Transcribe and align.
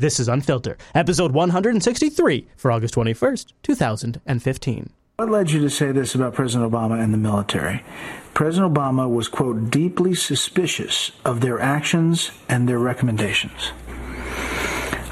This 0.00 0.20
is 0.20 0.28
Unfilter, 0.28 0.76
episode 0.94 1.32
163 1.32 2.46
for 2.56 2.70
August 2.70 2.94
21st, 2.94 3.46
2015. 3.64 4.90
What 5.16 5.28
led 5.28 5.50
you 5.50 5.58
to 5.58 5.68
say 5.68 5.90
this 5.90 6.14
about 6.14 6.34
President 6.34 6.70
Obama 6.70 7.02
and 7.02 7.12
the 7.12 7.18
military? 7.18 7.82
President 8.32 8.72
Obama 8.72 9.10
was, 9.10 9.26
quote, 9.26 9.70
deeply 9.70 10.14
suspicious 10.14 11.10
of 11.24 11.40
their 11.40 11.58
actions 11.58 12.30
and 12.48 12.68
their 12.68 12.78
recommendations. 12.78 13.72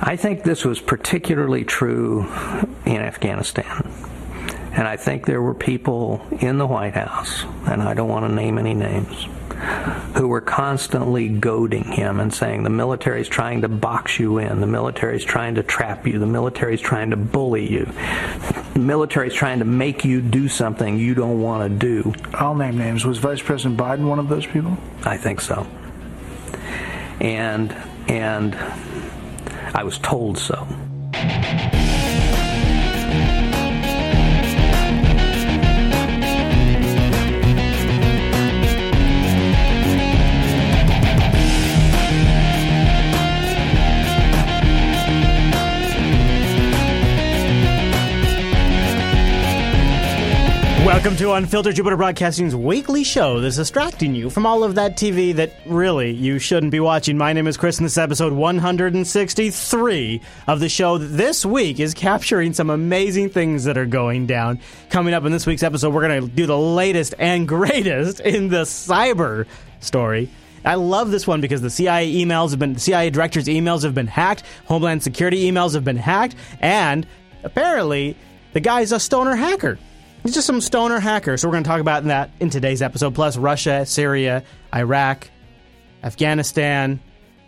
I 0.00 0.14
think 0.14 0.44
this 0.44 0.64
was 0.64 0.80
particularly 0.80 1.64
true 1.64 2.20
in 2.84 2.98
Afghanistan. 2.98 3.92
And 4.70 4.86
I 4.86 4.96
think 4.96 5.26
there 5.26 5.42
were 5.42 5.54
people 5.54 6.24
in 6.38 6.58
the 6.58 6.66
White 6.66 6.94
House, 6.94 7.42
and 7.66 7.82
I 7.82 7.92
don't 7.92 8.08
want 8.08 8.24
to 8.24 8.32
name 8.32 8.56
any 8.56 8.74
names, 8.74 9.26
who 10.16 10.28
were 10.28 10.40
constantly 10.40 11.28
goading 11.28 11.84
him 11.84 12.20
and 12.20 12.32
saying 12.32 12.62
the 12.62 12.70
military 12.70 13.20
is 13.20 13.28
trying 13.28 13.62
to 13.62 13.68
box 13.68 14.18
you 14.18 14.38
in, 14.38 14.60
the 14.60 14.66
military 14.66 15.16
is 15.16 15.24
trying 15.24 15.54
to 15.54 15.62
trap 15.62 16.06
you, 16.06 16.18
the 16.18 16.26
military 16.26 16.74
is 16.74 16.80
trying 16.80 17.10
to 17.10 17.16
bully 17.16 17.70
you, 17.70 17.84
the 18.72 18.78
military 18.78 19.28
is 19.28 19.34
trying 19.34 19.58
to 19.58 19.64
make 19.64 20.04
you 20.04 20.20
do 20.20 20.48
something 20.48 20.98
you 20.98 21.14
don't 21.14 21.40
want 21.40 21.70
to 21.70 21.78
do. 21.78 22.14
I'll 22.34 22.54
name 22.54 22.78
names. 22.78 23.04
Was 23.04 23.18
Vice 23.18 23.42
President 23.42 23.78
Biden 23.78 24.08
one 24.08 24.18
of 24.18 24.28
those 24.28 24.46
people? 24.46 24.76
I 25.04 25.16
think 25.16 25.40
so. 25.40 25.66
And 27.20 27.72
and 28.08 28.54
I 29.74 29.84
was 29.84 29.98
told 29.98 30.38
so. 30.38 30.66
Welcome 51.06 51.18
to 51.18 51.34
Unfilter 51.34 51.72
Jupiter 51.72 51.96
Broadcasting's 51.96 52.56
weekly 52.56 53.04
show 53.04 53.38
that's 53.38 53.54
distracting 53.54 54.12
you 54.12 54.28
from 54.28 54.44
all 54.44 54.64
of 54.64 54.74
that 54.74 54.96
TV 54.96 55.32
that 55.36 55.52
really 55.64 56.10
you 56.10 56.40
shouldn't 56.40 56.72
be 56.72 56.80
watching. 56.80 57.16
My 57.16 57.32
name 57.32 57.46
is 57.46 57.56
Chris, 57.56 57.78
and 57.78 57.84
this 57.84 57.92
is 57.92 57.98
episode 57.98 58.32
163 58.32 60.20
of 60.48 60.58
the 60.58 60.68
show 60.68 60.98
that 60.98 61.06
this 61.06 61.46
week 61.46 61.78
is 61.78 61.94
capturing 61.94 62.52
some 62.52 62.70
amazing 62.70 63.30
things 63.30 63.62
that 63.62 63.78
are 63.78 63.86
going 63.86 64.26
down. 64.26 64.58
Coming 64.90 65.14
up 65.14 65.24
in 65.24 65.30
this 65.30 65.46
week's 65.46 65.62
episode, 65.62 65.94
we're 65.94 66.08
going 66.08 66.22
to 66.22 66.28
do 66.28 66.44
the 66.44 66.58
latest 66.58 67.14
and 67.20 67.46
greatest 67.46 68.18
in 68.18 68.48
the 68.48 68.62
cyber 68.62 69.46
story. 69.78 70.28
I 70.64 70.74
love 70.74 71.12
this 71.12 71.24
one 71.24 71.40
because 71.40 71.62
the 71.62 71.70
CIA 71.70 72.12
emails 72.12 72.50
have 72.50 72.58
been, 72.58 72.72
the 72.72 72.80
CIA 72.80 73.10
director's 73.10 73.46
emails 73.46 73.84
have 73.84 73.94
been 73.94 74.08
hacked, 74.08 74.42
Homeland 74.64 75.04
Security 75.04 75.48
emails 75.48 75.74
have 75.74 75.84
been 75.84 75.98
hacked, 75.98 76.34
and 76.58 77.06
apparently 77.44 78.16
the 78.54 78.60
guy's 78.60 78.90
a 78.90 78.98
stoner 78.98 79.36
hacker. 79.36 79.78
He's 80.26 80.34
just 80.34 80.48
some 80.48 80.60
stoner 80.60 80.98
hacker. 80.98 81.36
So 81.36 81.46
we're 81.46 81.52
going 81.52 81.62
to 81.62 81.68
talk 81.70 81.80
about 81.80 82.02
that 82.02 82.32
in 82.40 82.50
today's 82.50 82.82
episode. 82.82 83.14
Plus, 83.14 83.36
Russia, 83.36 83.86
Syria, 83.86 84.42
Iraq, 84.74 85.30
Afghanistan, 86.02 86.98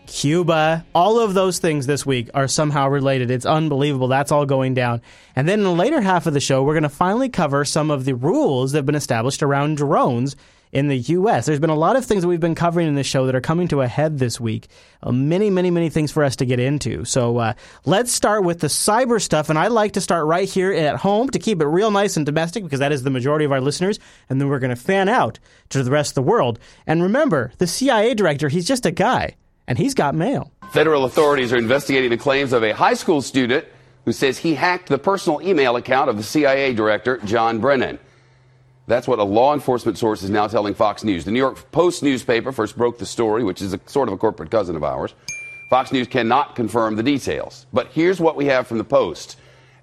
Cuba, 0.07 0.87
all 0.95 1.19
of 1.19 1.35
those 1.35 1.59
things 1.59 1.89
this 1.89 2.07
week 2.07 2.31
are 2.35 2.47
somehow 2.47 2.89
related. 2.89 3.33
It's 3.33 3.45
unbelievable. 3.45 4.07
That's 4.07 4.31
all 4.31 4.47
going 4.47 4.75
down. 4.75 5.03
And 5.35 5.49
then 5.49 5.59
in 5.59 5.65
the 5.65 5.73
later 5.73 6.01
half 6.01 6.29
of 6.29 6.35
the 6.35 6.41
show, 6.41 6.63
we're 6.63 6.75
going 6.75 6.85
to 6.85 6.89
finally 6.89 7.29
cover 7.29 7.65
some 7.65 7.91
of 7.91 8.05
the 8.05 8.15
rules 8.15 8.71
that 8.71 8.79
have 8.79 8.87
been 8.87 8.95
established 8.95 9.43
around 9.43 9.77
drones 9.77 10.37
in 10.73 10.89
the 10.89 10.97
U.S. 10.97 11.47
There's 11.47 11.61
been 11.61 11.71
a 11.71 11.77
lot 11.77 11.97
of 11.97 12.05
things 12.05 12.23
that 12.23 12.29
we've 12.29 12.41
been 12.41 12.55
covering 12.55 12.89
in 12.89 12.95
this 12.95 13.07
show 13.07 13.27
that 13.27 13.35
are 13.35 13.41
coming 13.41 13.69
to 13.69 13.81
a 13.81 13.89
head 13.89 14.19
this 14.19 14.41
week. 14.41 14.69
Uh, 15.03 15.13
many, 15.13 15.51
many, 15.51 15.71
many 15.71 15.91
things 15.91 16.13
for 16.13 16.25
us 16.25 16.37
to 16.37 16.47
get 16.47 16.61
into. 16.61 17.05
So 17.05 17.39
uh, 17.39 17.53
let's 17.85 18.13
start 18.13 18.45
with 18.45 18.61
the 18.61 18.67
cyber 18.67 19.21
stuff. 19.21 19.49
And 19.51 19.59
I 19.59 19.69
like 19.69 19.93
to 19.93 20.01
start 20.01 20.27
right 20.27 20.49
here 20.49 20.73
at 20.73 20.97
home 20.97 21.31
to 21.31 21.39
keep 21.39 21.61
it 21.61 21.67
real 21.67 21.91
nice 21.91 22.17
and 22.17 22.27
domestic 22.27 22.65
because 22.65 22.81
that 22.81 22.93
is 22.93 23.03
the 23.03 23.11
majority 23.11 23.45
of 23.45 23.53
our 23.53 23.61
listeners. 23.61 23.99
And 24.29 24.41
then 24.41 24.49
we're 24.49 24.59
going 24.59 24.71
to 24.71 24.77
fan 24.77 25.09
out 25.09 25.39
to 25.71 25.83
the 25.83 25.91
rest 25.91 26.13
of 26.13 26.15
the 26.17 26.23
world. 26.23 26.59
And 26.87 27.03
remember, 27.03 27.53
the 27.59 27.67
CIA 27.67 28.15
director, 28.15 28.49
he's 28.49 28.67
just 28.67 28.87
a 28.87 28.91
guy, 28.91 29.37
and 29.67 29.79
he's 29.79 29.95
got 29.95 30.15
mail. 30.15 30.53
Federal 30.73 31.05
authorities 31.05 31.53
are 31.53 31.57
investigating 31.57 32.11
the 32.11 32.17
claims 32.17 32.53
of 32.53 32.63
a 32.63 32.73
high 32.73 32.95
school 32.95 33.23
student 33.23 33.67
who 34.05 34.13
says 34.13 34.39
he 34.39 34.55
hacked 34.55 34.89
the 34.89 34.99
personal 34.99 35.43
email 35.43 35.77
account 35.77 36.09
of 36.09 36.17
the 36.17 36.23
CIA 36.23 36.73
director, 36.73 37.19
John 37.19 37.59
Brennan. 37.59 37.99
That's 38.89 39.07
what 39.07 39.19
a 39.19 39.25
law 39.25 39.53
enforcement 39.53 39.99
source 39.99 40.23
is 40.23 40.31
now 40.31 40.47
telling 40.47 40.73
Fox 40.73 41.05
News. 41.05 41.27
The 41.27 41.31
New 41.31 41.39
York 41.39 41.71
Post 41.73 42.03
newspaper 42.03 42.53
first 42.53 42.77
broke 42.77 42.99
the 42.99 43.05
story, 43.05 43.45
which 43.45 43.61
is 43.61 43.75
a, 43.75 43.81
sort 43.85 44.09
of 44.09 44.15
a 44.15 44.17
corporate 44.17 44.51
cousin 44.51 44.77
of 44.77 44.83
ours. 44.83 45.15
Fox 45.69 45.93
News 45.93 46.07
cannot 46.07 46.57
confirm 46.57 46.97
the 46.97 47.03
details. 47.03 47.67
But 47.71 47.89
here's 47.89 48.19
what 48.19 48.35
we 48.35 48.47
have 48.47 48.67
from 48.67 48.79
the 48.79 48.85
Post. 48.85 49.37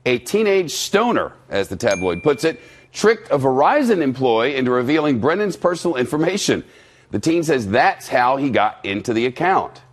A 0.07 0.17
teenage 0.17 0.71
stoner, 0.71 1.33
as 1.49 1.67
the 1.67 1.75
tabloid 1.75 2.23
puts 2.23 2.43
it, 2.43 2.59
tricked 2.91 3.29
a 3.29 3.37
Verizon 3.37 4.01
employee 4.01 4.55
into 4.55 4.71
revealing 4.71 5.19
Brennan's 5.19 5.55
personal 5.55 5.97
information. 5.97 6.63
The 7.11 7.19
teen 7.19 7.43
says 7.43 7.67
that's 7.67 8.07
how 8.07 8.37
he 8.37 8.49
got 8.49 8.83
into 8.83 9.13
the 9.13 9.27
account. 9.27 9.83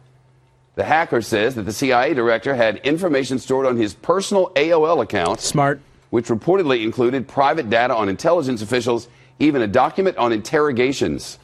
The 0.75 0.85
hacker 0.85 1.21
says 1.21 1.55
that 1.57 1.65
the 1.65 1.73
CIA 1.73 2.15
director 2.15 2.55
had 2.55 2.79
information 2.79 3.39
stored 3.39 3.67
on 3.67 3.77
his 3.77 3.93
personal 3.93 4.49
AOL 4.55 5.03
account. 5.03 5.41
Smart 5.41 5.83
which 6.13 6.27
reportedly 6.27 6.83
included 6.83 7.27
private 7.27 7.71
data 7.71 7.97
on 7.97 8.07
intelligence 8.07 8.61
officials, 8.61 9.09
even 9.39 9.63
a 9.63 9.67
document 9.67 10.15
on 10.19 10.31
interrogations. 10.31 11.39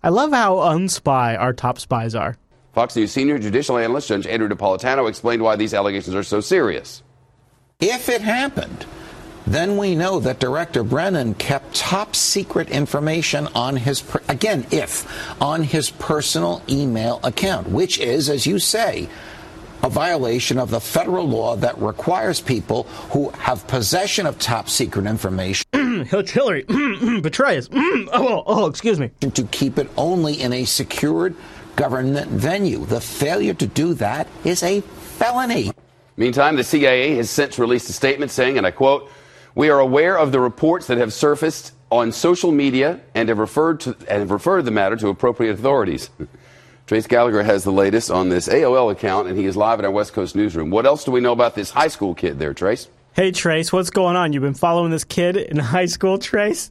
I 0.00 0.10
love 0.10 0.30
how 0.30 0.58
unspy 0.58 1.36
our 1.36 1.52
top 1.52 1.80
spies 1.80 2.14
are. 2.14 2.36
Fox 2.72 2.94
News 2.94 3.10
senior 3.10 3.40
judicial 3.40 3.78
analyst 3.78 4.06
Judge 4.06 4.28
Andrew 4.28 4.48
Napolitano 4.48 5.08
explained 5.08 5.42
why 5.42 5.56
these 5.56 5.74
allegations 5.74 6.14
are 6.14 6.22
so 6.22 6.40
serious. 6.40 7.02
If 7.80 8.08
it 8.08 8.20
happened, 8.20 8.86
then 9.44 9.76
we 9.76 9.96
know 9.96 10.20
that 10.20 10.38
Director 10.38 10.84
Brennan 10.84 11.34
kept 11.34 11.74
top 11.74 12.14
secret 12.14 12.70
information 12.70 13.48
on 13.56 13.74
his, 13.74 14.04
again, 14.28 14.68
if, 14.70 15.42
on 15.42 15.64
his 15.64 15.90
personal 15.90 16.62
email 16.68 17.18
account, 17.24 17.68
which 17.70 17.98
is, 17.98 18.30
as 18.30 18.46
you 18.46 18.60
say, 18.60 19.08
a 19.82 19.90
violation 19.90 20.58
of 20.58 20.70
the 20.70 20.80
federal 20.80 21.28
law 21.28 21.56
that 21.56 21.76
requires 21.78 22.40
people 22.40 22.84
who 23.10 23.30
have 23.30 23.66
possession 23.66 24.26
of 24.26 24.38
top 24.38 24.68
secret 24.68 25.06
information. 25.06 25.66
Hillary, 25.72 26.64
Petraeus. 27.22 27.68
Oh, 28.14 28.28
oh, 28.28 28.44
oh, 28.46 28.66
excuse 28.66 29.00
me. 29.00 29.10
To 29.20 29.44
keep 29.44 29.78
it 29.78 29.88
only 29.96 30.40
in 30.40 30.52
a 30.52 30.64
secured 30.64 31.34
government 31.76 32.30
venue. 32.30 32.84
The 32.84 33.00
failure 33.00 33.54
to 33.54 33.66
do 33.66 33.94
that 33.94 34.28
is 34.44 34.62
a 34.62 34.80
felony. 34.80 35.72
Meantime, 36.16 36.56
the 36.56 36.64
CIA 36.64 37.16
has 37.16 37.30
since 37.30 37.58
released 37.58 37.88
a 37.88 37.92
statement 37.92 38.30
saying, 38.30 38.58
and 38.58 38.66
I 38.66 38.70
quote, 38.70 39.10
We 39.54 39.70
are 39.70 39.80
aware 39.80 40.18
of 40.18 40.30
the 40.30 40.40
reports 40.40 40.86
that 40.88 40.98
have 40.98 41.12
surfaced 41.12 41.72
on 41.90 42.12
social 42.12 42.52
media 42.52 43.00
and 43.14 43.28
have 43.28 43.38
referred 43.38 43.80
to 43.80 43.96
and 44.08 44.20
have 44.20 44.30
referred 44.30 44.64
the 44.64 44.70
matter 44.70 44.96
to 44.96 45.08
appropriate 45.08 45.52
authorities. 45.52 46.10
Trace 46.92 47.06
Gallagher 47.06 47.42
has 47.42 47.64
the 47.64 47.72
latest 47.72 48.10
on 48.10 48.28
this 48.28 48.48
AOL 48.48 48.92
account, 48.92 49.26
and 49.26 49.38
he 49.38 49.46
is 49.46 49.56
live 49.56 49.78
in 49.78 49.86
our 49.86 49.90
West 49.90 50.12
Coast 50.12 50.36
newsroom. 50.36 50.68
What 50.68 50.84
else 50.84 51.04
do 51.04 51.10
we 51.10 51.20
know 51.20 51.32
about 51.32 51.54
this 51.54 51.70
high 51.70 51.88
school 51.88 52.14
kid 52.14 52.38
there, 52.38 52.52
Trace? 52.52 52.86
Hey, 53.14 53.30
Trace, 53.30 53.72
what's 53.72 53.88
going 53.88 54.14
on? 54.14 54.34
You've 54.34 54.42
been 54.42 54.52
following 54.52 54.90
this 54.90 55.02
kid 55.02 55.38
in 55.38 55.56
high 55.72 55.86
school, 55.86 56.18
Trace? 56.18 56.70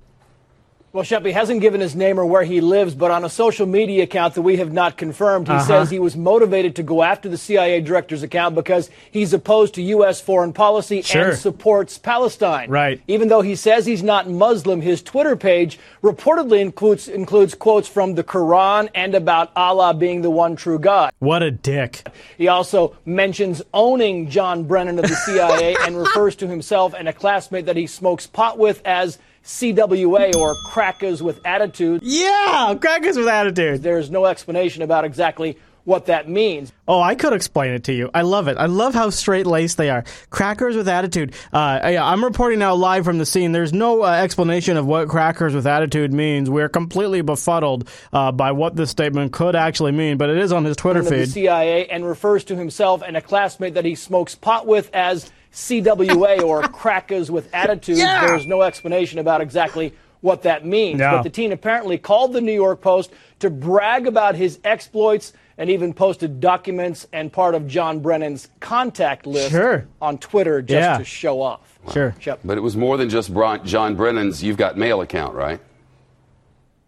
Well, 0.94 1.06
Sheppy 1.06 1.31
hasn't 1.31 1.62
given 1.62 1.79
his 1.79 1.96
name 1.96 2.19
or 2.19 2.25
where 2.25 2.44
he 2.44 2.59
lives, 2.59 2.96
but 2.96 3.12
on 3.12 3.24
a 3.24 3.29
social 3.29 3.66
media 3.66 4.03
account 4.03 4.34
that 4.34 4.41
we 4.41 4.57
have 4.57 4.74
not 4.74 4.97
confirmed, 4.97 5.47
he 5.47 5.53
uh-huh. 5.53 5.63
says 5.63 5.90
he 5.90 6.00
was 6.00 6.18
motivated 6.18 6.75
to 6.75 6.84
go 6.84 7.02
after 7.02 7.29
the 7.29 7.38
CIA 7.38 7.79
director's 7.79 8.24
account 8.24 8.56
because 8.56 8.90
he's 9.09 9.31
opposed 9.31 9.74
to 9.75 9.81
U.S. 9.84 10.19
foreign 10.19 10.52
policy 10.52 11.02
sure. 11.02 11.29
and 11.29 11.38
supports 11.38 11.97
Palestine. 11.97 12.69
Right. 12.69 13.02
Even 13.07 13.29
though 13.29 13.40
he 13.40 13.56
says 13.56 13.85
he's 13.85 14.03
not 14.03 14.29
Muslim, 14.29 14.81
his 14.81 15.02
Twitter 15.02 15.38
page 15.38 15.79
reportedly 16.03 16.59
includes, 16.59 17.08
includes 17.08 17.56
quotes 17.56 17.88
from 17.88 18.16
the 18.16 18.23
Quran 18.25 18.90
and 18.94 19.16
about 19.16 19.53
Allah 19.56 19.94
being 19.94 20.22
the 20.22 20.29
one 20.29 20.58
true 20.58 20.78
God. 20.78 21.13
What 21.19 21.41
a 21.41 21.52
dick. 21.52 22.06
He 22.38 22.50
also 22.50 22.97
mentions 23.06 23.62
owning 23.73 24.29
John 24.29 24.66
Brennan 24.66 24.99
of 24.99 25.08
the 25.08 25.16
CIA 25.16 25.78
and 25.85 25.97
refers 25.97 26.35
to 26.35 26.47
himself 26.47 26.94
and 26.94 27.08
a 27.08 27.14
classmate 27.14 27.67
that 27.67 27.78
he 27.78 27.87
smokes 27.87 28.28
pot 28.28 28.58
with 28.58 28.82
as 28.84 29.20
CWA 29.43 30.35
or 30.35 30.55
crackers 30.67 31.22
with 31.23 31.40
attitude. 31.46 32.02
Yeah, 32.03 32.76
crackers 32.79 33.17
with 33.17 33.28
attitude. 33.28 33.82
There's 33.82 34.09
no 34.09 34.26
explanation 34.26 34.82
about 34.82 35.05
exactly 35.05 35.58
what 35.84 36.05
that 36.08 36.29
means. 36.29 36.72
Oh, 36.88 37.02
I 37.02 37.16
could 37.16 37.34
explain 37.34 37.72
it 37.72 37.85
to 37.85 37.93
you. 37.93 38.09
I 38.14 38.22
love 38.22 38.47
it. 38.47 38.58
I 38.58 38.67
love 38.67 38.93
how 38.93 39.09
straight 39.09 39.47
laced 39.47 39.78
they 39.78 39.90
are. 39.90 40.03
Crackers 40.29 40.76
with 40.76 40.88
attitude. 40.88 41.34
Uh, 41.52 41.79
I'm 41.84 42.23
reporting 42.23 42.59
now 42.59 42.76
live 42.76 43.05
from 43.05 43.17
the 43.17 43.26
scene. 43.26 43.52
There's 43.52 43.73
no 43.73 44.03
uh, 44.03 44.11
explanation 44.11 44.78
of 44.78 44.85
what 44.85 45.08
crackers 45.08 45.55
with 45.55 45.66
attitude 45.66 46.14
means. 46.14 46.49
We're 46.49 46.70
completely 46.70 47.22
befuddled 47.22 47.90
uh, 48.14 48.32
by 48.32 48.52
what 48.52 48.76
this 48.76 48.91
statement 48.91 49.34
could 49.34 49.55
actually 49.55 49.91
mean, 49.91 50.17
but 50.17 50.29
it 50.29 50.37
is 50.37 50.52
on 50.52 50.66
his 50.66 50.78
Twitter 50.78 51.03
feed. 51.03 51.22
The 51.22 51.28
CIA 51.28 51.87
and 51.87 52.05
refers 52.05 52.44
to 52.46 52.55
himself 52.55 53.02
and 53.02 53.17
a 53.17 53.22
classmate 53.22 53.73
that 53.73 53.85
he 53.85 53.96
smokes 53.96 54.35
pot 54.35 54.67
with 54.67 54.90
as 54.94 55.32
CWA 55.53 56.41
or 56.41 56.61
crackers 56.69 57.29
with 57.31 57.53
attitude. 57.53 57.97
Yeah! 57.97 58.27
There's 58.27 58.47
no 58.47 58.61
explanation 58.61 59.19
about 59.19 59.41
exactly 59.41 59.93
what 60.21 60.43
that 60.43 60.65
means. 60.65 60.99
No. 60.99 61.11
But 61.11 61.23
the 61.23 61.29
teen 61.29 61.51
apparently 61.51 61.97
called 61.97 62.33
the 62.33 62.41
New 62.41 62.53
York 62.53 62.81
Post 62.81 63.11
to 63.39 63.49
brag 63.49 64.05
about 64.07 64.35
his 64.35 64.59
exploits 64.63 65.33
and 65.57 65.69
even 65.69 65.93
posted 65.93 66.39
documents 66.39 67.07
and 67.11 67.31
part 67.33 67.55
of 67.55 67.67
John 67.67 67.99
Brennan's 67.99 68.47
contact 68.59 69.25
list 69.27 69.51
Sure. 69.51 69.87
on 70.01 70.17
Twitter 70.19 70.61
just 70.61 70.73
Yeah. 70.75 70.97
to 70.97 71.03
show 71.03 71.41
off. 71.41 71.79
Sure. 71.91 72.15
Shep. 72.19 72.39
But 72.45 72.57
it 72.57 72.61
was 72.61 72.77
more 72.77 72.97
than 72.97 73.09
just 73.09 73.33
Bron- 73.33 73.65
John 73.65 73.95
Brennan's 73.95 74.43
You've 74.43 74.57
Got 74.57 74.77
Mail 74.77 75.01
account, 75.01 75.33
right? 75.33 75.59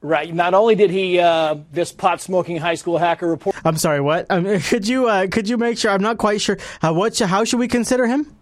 Right. 0.01 0.33
Not 0.33 0.54
only 0.54 0.75
did 0.75 0.89
he, 0.92 1.19
uh, 1.19 1.56
this 1.71 1.92
pot 1.92 2.19
smoking 2.21 2.57
high 2.57 2.75
school 2.75 2.98
hacker 2.98 3.27
report 3.27 3.56
I'm 3.65 3.77
sorry. 3.77 4.01
What? 4.01 4.25
Um, 4.30 4.45
could 4.60 4.88
you 4.88 5.07
uh, 5.07 5.27
could 5.27 5.48
you 5.50 5.57
make 5.57 5.77
sure? 5.77 5.92
I'm 5.92 6.01
not 6.01 6.18
quite 6.18 6.42
sure. 6.42 6.57
Uh, 6.81 6.94
what? 6.94 7.18
How 7.18 7.44
should 7.45 7.60
we 7.60 7.68
consider 7.68 8.06
him? 8.06 8.36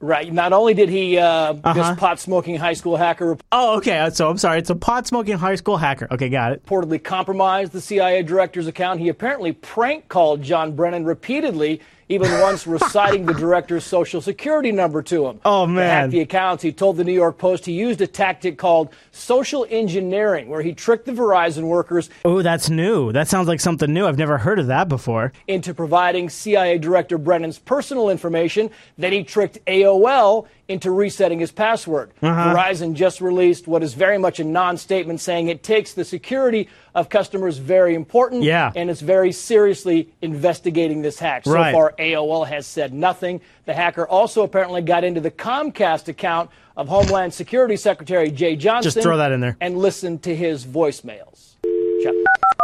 Right. 0.00 0.30
Not 0.30 0.52
only 0.52 0.74
did 0.74 0.88
he, 0.90 1.16
uh, 1.18 1.24
Uh-huh. 1.54 1.72
this 1.72 1.98
pot 1.98 2.20
smoking 2.20 2.56
high 2.56 2.74
school 2.74 2.96
hacker 2.96 3.38
Oh, 3.52 3.76
okay. 3.78 3.98
uh, 3.98 4.10
So 4.10 4.28
I'm 4.28 4.36
sorry. 4.38 4.58
It's 4.58 4.68
a 4.70 4.74
pot 4.74 5.06
smoking 5.06 5.38
high 5.38 5.54
school 5.54 5.76
hacker. 5.78 6.08
Okay, 6.10 6.28
got 6.28 6.52
it. 6.52 6.64
reportedly 6.66 7.02
compromised 7.02 7.72
the 7.72 7.80
CIA 7.80 8.22
director's 8.22 8.66
account, 8.66 9.00
he 9.00 9.08
apparently 9.08 9.52
prank 9.52 10.08
called 10.08 10.42
John 10.42 10.72
Brennan 10.72 11.04
repeatedly, 11.04 11.80
even 12.10 12.30
once 12.40 12.66
reciting 12.66 13.24
the 13.24 13.32
director's 13.32 13.84
social 13.84 14.20
security 14.20 14.72
number 14.72 15.00
to 15.02 15.26
him. 15.26 15.40
Oh, 15.44 15.64
To 15.64 15.72
man. 15.72 15.88
hack 16.02 16.10
the 16.10 16.20
accounts, 16.20 16.62
he 16.62 16.70
told 16.72 16.98
the 16.98 17.04
New 17.04 17.12
York 17.14 17.38
Post 17.38 17.64
he 17.64 17.72
used 17.72 18.00
a 18.02 18.06
tactic 18.06 18.58
called 18.58 18.90
social 19.14 19.66
engineering, 19.70 20.48
where 20.48 20.62
he 20.62 20.72
tricked 20.72 21.06
the 21.06 21.12
Verizon 21.12 21.64
workers 21.64 22.10
Oh, 22.24 22.42
that's 22.42 22.68
new. 22.68 23.12
That 23.12 23.28
sounds 23.28 23.48
like 23.48 23.60
something 23.60 23.92
new. 23.92 24.06
I've 24.06 24.18
never 24.18 24.38
heard 24.38 24.58
of 24.58 24.66
that 24.66 24.88
before. 24.88 25.32
into 25.46 25.72
providing 25.74 26.28
CIA 26.28 26.78
Director 26.78 27.18
Brennan's 27.18 27.58
personal 27.58 28.10
information. 28.10 28.70
Then 28.98 29.12
he 29.12 29.22
tricked 29.22 29.58
AOL 29.66 30.46
into 30.66 30.90
resetting 30.90 31.38
his 31.38 31.52
password. 31.52 32.10
Uh-huh. 32.22 32.54
Verizon 32.54 32.94
just 32.94 33.20
released 33.20 33.68
what 33.68 33.82
is 33.82 33.92
very 33.94 34.16
much 34.18 34.40
a 34.40 34.44
non 34.44 34.76
statement 34.78 35.20
saying 35.20 35.48
it 35.48 35.62
takes 35.62 35.92
the 35.92 36.04
security 36.04 36.68
of 36.94 37.08
customers 37.10 37.58
very 37.58 37.94
important 37.94 38.42
Yeah. 38.44 38.72
and 38.74 38.88
it's 38.88 39.00
very 39.02 39.30
seriously 39.32 40.08
investigating 40.22 41.02
this 41.02 41.18
hack. 41.18 41.44
So 41.44 41.52
Right. 41.52 41.72
far, 41.72 41.92
AOL 41.98 42.44
has 42.44 42.66
said 42.66 42.94
nothing. 42.94 43.40
The 43.66 43.74
hacker 43.74 44.06
also 44.08 44.42
apparently 44.42 44.80
got 44.80 45.04
into 45.04 45.20
the 45.20 45.30
Comcast 45.30 46.08
account 46.08 46.50
of 46.76 46.88
Homeland 46.88 47.32
Security 47.32 47.76
Secretary 47.76 48.30
Jeh 48.30 48.58
Johnson. 48.58 49.02
throw 49.02 49.16
that 49.16 49.32
in 49.32 49.40
there. 49.40 49.56
And 49.60 49.78
listen 49.78 50.18
to 50.20 50.34
his 50.34 50.64
voicemails. 50.64 51.54
Shep. 52.02 52.14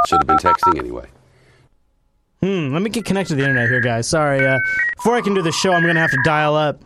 Should 0.06 0.18
have 0.18 0.26
been 0.26 0.38
texting 0.38 0.78
anyway. 0.78 1.06
Hmm, 2.42 2.72
let 2.72 2.82
me 2.82 2.90
get 2.90 3.04
connected 3.04 3.30
to 3.30 3.34
the 3.36 3.42
internet 3.42 3.68
here, 3.68 3.80
guys. 3.80 4.08
Sorry. 4.08 4.46
Uh, 4.46 4.58
before 4.96 5.14
I 5.14 5.20
can 5.20 5.34
do 5.34 5.42
the 5.42 5.52
show, 5.52 5.72
I'm 5.72 5.82
going 5.82 5.94
to 5.94 6.00
have 6.00 6.10
to 6.10 6.22
dial 6.24 6.54
up. 6.54 6.80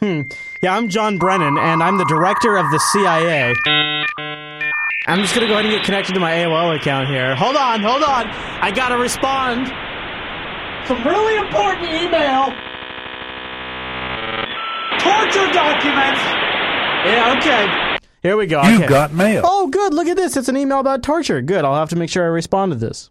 Hmm. 0.00 0.22
Yeah, 0.62 0.76
I'm 0.76 0.88
John 0.90 1.18
Brennan, 1.18 1.58
and 1.58 1.82
I'm 1.82 1.98
the 1.98 2.04
director 2.04 2.56
of 2.56 2.70
the 2.70 2.78
CIA. 2.78 3.54
I'm 5.06 5.20
just 5.20 5.34
going 5.34 5.46
to 5.46 5.48
go 5.48 5.54
ahead 5.54 5.64
and 5.64 5.74
get 5.74 5.84
connected 5.84 6.12
to 6.12 6.20
my 6.20 6.32
AOL 6.32 6.76
account 6.76 7.08
here. 7.08 7.34
Hold 7.34 7.56
on, 7.56 7.80
hold 7.80 8.02
on. 8.02 8.28
I 8.28 8.70
got 8.70 8.90
to 8.90 8.98
respond. 8.98 9.66
Some 10.86 11.02
really 11.04 11.36
important 11.36 11.88
email. 11.88 12.52
Torture 15.00 15.50
documents. 15.52 16.37
Yeah, 17.04 17.36
okay. 17.38 17.98
Here 18.22 18.36
we 18.36 18.46
go. 18.46 18.62
You've 18.62 18.80
okay. 18.80 18.88
got 18.88 19.12
mail. 19.12 19.42
Oh, 19.44 19.68
good. 19.68 19.94
Look 19.94 20.08
at 20.08 20.16
this. 20.16 20.36
It's 20.36 20.48
an 20.48 20.56
email 20.56 20.80
about 20.80 21.02
torture. 21.02 21.40
Good. 21.40 21.64
I'll 21.64 21.76
have 21.76 21.90
to 21.90 21.96
make 21.96 22.10
sure 22.10 22.24
I 22.24 22.28
respond 22.28 22.72
to 22.72 22.78
this. 22.78 23.10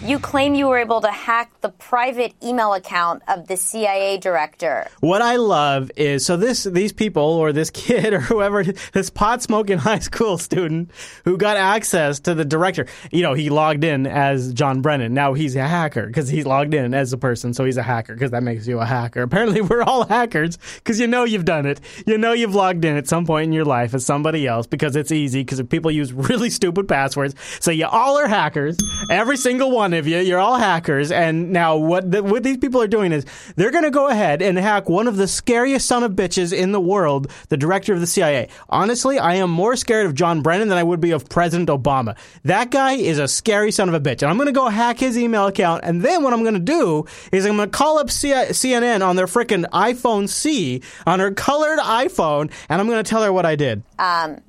You 0.00 0.20
claim 0.20 0.54
you 0.54 0.68
were 0.68 0.78
able 0.78 1.00
to 1.00 1.10
hack 1.10 1.50
the 1.60 1.70
private 1.70 2.32
email 2.40 2.72
account 2.72 3.24
of 3.26 3.48
the 3.48 3.56
CIA 3.56 4.16
director. 4.18 4.86
What 5.00 5.22
I 5.22 5.36
love 5.36 5.90
is 5.96 6.24
so 6.24 6.36
this 6.36 6.62
these 6.62 6.92
people 6.92 7.24
or 7.24 7.52
this 7.52 7.70
kid 7.72 8.14
or 8.14 8.20
whoever 8.20 8.62
this 8.62 9.10
pot 9.10 9.42
smoking 9.42 9.78
high 9.88 9.98
school 9.98 10.38
student 10.38 10.92
who 11.24 11.36
got 11.36 11.56
access 11.56 12.20
to 12.20 12.34
the 12.34 12.44
director. 12.44 12.86
You 13.10 13.22
know, 13.22 13.34
he 13.34 13.50
logged 13.50 13.82
in 13.82 14.06
as 14.06 14.52
John 14.52 14.82
Brennan. 14.82 15.14
Now 15.14 15.32
he's 15.32 15.56
a 15.56 15.66
hacker 15.66 16.06
because 16.06 16.28
he's 16.28 16.46
logged 16.46 16.74
in 16.74 16.94
as 16.94 17.12
a 17.12 17.18
person, 17.18 17.52
so 17.52 17.64
he's 17.64 17.76
a 17.76 17.82
hacker 17.82 18.14
because 18.14 18.30
that 18.30 18.44
makes 18.44 18.68
you 18.68 18.78
a 18.78 18.86
hacker. 18.86 19.22
Apparently, 19.28 19.62
we're 19.62 19.82
all 19.82 20.06
hackers 20.06 20.58
because 20.76 21.00
you 21.00 21.08
know 21.08 21.24
you've 21.24 21.44
done 21.44 21.66
it. 21.66 21.80
You 22.06 22.18
know 22.18 22.32
you've 22.32 22.54
logged 22.54 22.84
in 22.84 22.96
at 22.96 23.08
some 23.08 23.26
point 23.26 23.46
in 23.46 23.52
your 23.52 23.64
life 23.64 23.94
as 23.94 24.06
somebody 24.06 24.46
else 24.46 24.68
because 24.68 24.94
it's 24.94 25.10
easy 25.10 25.40
because 25.40 25.60
people 25.62 25.90
use 25.90 26.12
really 26.12 26.50
stupid 26.50 26.86
passwords. 26.86 27.34
So 27.58 27.72
you 27.72 27.86
all 27.86 28.16
are 28.16 28.28
hackers. 28.28 28.78
Every 29.10 29.36
single 29.36 29.72
one 29.72 29.87
of 29.94 30.06
you, 30.06 30.18
you're 30.18 30.38
all 30.38 30.56
hackers. 30.56 31.10
And 31.12 31.50
now 31.52 31.76
what 31.76 32.10
the, 32.10 32.22
what 32.22 32.42
these 32.42 32.58
people 32.58 32.80
are 32.82 32.88
doing 32.88 33.12
is 33.12 33.24
they're 33.56 33.70
going 33.70 33.84
to 33.84 33.90
go 33.90 34.08
ahead 34.08 34.42
and 34.42 34.58
hack 34.58 34.88
one 34.88 35.06
of 35.06 35.16
the 35.16 35.28
scariest 35.28 35.86
son 35.86 36.02
of 36.02 36.12
bitches 36.12 36.52
in 36.52 36.72
the 36.72 36.80
world, 36.80 37.30
the 37.48 37.56
director 37.56 37.92
of 37.92 38.00
the 38.00 38.06
CIA. 38.06 38.48
Honestly, 38.68 39.18
I 39.18 39.34
am 39.34 39.50
more 39.50 39.76
scared 39.76 40.06
of 40.06 40.14
John 40.14 40.42
Brennan 40.42 40.68
than 40.68 40.78
I 40.78 40.82
would 40.82 41.00
be 41.00 41.10
of 41.10 41.28
President 41.28 41.68
Obama. 41.68 42.16
That 42.44 42.70
guy 42.70 42.92
is 42.92 43.18
a 43.18 43.28
scary 43.28 43.70
son 43.70 43.88
of 43.88 43.94
a 43.94 44.00
bitch. 44.00 44.22
And 44.22 44.30
I'm 44.30 44.36
going 44.36 44.46
to 44.46 44.52
go 44.52 44.68
hack 44.68 44.98
his 44.98 45.16
email 45.18 45.46
account. 45.46 45.84
And 45.84 46.02
then 46.02 46.22
what 46.22 46.32
I'm 46.32 46.42
going 46.42 46.54
to 46.54 46.60
do 46.60 47.06
is 47.32 47.46
I'm 47.46 47.56
going 47.56 47.70
to 47.70 47.76
call 47.76 47.98
up 47.98 48.10
C- 48.10 48.30
CNN 48.30 49.06
on 49.06 49.16
their 49.16 49.26
frickin' 49.26 49.64
iPhone 49.70 50.28
C, 50.28 50.82
on 51.06 51.20
her 51.20 51.30
colored 51.32 51.78
iPhone, 51.78 52.50
and 52.68 52.80
I'm 52.80 52.86
going 52.88 53.02
to 53.02 53.08
tell 53.08 53.22
her 53.22 53.32
what 53.32 53.46
I 53.46 53.56
did. 53.56 53.82
Um, 53.98 54.40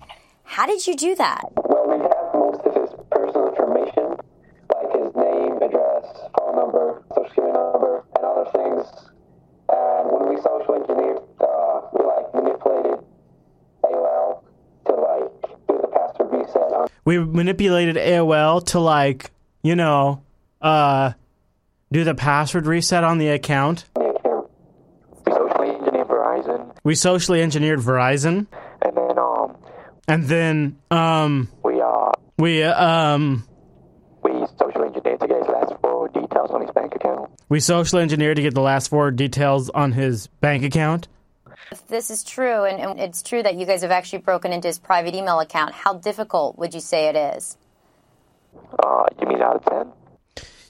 how 0.44 0.66
did 0.66 0.86
you 0.88 0.96
do 0.96 1.16
that? 1.16 1.42
Phone 6.38 6.56
number, 6.56 7.04
social 7.14 7.30
security 7.30 7.54
number, 7.54 8.04
and 8.16 8.26
other 8.26 8.50
things. 8.52 8.86
And 9.70 10.12
when 10.12 10.30
we 10.30 10.36
social 10.42 10.76
engineered, 10.76 11.22
uh, 11.40 11.82
we 11.94 12.06
like 12.06 12.34
manipulated 12.34 13.00
AOL 13.84 14.42
to 14.86 14.94
like 14.94 15.42
do 15.68 15.78
the 15.82 15.88
password 15.88 16.32
reset 16.32 16.74
on 16.74 16.88
we 17.06 17.20
manipulated 17.20 17.96
AOL 17.96 18.64
to 18.68 18.80
like, 18.80 19.32
you 19.64 19.76
know, 19.76 20.24
uh, 20.62 21.14
do 21.92 22.04
the 22.04 22.16
password 22.16 22.68
reset 22.68 23.04
on 23.04 23.18
the 23.18 23.30
account. 23.30 23.86
We 23.96 24.12
socially 25.34 25.70
engineered 25.70 26.08
Verizon, 26.08 26.76
We 26.84 26.96
socially 26.96 27.42
engineered 27.42 27.80
Verizon, 27.80 28.48
and 28.82 28.96
then 28.96 29.18
um, 29.18 29.58
and 30.08 30.24
then 30.26 30.78
um, 30.92 31.50
we 31.64 31.82
uh, 31.82 32.12
we 32.38 32.64
um, 32.64 33.44
we 37.50 37.60
socially 37.60 38.04
engineered 38.04 38.38
to 38.38 38.44
get 38.44 38.54
the 38.54 38.62
last 38.62 38.90
four 38.90 39.12
details 39.12 39.70
on 39.72 39.92
his 39.92 40.28
bank 40.28 40.64
account. 40.64 41.08
If 41.72 41.88
this 41.88 42.10
is 42.10 42.24
true, 42.24 42.64
and, 42.64 42.80
and 42.80 43.00
it's 43.00 43.22
true 43.22 43.44
that 43.44 43.56
you 43.56 43.66
guys 43.66 43.82
have 43.82 43.92
actually 43.92 44.20
broken 44.20 44.54
into 44.54 44.68
his 44.68 44.80
private 44.80 45.14
email 45.14 45.40
account, 45.40 45.74
how 45.74 45.96
difficult 45.96 46.58
would 46.58 46.74
you 46.74 46.80
say 46.80 47.08
it 47.08 47.16
is? 47.16 47.58
Uh, 48.84 49.06
you 49.20 49.28
mean 49.28 49.42
out 49.42 49.58
of 49.58 49.66
ten? 49.66 49.92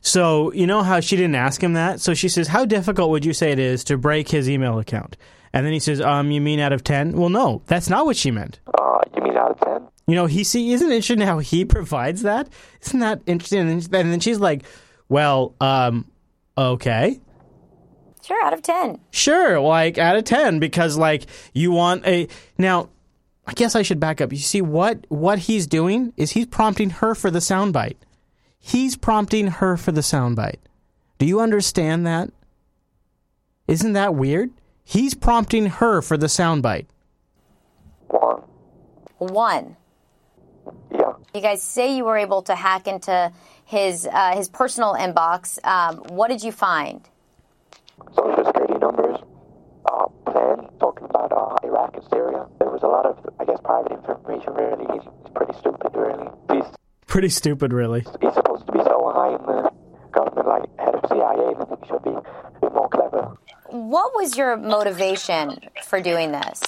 So 0.02 0.52
you 0.54 0.66
know 0.66 0.82
how 0.82 1.00
she 1.00 1.16
didn't 1.16 1.36
ask 1.36 1.62
him 1.62 1.74
that. 1.74 2.00
So 2.02 2.14
she 2.14 2.30
says, 2.30 2.48
"How 2.48 2.66
difficult 2.66 3.12
would 3.12 3.26
you 3.26 3.34
say 3.34 3.52
it 3.52 3.60
is 3.60 3.84
to 3.86 3.98
break 3.98 4.30
his 4.30 4.50
email 4.50 4.80
account?" 4.80 5.16
And 5.54 5.66
then 5.66 5.74
he 5.74 5.80
says, 5.80 6.02
"Um, 6.02 6.32
you 6.32 6.42
mean 6.42 6.60
out 6.60 6.74
of 6.74 6.84
10? 6.84 7.14
Well, 7.14 7.30
no, 7.30 7.62
that's 7.68 7.90
not 7.90 8.06
what 8.06 8.16
she 8.16 8.32
meant. 8.32 8.60
Uh, 8.78 9.00
you 9.16 9.22
mean 9.24 9.38
out 9.38 9.52
of 9.52 9.60
ten? 9.60 9.88
You 10.08 10.16
know, 10.16 10.26
he 10.26 10.44
see 10.44 10.72
isn't 10.74 10.90
it 10.90 10.96
interesting 10.96 11.26
how 11.26 11.40
he 11.40 11.66
provides 11.78 12.24
that? 12.24 12.50
Isn't 12.82 13.00
that 13.00 13.22
interesting? 13.26 13.60
And 13.60 13.82
then, 13.84 14.02
and 14.02 14.12
then 14.12 14.20
she's 14.20 14.40
like, 14.40 14.64
"Well, 15.08 15.56
um, 15.62 16.06
okay." 16.60 17.20
Sure, 18.22 18.44
out 18.44 18.54
of 18.54 18.62
10. 18.62 19.00
Sure, 19.12 19.60
like 19.60 19.98
out 19.98 20.16
of 20.16 20.24
10 20.24 20.60
because 20.60 20.98
like 20.98 21.26
you 21.54 21.72
want 21.72 22.06
a 22.06 22.28
Now, 22.58 22.90
I 23.48 23.54
guess 23.54 23.76
I 23.76 23.82
should 23.82 24.00
back 24.00 24.22
up. 24.22 24.32
You 24.32 24.38
see 24.38 24.62
what 24.62 25.06
what 25.10 25.40
he's 25.40 25.66
doing 25.66 26.14
is 26.16 26.32
he's 26.32 26.46
prompting 26.46 26.92
her 26.92 27.16
for 27.16 27.32
the 27.32 27.40
soundbite. 27.40 27.96
He's 28.60 28.96
prompting 28.96 29.48
her 29.48 29.78
for 29.78 29.92
the 29.92 30.02
soundbite. 30.02 30.60
Do 31.18 31.26
you 31.26 31.40
understand 31.40 32.06
that? 32.06 32.30
Isn't 33.68 33.94
that 33.94 34.14
weird? 34.14 34.52
He's 34.84 35.16
prompting 35.16 35.68
her 35.68 36.02
for 36.02 36.18
the 36.18 36.28
soundbite. 36.28 36.88
One. 38.08 38.44
One. 39.18 39.78
Yeah. 40.92 41.14
You 41.34 41.42
guys 41.42 41.64
say 41.64 41.96
you 41.96 42.06
were 42.06 42.18
able 42.18 42.42
to 42.44 42.56
hack 42.56 42.88
into 42.88 43.32
his 43.70 44.08
uh, 44.12 44.36
his 44.36 44.50
personal 44.50 44.94
inbox. 44.96 45.64
Um, 45.64 45.98
what 46.10 46.30
did 46.30 46.44
you 46.44 46.52
find? 46.52 47.08
social 48.16 48.44
security 48.46 48.74
numbers, 48.80 49.18
uh, 49.86 50.06
plan 50.32 50.68
talking 50.80 51.06
about 51.06 51.32
uh, 51.32 51.68
Iraq 51.68 51.96
and 51.96 52.04
Syria. 52.10 52.48
There 52.60 52.70
was 52.70 52.82
a 52.82 52.88
lot 52.88 53.06
of, 53.06 53.18
I 53.40 53.46
guess, 53.46 53.60
private 53.64 53.92
information. 53.92 54.54
Really, 54.54 54.86
he's, 54.94 55.04
he's 55.22 55.32
pretty 55.36 55.54
stupid. 55.60 55.92
Really, 55.94 56.28
he's 56.52 56.64
Pretty 57.08 57.30
stupid, 57.30 57.74
really. 57.74 58.02
he's 58.22 58.34
supposed 58.34 58.66
to 58.68 58.72
be 58.72 58.80
so 58.80 59.12
high 59.14 59.36
in 59.36 59.42
the 59.46 59.72
government, 60.12 60.48
like 60.48 60.64
head 60.80 60.96
of 60.96 61.04
CIA. 61.10 61.54
Then 61.58 61.78
he 61.82 61.88
should 61.88 62.04
be, 62.04 62.12
be 62.62 62.74
more 62.74 62.90
clever. 62.90 63.36
What 63.70 64.16
was 64.16 64.38
your 64.38 64.58
motivation 64.58 65.60
for 65.86 66.02
doing 66.02 66.32
this? 66.32 66.62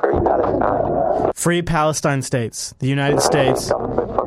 Free 0.00 0.20
Palestine. 0.20 1.32
Free 1.34 1.62
Palestine 1.62 2.22
states. 2.22 2.74
The 2.78 2.88
United 2.88 3.20
States 3.20 3.70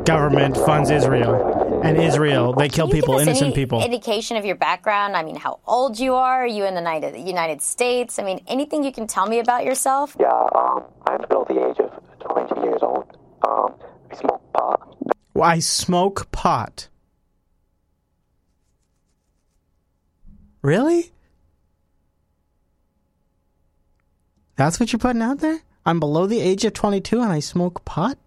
government 0.06 0.58
funds 0.58 0.90
Israel. 0.92 1.63
And 1.84 1.98
Israel, 1.98 2.54
they 2.54 2.70
kill 2.70 2.88
Can 2.88 2.96
you 2.96 3.02
people, 3.02 3.16
give 3.16 3.22
us 3.22 3.28
innocent 3.28 3.48
any 3.48 3.56
people. 3.56 3.84
Indication 3.84 4.38
of 4.38 4.46
your 4.46 4.56
background. 4.56 5.16
I 5.16 5.24
mean, 5.24 5.36
how 5.36 5.60
old 5.68 6.00
you 6.00 6.14
are? 6.14 6.44
Are 6.44 6.48
you 6.48 6.66
in 6.66 6.76
the 6.76 6.82
United 6.82 7.18
United 7.28 7.62
States? 7.62 8.20
I 8.20 8.24
mean, 8.24 8.42
anything 8.48 8.84
you 8.84 8.92
can 8.92 9.06
tell 9.06 9.28
me 9.28 9.40
about 9.40 9.66
yourself? 9.66 10.16
Yeah, 10.20 10.32
um, 10.56 10.84
I'm 11.06 11.22
below 11.28 11.46
the 11.48 11.68
age 11.70 11.80
of 11.80 11.92
20 12.20 12.62
years 12.62 12.82
old. 12.82 13.18
Um, 13.48 13.74
I 14.12 14.16
smoke 14.16 14.54
pot. 14.54 14.98
I 15.42 15.60
smoke 15.60 16.32
pot. 16.32 16.88
Really? 20.62 21.12
That's 24.56 24.80
what 24.80 24.94
you're 24.94 25.00
putting 25.00 25.22
out 25.22 25.40
there? 25.40 25.60
I'm 25.86 26.00
below 26.00 26.26
the 26.28 26.40
age 26.40 26.64
of 26.64 26.74
22 26.74 27.20
and 27.22 27.32
I 27.32 27.40
smoke 27.40 27.84
pot? 27.84 28.18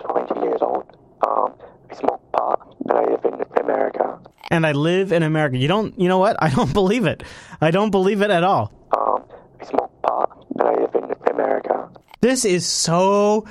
20 0.00 0.40
years 0.40 0.58
old. 0.60 0.84
Um, 1.26 1.52
I 1.90 1.94
smoke 1.94 2.20
pot, 2.32 2.76
and 2.80 2.92
I 2.92 3.02
live 3.04 3.24
in 3.24 3.62
America. 3.62 4.18
And 4.54 4.64
I 4.64 4.70
live 4.70 5.10
in 5.10 5.24
America. 5.24 5.56
You 5.56 5.66
don't, 5.66 5.98
you 5.98 6.06
know 6.06 6.18
what? 6.18 6.36
I 6.40 6.48
don't 6.48 6.72
believe 6.80 7.06
it. 7.06 7.24
I 7.60 7.72
don't 7.72 7.90
believe 7.90 8.22
it 8.22 8.30
at 8.30 8.44
all. 8.44 8.72
Um, 8.96 9.24
I 9.60 9.64
smoke 9.64 9.90
pot, 10.02 10.46
and 10.50 10.62
I 10.62 10.74
live 10.80 10.94
in 10.94 11.32
America. 11.34 11.90
This 12.20 12.44
is 12.44 12.64
so 12.64 13.48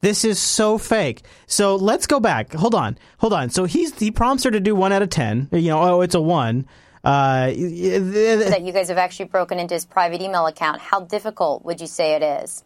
this 0.00 0.24
is 0.24 0.38
so 0.38 0.78
fake. 0.78 1.22
So 1.46 1.76
let's 1.76 2.06
go 2.06 2.18
back. 2.18 2.54
Hold 2.54 2.74
on. 2.74 2.98
Hold 3.18 3.34
on. 3.34 3.50
So 3.50 3.66
he's 3.66 3.96
he 3.98 4.10
prompts 4.10 4.44
her 4.44 4.50
to 4.50 4.58
do 4.58 4.74
1 4.74 4.90
out 4.90 5.02
of 5.02 5.10
10. 5.10 5.50
You 5.52 5.68
know, 5.68 5.82
oh, 5.82 6.00
it's 6.00 6.14
a 6.14 6.20
1. 6.20 6.66
Uh, 7.04 7.46
that 7.48 8.62
you 8.62 8.72
guys 8.72 8.88
have 8.88 8.96
actually 8.96 9.26
broken 9.26 9.58
into 9.58 9.74
his 9.74 9.84
private 9.84 10.22
email 10.22 10.46
account. 10.46 10.80
How 10.80 11.00
difficult 11.00 11.62
would 11.66 11.78
you 11.78 11.86
say 11.86 12.14
it 12.14 12.22
is? 12.22 12.64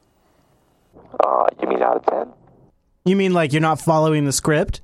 Uh, 1.18 1.46
you 1.60 1.68
mean 1.68 1.82
out 1.82 1.96
of 1.96 2.06
10? 2.06 2.32
You 3.04 3.16
mean 3.16 3.34
like 3.34 3.52
you're 3.52 3.60
not 3.60 3.80
following 3.80 4.24
the 4.24 4.32
script? 4.32 4.82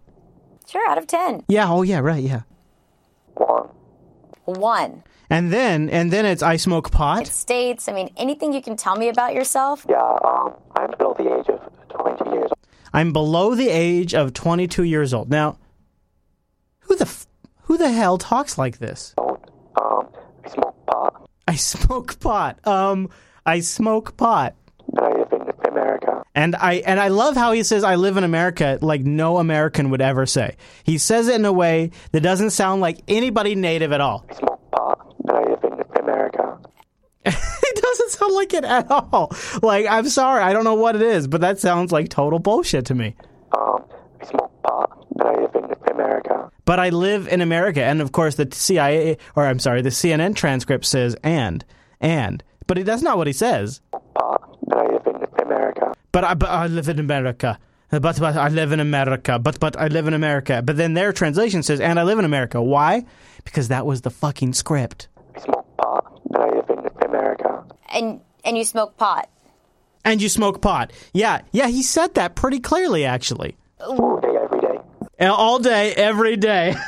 Sure, 0.66 0.86
out 0.88 0.98
of 0.98 1.06
10. 1.06 1.44
Yeah, 1.48 1.70
oh 1.70 1.82
yeah, 1.82 2.00
right, 2.00 2.22
yeah. 2.22 2.42
1. 3.34 3.68
1. 4.44 5.04
And 5.30 5.52
then 5.52 5.88
and 5.88 6.10
then 6.10 6.26
it's 6.26 6.42
I 6.42 6.56
smoke 6.56 6.90
pot. 6.90 7.22
It 7.22 7.28
states, 7.28 7.88
I 7.88 7.92
mean, 7.92 8.10
anything 8.16 8.52
you 8.52 8.60
can 8.60 8.76
tell 8.76 8.96
me 8.96 9.08
about 9.08 9.34
yourself? 9.34 9.86
Yeah, 9.88 10.18
um, 10.24 10.52
I'm 10.76 10.90
below 10.98 11.14
the 11.16 11.38
age 11.38 11.48
of 11.48 11.60
20 11.88 12.30
years 12.30 12.50
old. 12.50 12.58
I'm 12.92 13.12
below 13.14 13.54
the 13.54 13.70
age 13.70 14.14
of 14.14 14.34
22 14.34 14.82
years 14.82 15.14
old. 15.14 15.30
Now, 15.30 15.56
who 16.80 16.96
the 16.96 17.04
f- 17.06 17.26
who 17.62 17.78
the 17.78 17.90
hell 17.90 18.18
talks 18.18 18.58
like 18.58 18.78
this? 18.78 19.14
Um, 19.16 20.08
I 20.44 20.48
smoke 20.48 20.86
pot. 20.86 21.28
I 21.48 21.54
smoke 21.56 22.20
pot. 22.20 22.66
Um, 22.66 23.08
I 23.46 23.60
smoke 23.60 24.16
pot. 24.18 24.54
I 25.00 25.08
live 25.16 25.32
in 25.32 25.41
America. 25.72 26.22
And 26.34 26.54
I 26.56 26.74
and 26.86 27.00
I 27.00 27.08
love 27.08 27.36
how 27.36 27.52
he 27.52 27.62
says 27.62 27.84
I 27.84 27.96
live 27.96 28.16
in 28.16 28.24
America 28.24 28.78
like 28.80 29.02
no 29.02 29.38
American 29.38 29.90
would 29.90 30.00
ever 30.00 30.26
say. 30.26 30.56
He 30.84 30.98
says 30.98 31.28
it 31.28 31.34
in 31.36 31.44
a 31.44 31.52
way 31.52 31.90
that 32.12 32.20
doesn't 32.20 32.50
sound 32.50 32.80
like 32.80 33.00
anybody 33.08 33.54
native 33.54 33.92
at 33.92 34.00
all. 34.00 34.26
Pot. 34.72 35.14
And 35.20 35.30
I 35.30 35.42
live 35.50 35.64
in 35.64 36.02
America. 36.02 36.58
it 37.24 37.82
doesn't 37.82 38.10
sound 38.10 38.34
like 38.34 38.54
it 38.54 38.64
at 38.64 38.90
all. 38.90 39.32
Like 39.62 39.86
I'm 39.88 40.08
sorry, 40.08 40.42
I 40.42 40.52
don't 40.52 40.64
know 40.64 40.74
what 40.74 40.96
it 40.96 41.02
is, 41.02 41.26
but 41.26 41.40
that 41.40 41.58
sounds 41.58 41.92
like 41.92 42.08
total 42.08 42.38
bullshit 42.38 42.86
to 42.86 42.94
me. 42.94 43.16
Um, 43.56 43.84
I 44.20 44.26
smoke 44.26 44.62
pot. 44.62 45.06
I 45.20 45.40
live 45.40 45.54
in 45.54 45.92
America. 45.92 46.50
But 46.64 46.80
I 46.80 46.90
live 46.90 47.28
in 47.28 47.40
America, 47.40 47.82
and 47.82 48.00
of 48.00 48.12
course 48.12 48.36
the 48.36 48.48
CIA, 48.52 49.18
or 49.36 49.46
I'm 49.46 49.58
sorry, 49.58 49.82
the 49.82 49.90
CNN 49.90 50.34
transcript 50.34 50.84
says 50.84 51.16
and 51.22 51.64
and, 52.00 52.42
but 52.66 52.76
he, 52.76 52.82
that's 52.82 53.02
not 53.02 53.16
what 53.16 53.26
he 53.26 53.32
says. 53.32 53.80
And 53.92 54.74
I 54.74 54.86
live 54.92 55.06
in 55.06 55.11
America. 55.62 55.94
But 56.10 56.24
I, 56.24 56.34
but 56.34 56.50
I 56.50 56.66
live 56.66 56.88
in 56.88 56.98
America. 56.98 57.58
But, 57.90 58.02
but 58.18 58.36
I 58.36 58.48
live 58.48 58.72
in 58.72 58.80
America. 58.80 59.38
But 59.38 59.60
but 59.60 59.76
I 59.76 59.88
live 59.88 60.06
in 60.06 60.14
America. 60.14 60.62
But 60.64 60.76
then 60.76 60.94
their 60.94 61.12
translation 61.12 61.62
says, 61.62 61.80
and 61.80 62.00
I 62.00 62.04
live 62.04 62.18
in 62.18 62.24
America. 62.24 62.62
Why? 62.62 63.04
Because 63.44 63.68
that 63.68 63.86
was 63.86 64.00
the 64.00 64.10
fucking 64.10 64.54
script. 64.54 65.08
I 65.36 65.40
smoke 65.40 65.66
pot. 65.76 66.20
And 66.30 66.36
I 66.36 66.48
live 66.56 66.70
in 66.70 67.06
America. 67.08 67.64
And 67.92 68.20
and 68.44 68.56
you 68.56 68.64
smoke 68.64 68.96
pot. 68.96 69.28
And 70.04 70.20
you 70.20 70.28
smoke 70.28 70.60
pot. 70.60 70.92
Yeah, 71.12 71.42
yeah, 71.52 71.68
he 71.68 71.82
said 71.82 72.14
that 72.14 72.34
pretty 72.34 72.58
clearly, 72.58 73.04
actually. 73.04 73.56
All 73.78 74.18
day, 74.20 74.36
every 74.36 74.60
day. 74.60 74.78
Uh, 75.20 75.32
all 75.32 75.58
day, 75.60 75.94
every 75.94 76.36
day. 76.36 76.74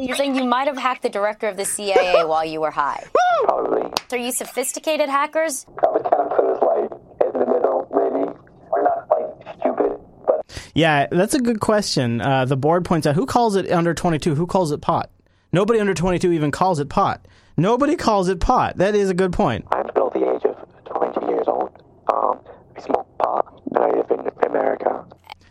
You're 0.00 0.16
saying 0.16 0.34
you 0.34 0.44
might 0.44 0.66
have 0.66 0.76
hacked 0.76 1.02
the 1.02 1.08
director 1.08 1.48
of 1.48 1.56
the 1.56 1.64
CIA 1.64 2.24
while 2.24 2.44
you 2.44 2.60
were 2.60 2.72
high. 2.72 3.04
Probably. 3.44 3.82
Are 4.10 4.18
you 4.18 4.32
sophisticated 4.32 5.08
hackers? 5.08 5.64
I 5.78 5.90
would 5.92 6.02
kind 6.02 6.22
of 6.22 6.30
put 6.30 6.44
us 6.44 6.60
like 6.60 6.90
in 7.24 7.40
the 7.40 7.46
middle, 7.46 7.88
maybe. 7.94 8.30
We're 8.70 8.82
not 8.82 9.08
like 9.10 9.51
stupid, 9.62 9.98
but 10.26 10.70
yeah, 10.74 11.06
that's 11.10 11.34
a 11.34 11.40
good 11.40 11.60
question. 11.60 12.20
Uh, 12.20 12.44
the 12.44 12.56
board 12.56 12.84
points 12.84 13.06
out 13.06 13.14
who 13.14 13.26
calls 13.26 13.56
it 13.56 13.70
under 13.70 13.94
22? 13.94 14.34
Who 14.34 14.46
calls 14.46 14.72
it 14.72 14.80
pot? 14.80 15.10
Nobody 15.52 15.80
under 15.80 15.94
22 15.94 16.32
even 16.32 16.50
calls 16.50 16.80
it 16.80 16.88
pot. 16.88 17.26
Nobody 17.56 17.96
calls 17.96 18.28
it 18.28 18.40
pot. 18.40 18.78
That 18.78 18.94
is 18.94 19.10
a 19.10 19.14
good 19.14 19.32
point. 19.32 19.66
I'm 19.70 19.86
below 19.94 20.10
the 20.12 20.34
age 20.34 20.44
of 20.44 20.56
20 20.86 21.26
years 21.26 21.44
old. 21.46 21.70
Um, 22.12 22.38
I 22.76 22.80
smoke 22.80 23.06
pot, 23.18 23.62
and 23.70 23.78
I 23.78 23.90
live 23.96 24.10
in 24.10 24.48
America. 24.48 25.04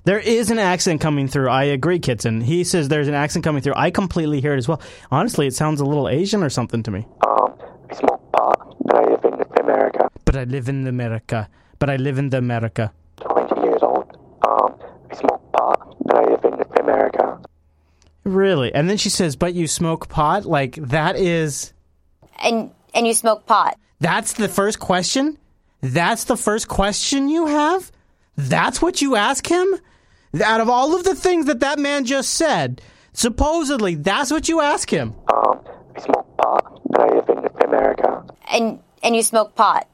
There 0.03 0.18
is 0.18 0.50
an 0.50 0.58
accent 0.58 1.00
coming 1.00 1.27
through. 1.27 1.50
I 1.50 1.65
agree, 1.65 2.00
Kitson. 2.00 2.41
He 2.41 2.63
says 2.63 2.88
there's 2.88 3.08
an 3.08 3.13
accent 3.13 3.46
coming 3.46 3.62
through. 3.62 3.75
I 3.75 3.91
completely 3.91 4.41
hear 4.41 4.53
it 4.56 4.58
as 4.58 4.68
well. 4.68 4.82
Honestly, 5.12 5.46
it 5.46 5.53
sounds 5.53 5.80
a 5.80 5.86
little 5.86 6.10
Asian 6.10 6.41
or 6.41 6.50
something 6.50 6.82
to 6.82 6.89
me. 6.89 7.06
Um, 7.27 7.53
I 7.91 7.94
smoke 7.94 8.32
pot, 8.32 8.75
and 8.80 8.91
I 8.94 9.03
live 9.12 9.24
in 9.25 9.63
America. 9.63 10.10
But 10.25 10.36
I 10.38 10.44
live 10.46 10.70
in 10.70 10.88
America. 10.88 11.48
But 11.77 11.91
I 11.91 11.98
live 11.98 12.18
in 12.18 12.30
the 12.32 12.39
America. 12.39 12.91
20 13.18 13.62
years 13.62 13.84
old. 13.84 14.18
Um, 14.48 14.74
I 15.12 15.15
smoke 15.15 15.51
pot, 15.53 15.96
and 16.00 16.13
I 16.18 16.24
live 16.32 16.46
in 16.46 16.53
America. 16.91 17.39
Really? 18.24 18.74
And 18.74 18.89
then 18.89 18.98
she 18.98 19.10
says, 19.10 19.36
"But 19.36 19.53
you 19.53 19.67
smoke 19.67 20.10
pot?" 20.10 20.45
Like 20.45 20.75
that 20.75 21.15
is 21.15 21.74
And 22.43 22.71
and 22.93 23.07
you 23.07 23.13
smoke 23.13 23.45
pot. 23.45 23.77
That's 24.00 24.33
the 24.33 24.48
first 24.48 24.79
question? 24.79 25.38
That's 25.81 26.25
the 26.25 26.38
first 26.38 26.67
question 26.67 27.29
you 27.29 27.48
have? 27.48 27.91
That's 28.38 28.81
what 28.81 29.01
you 29.01 29.15
ask 29.15 29.48
him? 29.48 29.75
Out 30.43 30.62
of 30.62 30.69
all 30.69 30.95
of 30.95 31.03
the 31.03 31.15
things 31.15 31.45
that 31.48 31.60
that 31.60 31.77
man 31.79 32.05
just 32.05 32.33
said, 32.36 32.81
supposedly 33.13 33.95
that's 33.95 34.31
what 34.31 34.48
you 34.48 34.62
ask 34.62 34.89
him. 34.89 35.13
Um, 35.33 35.60
I 35.95 36.00
smoke 36.00 36.38
pot, 36.38 36.81
and 36.86 36.98
I 36.98 37.15
live 37.15 37.29
in 37.29 37.67
America. 37.67 38.24
And 38.51 38.79
and 39.03 39.15
you 39.15 39.24
smoke 39.24 39.55
pot. 39.55 39.88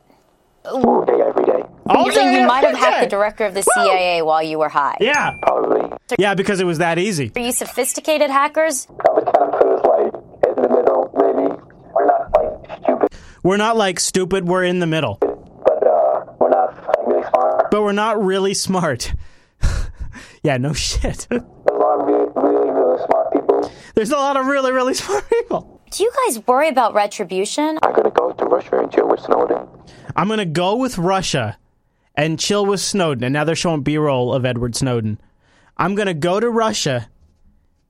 All 0.66 1.06
day, 1.06 1.20
every 1.26 1.46
day. 1.46 1.47
All 1.90 2.04
You're 2.06 2.14
saying 2.14 2.34
day, 2.34 2.42
you 2.42 2.48
might 2.48 2.64
have 2.64 2.76
hacked 2.76 3.02
the 3.04 3.10
director 3.10 3.46
of 3.46 3.54
the 3.54 3.62
CIA 3.62 4.22
while 4.22 4.44
you 4.44 4.60
were 4.60 4.70
high. 4.70 4.98
Yeah. 5.00 5.38
Probably. 5.42 5.98
Yeah, 6.18 6.34
because 6.36 6.60
it 6.60 6.66
was 6.66 6.80
that 6.80 6.98
easy. 7.00 7.32
Are 7.36 7.42
you 7.42 7.52
sophisticated 7.52 8.30
hackers? 8.30 8.88
I 8.90 9.12
would 9.14 9.26
kind 9.26 9.38
of 9.38 9.52
put 9.52 9.68
us 9.68 9.86
like 9.86 10.14
in 10.58 10.64
the 10.64 10.70
middle, 10.70 11.12
maybe. 11.18 11.62
We're 11.94 12.06
not 12.06 12.32
like 12.36 12.82
stupid, 12.82 13.10
We're 13.44 13.58
not 13.58 13.78
like 13.78 14.00
stupid, 14.00 14.48
we're 14.48 14.64
in 14.64 14.80
the 14.80 14.88
middle. 14.88 15.16
but 15.20 15.86
uh, 15.88 16.26
we're 16.40 16.50
not 16.50 16.76
like 16.88 17.08
really 17.08 17.24
smart. 17.30 17.72
But 17.72 17.82
we're 17.84 17.92
not 17.94 18.24
really 18.24 18.54
smart. 18.54 19.14
yeah, 20.44 20.58
no 20.58 20.74
shit. 20.74 21.28
There's 21.30 21.42
a 21.70 21.74
lot 21.74 22.00
of 22.02 22.08
really, 22.08 22.30
really, 22.36 22.72
really 22.72 23.06
smart 23.06 23.34
people. 23.34 23.72
There's 23.96 24.12
a 24.12 24.18
lot 24.18 24.38
of 24.38 24.46
really, 24.46 24.72
really 24.72 24.94
smart 25.06 25.30
people. 25.30 25.82
Do 25.92 26.04
you 26.04 26.12
guys 26.26 26.46
worry 26.48 26.68
about 26.70 26.94
retribution? 26.94 27.80
I'm 27.82 27.94
gonna 27.94 28.12
go 28.12 28.32
to 28.34 28.46
Russia 28.46 28.80
and 28.80 28.92
chill 28.92 29.08
with 29.08 29.22
Snowden. 29.22 29.68
I'm 30.16 30.28
going 30.28 30.40
to 30.40 30.46
go 30.46 30.76
with 30.78 30.98
Russia 30.98 31.58
and 32.18 32.40
chill 32.40 32.66
with 32.66 32.82
Snowden. 32.82 33.24
And 33.24 33.32
now 33.34 33.44
they're 33.44 33.56
showing 33.56 33.84
B 33.84 33.98
roll 33.98 34.34
of 34.34 34.44
Edward 34.44 34.76
Snowden. 34.76 35.22
I'm 35.78 35.96
going 35.96 36.08
to 36.08 36.16
go 36.16 36.40
to 36.40 36.50
Russia 36.50 37.08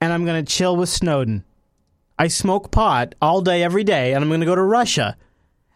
and 0.01 0.11
I'm 0.13 0.25
going 0.25 0.45
to 0.45 0.51
chill 0.51 0.75
with 0.75 0.89
Snowden. 0.89 1.45
I 2.19 2.27
smoke 2.27 2.69
pot 2.69 3.15
all 3.21 3.41
day, 3.41 3.63
every 3.63 3.83
day, 3.83 4.13
and 4.13 4.23
I'm 4.23 4.29
going 4.29 4.41
to 4.41 4.45
go 4.45 4.55
to 4.55 4.61
Russia 4.61 5.15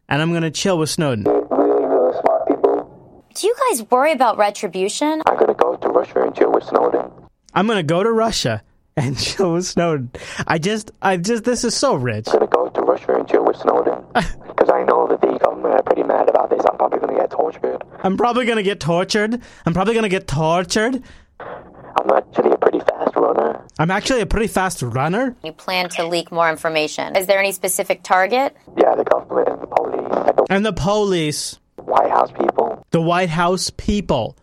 and 0.10 0.22
I'm 0.22 0.32
going 0.32 0.44
to 0.44 0.52
chill 0.52 0.78
with 0.78 0.90
Snowden. 0.90 1.24
Really, 1.24 1.86
really 1.86 2.20
smart 2.20 2.48
people. 2.48 3.26
Do 3.34 3.48
you 3.48 3.56
guys 3.70 3.90
worry 3.90 4.12
about 4.12 4.38
retribution? 4.38 5.22
I'm 5.26 5.38
gonna 5.38 5.54
go 5.54 5.78
to 5.78 5.88
Russia 5.88 6.22
and 6.22 6.36
chill 6.36 6.52
with 6.52 6.66
Snowden. 6.66 7.10
I'm 7.54 7.66
going 7.66 7.78
to 7.78 7.84
go 7.84 8.04
to 8.04 8.12
Russia 8.12 8.62
and 8.98 9.18
chill 9.20 9.54
with 9.54 9.66
Snowden. 9.66 10.12
I 10.48 10.58
just, 10.58 10.92
I 11.02 11.18
just, 11.18 11.44
this 11.44 11.64
is 11.64 11.76
so 11.76 11.96
rich. 11.96 12.28
I'm 12.28 12.34
gonna 12.40 12.48
go 12.48 12.70
to 12.70 12.82
Russia 12.82 13.14
and 13.16 13.28
chill 13.28 13.46
with 13.46 13.58
Snowden. 13.58 14.04
Because 14.62 14.76
I 14.76 14.84
know 14.84 15.08
that 15.08 15.22
the 15.22 15.40
government 15.40 15.74
are 15.74 15.80
uh, 15.80 15.82
pretty 15.82 16.04
mad 16.04 16.30
about 16.30 16.52
this. 16.52 16.62
I'm 16.70 16.78
probably 16.78 17.00
gonna 17.00 17.18
get 17.18 17.32
tortured. 17.32 17.82
I'm 18.04 18.18
probably 18.18 18.46
going 18.46 18.58
to 18.58 18.64
get 18.64 18.80
tortured. 18.80 19.42
I'm 19.66 19.74
probably 19.74 19.94
going 19.94 20.04
to 20.04 20.10
get 20.10 20.28
tortured. 20.28 21.04
I'm 21.40 22.10
actually 22.16 22.52
a 22.52 22.58
pretty 22.58 22.80
fast 22.80 23.16
runner. 23.16 23.66
I'm 23.80 23.92
actually 23.92 24.22
a 24.22 24.26
pretty 24.26 24.48
fast 24.48 24.82
runner. 24.82 25.36
You 25.44 25.52
plan 25.52 25.90
to 25.90 26.08
leak 26.08 26.32
more 26.32 26.50
information. 26.50 27.16
Is 27.16 27.28
there 27.28 27.40
any 27.40 27.52
specific 27.52 28.04
target? 28.04 28.56
Yeah, 28.78 28.96
the 28.96 29.04
government 29.04 29.50
and 29.50 29.62
the 29.62 29.68
police 29.68 30.10
the 30.12 30.46
And 30.50 30.66
the 30.66 30.74
police, 30.74 31.60
White 31.76 32.10
House 32.10 32.32
people. 32.32 32.86
the 32.92 33.02
White 33.02 33.30
House 33.30 33.70
people, 33.70 34.38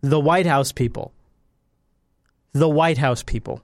the 0.00 0.20
White 0.20 0.46
House 0.46 0.72
people, 0.72 1.12
the 2.52 2.68
White 2.68 2.98
House 2.98 3.22
people. 3.22 3.62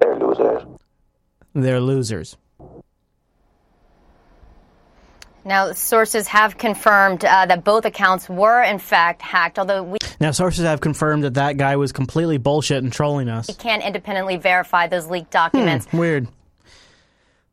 They're 0.00 0.18
losers. 0.18 0.62
They're 1.60 1.80
losers. 1.80 2.36
Now, 5.44 5.72
sources 5.72 6.26
have 6.28 6.58
confirmed 6.58 7.24
uh, 7.24 7.46
that 7.46 7.64
both 7.64 7.86
accounts 7.86 8.28
were, 8.28 8.62
in 8.62 8.78
fact, 8.78 9.22
hacked, 9.22 9.58
although 9.58 9.82
we 9.82 9.98
Now, 10.20 10.30
sources 10.30 10.64
have 10.64 10.80
confirmed 10.80 11.24
that 11.24 11.34
that 11.34 11.56
guy 11.56 11.76
was 11.76 11.90
completely 11.90 12.36
bullshit 12.36 12.82
and 12.82 12.92
trolling 12.92 13.30
us. 13.30 13.48
We 13.48 13.54
can't 13.54 13.82
independently 13.82 14.36
verify 14.36 14.88
those 14.88 15.06
leaked 15.06 15.30
documents. 15.30 15.90
Weird. 15.92 16.28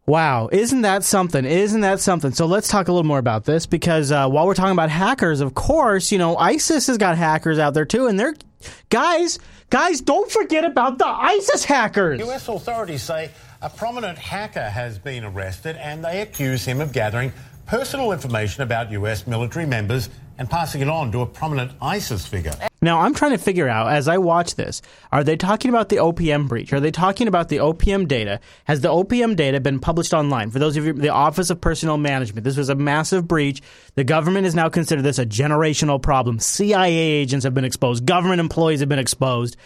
Wow, 0.08 0.50
isn't 0.52 0.82
that 0.82 1.04
something? 1.04 1.46
Isn't 1.46 1.82
that 1.82 2.00
something? 2.00 2.32
So 2.32 2.46
let's 2.46 2.68
talk 2.68 2.90
a 2.90 2.92
little 2.92 3.08
more 3.08 3.18
about 3.18 3.46
this 3.46 3.66
because 3.66 4.12
uh, 4.12 4.28
while 4.30 4.46
we're 4.46 4.54
talking 4.54 4.74
about 4.74 4.92
hackers, 4.92 5.42
of 5.42 5.56
course, 5.56 6.12
you 6.12 6.20
know 6.20 6.38
ISIS 6.38 6.86
has 6.88 6.98
got 7.00 7.18
hackers 7.18 7.58
out 7.58 7.74
there 7.74 7.86
too, 7.86 8.06
and 8.06 8.20
they're 8.20 8.36
guys, 8.90 9.40
guys, 9.72 10.02
don't 10.02 10.30
forget 10.30 10.64
about 10.64 11.00
the 11.00 11.08
ISIS 11.08 11.66
hackers. 11.66 12.20
U.S. 12.20 12.48
authorities 12.48 13.02
say 13.02 13.32
A 13.66 13.70
prominent 13.70 14.20
hacker 14.20 14.70
has 14.70 15.00
been 15.00 15.24
arrested 15.24 15.76
and 15.78 16.06
they 16.06 16.22
accuse 16.22 16.64
him 16.64 16.80
of 16.80 16.94
gathering 16.94 17.34
personal 17.66 18.12
information 18.12 18.62
about 18.62 18.92
US 18.92 19.26
military 19.26 19.66
members 19.66 20.08
and 20.38 20.48
passing 20.48 20.82
it 20.82 20.88
on 20.88 21.12
to 21.14 21.22
a 21.22 21.26
prominent 21.26 21.72
ISIS 21.82 22.28
figure. 22.28 22.54
Now, 22.84 23.00
I'm 23.00 23.16
trying 23.16 23.32
to 23.32 23.40
figure 23.40 23.68
out 23.68 23.92
as 23.92 24.08
I 24.08 24.20
watch 24.20 24.54
this, 24.54 24.84
are 25.12 25.24
they 25.24 25.36
talking 25.36 25.70
about 25.70 25.90
the 25.90 25.96
OPM 25.96 26.48
breach? 26.48 26.74
Are 26.74 26.80
they 26.80 26.92
talking 26.92 27.28
about 27.28 27.50
the 27.50 27.58
OPM 27.58 28.08
data? 28.08 28.40
Has 28.66 28.82
the 28.82 28.90
OPM 28.90 29.36
data 29.36 29.60
been 29.60 29.80
published 29.80 30.14
online? 30.14 30.52
For 30.52 30.60
those 30.60 30.78
of 30.78 30.86
you, 30.86 30.94
the 30.94 31.10
Office 31.10 31.50
of 31.50 31.60
Personnel 31.60 31.98
Management, 31.98 32.44
this 32.44 32.58
was 32.58 32.70
a 32.70 32.76
massive 32.76 33.28
breach. 33.28 33.64
The 33.96 34.04
government 34.04 34.44
has 34.44 34.54
now 34.54 34.70
considered 34.70 35.02
this 35.02 35.18
a 35.18 35.26
generational 35.26 36.00
problem. 36.00 36.38
CIA 36.38 36.94
agents 36.96 37.46
have 37.46 37.56
been 37.56 37.66
exposed, 37.66 38.06
government 38.06 38.42
employees 38.42 38.82
have 38.82 38.90
been 38.90 39.00
exposed. 39.00 39.58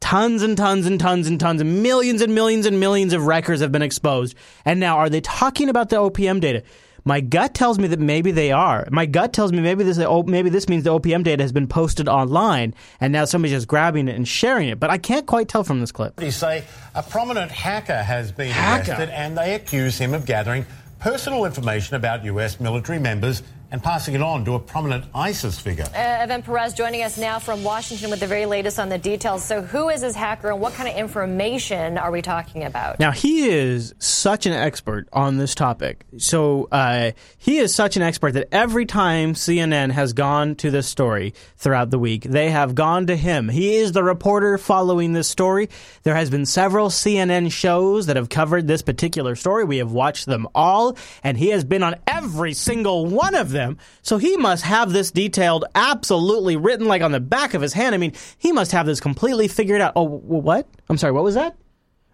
Tons 0.00 0.42
and 0.42 0.56
tons 0.56 0.86
and 0.86 0.98
tons 0.98 1.26
and 1.26 1.38
tons 1.38 1.60
and 1.60 1.82
millions 1.82 2.22
and 2.22 2.34
millions 2.34 2.66
and 2.66 2.80
millions 2.80 3.12
of 3.12 3.26
records 3.26 3.60
have 3.60 3.72
been 3.72 3.82
exposed. 3.82 4.34
And 4.64 4.80
now, 4.80 4.98
are 4.98 5.10
they 5.10 5.20
talking 5.20 5.68
about 5.68 5.88
the 5.88 5.96
OPM 5.96 6.40
data? 6.40 6.62
My 7.04 7.20
gut 7.20 7.54
tells 7.54 7.78
me 7.78 7.88
that 7.88 8.00
maybe 8.00 8.32
they 8.32 8.52
are. 8.52 8.86
My 8.90 9.06
gut 9.06 9.32
tells 9.32 9.50
me 9.50 9.60
maybe 9.60 9.82
this 9.82 9.98
maybe 10.26 10.50
this 10.50 10.68
means 10.68 10.84
the 10.84 10.90
OPM 10.90 11.24
data 11.24 11.42
has 11.42 11.52
been 11.52 11.66
posted 11.66 12.06
online 12.06 12.74
and 13.00 13.14
now 13.14 13.24
somebody's 13.24 13.56
just 13.56 13.66
grabbing 13.66 14.08
it 14.08 14.14
and 14.16 14.28
sharing 14.28 14.68
it. 14.68 14.78
But 14.78 14.90
I 14.90 14.98
can't 14.98 15.26
quite 15.26 15.48
tell 15.48 15.64
from 15.64 15.80
this 15.80 15.90
clip. 15.90 16.20
You 16.20 16.30
say 16.30 16.64
a 16.94 17.02
prominent 17.02 17.50
hacker 17.50 18.02
has 18.02 18.30
been 18.30 18.50
Hacker? 18.50 18.90
arrested 18.90 19.08
and 19.10 19.38
they 19.38 19.54
accuse 19.54 19.96
him 19.96 20.12
of 20.12 20.26
gathering 20.26 20.66
personal 20.98 21.44
information 21.46 21.96
about 21.96 22.24
US 22.24 22.60
military 22.60 22.98
members 22.98 23.42
and 23.70 23.82
passing 23.82 24.14
it 24.14 24.22
on 24.22 24.44
to 24.44 24.54
a 24.54 24.58
prominent 24.58 25.04
ISIS 25.14 25.58
figure. 25.58 25.86
Uh, 25.94 25.98
Evan 25.98 26.42
Perez 26.42 26.74
joining 26.74 27.02
us 27.02 27.18
now 27.18 27.38
from 27.38 27.62
Washington 27.64 28.10
with 28.10 28.20
the 28.20 28.26
very 28.26 28.46
latest 28.46 28.78
on 28.78 28.88
the 28.88 28.98
details. 28.98 29.44
So, 29.44 29.62
who 29.62 29.88
is 29.88 30.00
this 30.00 30.14
hacker 30.14 30.50
and 30.50 30.60
what 30.60 30.74
kind 30.74 30.88
of 30.88 30.96
information 30.96 31.98
are 31.98 32.10
we 32.10 32.22
talking 32.22 32.64
about? 32.64 32.98
Now 32.98 33.10
he 33.10 33.48
is 33.48 33.94
such 33.98 34.46
an 34.46 34.52
expert 34.52 35.08
on 35.12 35.36
this 35.36 35.54
topic. 35.54 36.04
So 36.16 36.68
uh, 36.72 37.12
he 37.36 37.58
is 37.58 37.74
such 37.74 37.96
an 37.96 38.02
expert 38.02 38.32
that 38.32 38.48
every 38.52 38.86
time 38.86 39.34
CNN 39.34 39.90
has 39.90 40.12
gone 40.12 40.54
to 40.56 40.70
this 40.70 40.88
story 40.88 41.34
throughout 41.56 41.90
the 41.90 41.98
week, 41.98 42.24
they 42.24 42.50
have 42.50 42.74
gone 42.74 43.06
to 43.08 43.16
him. 43.16 43.48
He 43.48 43.76
is 43.76 43.92
the 43.92 44.02
reporter 44.02 44.58
following 44.58 45.12
this 45.12 45.28
story. 45.28 45.68
There 46.02 46.14
has 46.14 46.30
been 46.30 46.46
several 46.46 46.88
CNN 46.88 47.52
shows 47.52 48.06
that 48.06 48.16
have 48.16 48.28
covered 48.28 48.66
this 48.66 48.82
particular 48.82 49.34
story. 49.34 49.64
We 49.64 49.78
have 49.78 49.92
watched 49.92 50.26
them 50.26 50.48
all, 50.54 50.96
and 51.22 51.36
he 51.36 51.48
has 51.48 51.64
been 51.64 51.82
on 51.82 51.96
every 52.06 52.54
single 52.54 53.06
one 53.06 53.34
of 53.34 53.50
them. 53.50 53.57
So 54.02 54.18
he 54.18 54.36
must 54.36 54.64
have 54.64 54.92
this 54.92 55.10
detailed, 55.10 55.64
absolutely 55.74 56.56
written 56.56 56.86
like 56.86 57.02
on 57.02 57.12
the 57.12 57.20
back 57.20 57.54
of 57.54 57.62
his 57.62 57.72
hand. 57.72 57.94
I 57.94 57.98
mean, 57.98 58.12
he 58.38 58.52
must 58.52 58.72
have 58.72 58.86
this 58.86 59.00
completely 59.00 59.48
figured 59.48 59.80
out. 59.80 59.92
Oh, 59.96 60.04
what? 60.04 60.66
I'm 60.88 60.98
sorry. 60.98 61.12
What 61.12 61.24
was 61.24 61.34
that? 61.34 61.56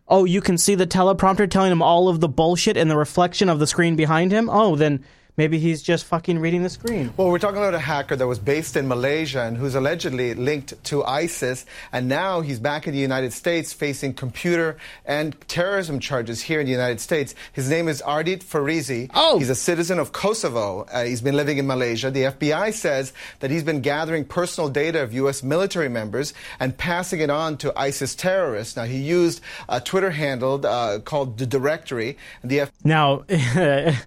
Oh, 0.06 0.24
you 0.24 0.40
can 0.40 0.58
see 0.58 0.74
the 0.74 0.86
teleprompter 0.86 1.50
telling 1.50 1.72
him 1.72 1.82
all 1.82 2.08
of 2.08 2.20
the 2.20 2.28
bullshit 2.28 2.76
in 2.76 2.88
the 2.88 2.96
reflection 2.96 3.48
of 3.48 3.58
the 3.58 3.66
screen 3.66 3.96
behind 3.96 4.32
him? 4.32 4.50
Oh, 4.50 4.76
then 4.76 5.04
maybe 5.36 5.58
he's 5.58 5.82
just 5.82 6.04
fucking 6.04 6.38
reading 6.38 6.62
the 6.62 6.68
screen. 6.70 7.12
Well, 7.16 7.28
we're 7.28 7.38
talking 7.38 7.58
about 7.58 7.74
a 7.74 7.78
hacker 7.78 8.16
that 8.16 8.26
was 8.26 8.38
based 8.38 8.76
in 8.76 8.86
Malaysia 8.88 9.42
and 9.42 9.56
who's 9.56 9.74
allegedly 9.74 10.34
linked 10.34 10.82
to 10.84 11.04
ISIS, 11.04 11.66
and 11.92 12.08
now 12.08 12.40
he's 12.40 12.58
back 12.60 12.86
in 12.86 12.92
the 12.94 13.00
United 13.00 13.32
States 13.32 13.72
facing 13.72 14.14
computer 14.14 14.76
and 15.04 15.36
terrorism 15.48 15.98
charges 16.00 16.40
here 16.42 16.60
in 16.60 16.66
the 16.66 16.72
United 16.72 17.00
States. 17.00 17.34
His 17.52 17.68
name 17.68 17.88
is 17.88 18.02
Ardit 18.02 18.42
Ferizi. 18.44 19.10
Oh! 19.14 19.38
He's 19.38 19.50
a 19.50 19.54
citizen 19.54 19.98
of 19.98 20.12
Kosovo. 20.12 20.86
Uh, 20.92 21.04
he's 21.04 21.20
been 21.20 21.36
living 21.36 21.58
in 21.58 21.66
Malaysia. 21.66 22.10
The 22.10 22.24
FBI 22.24 22.72
says 22.72 23.12
that 23.40 23.50
he's 23.50 23.64
been 23.64 23.80
gathering 23.80 24.24
personal 24.24 24.70
data 24.70 25.02
of 25.02 25.12
U.S. 25.14 25.42
military 25.42 25.88
members 25.88 26.34
and 26.60 26.76
passing 26.76 27.20
it 27.20 27.30
on 27.30 27.56
to 27.58 27.72
ISIS 27.78 28.14
terrorists. 28.14 28.76
Now, 28.76 28.84
he 28.84 28.98
used 28.98 29.40
a 29.68 29.80
Twitter 29.80 30.10
handle 30.10 30.64
uh, 30.66 30.98
called 31.00 31.38
The 31.38 31.46
Directory. 31.46 32.16
The 32.42 32.60
F- 32.60 32.72
Now, 32.84 33.24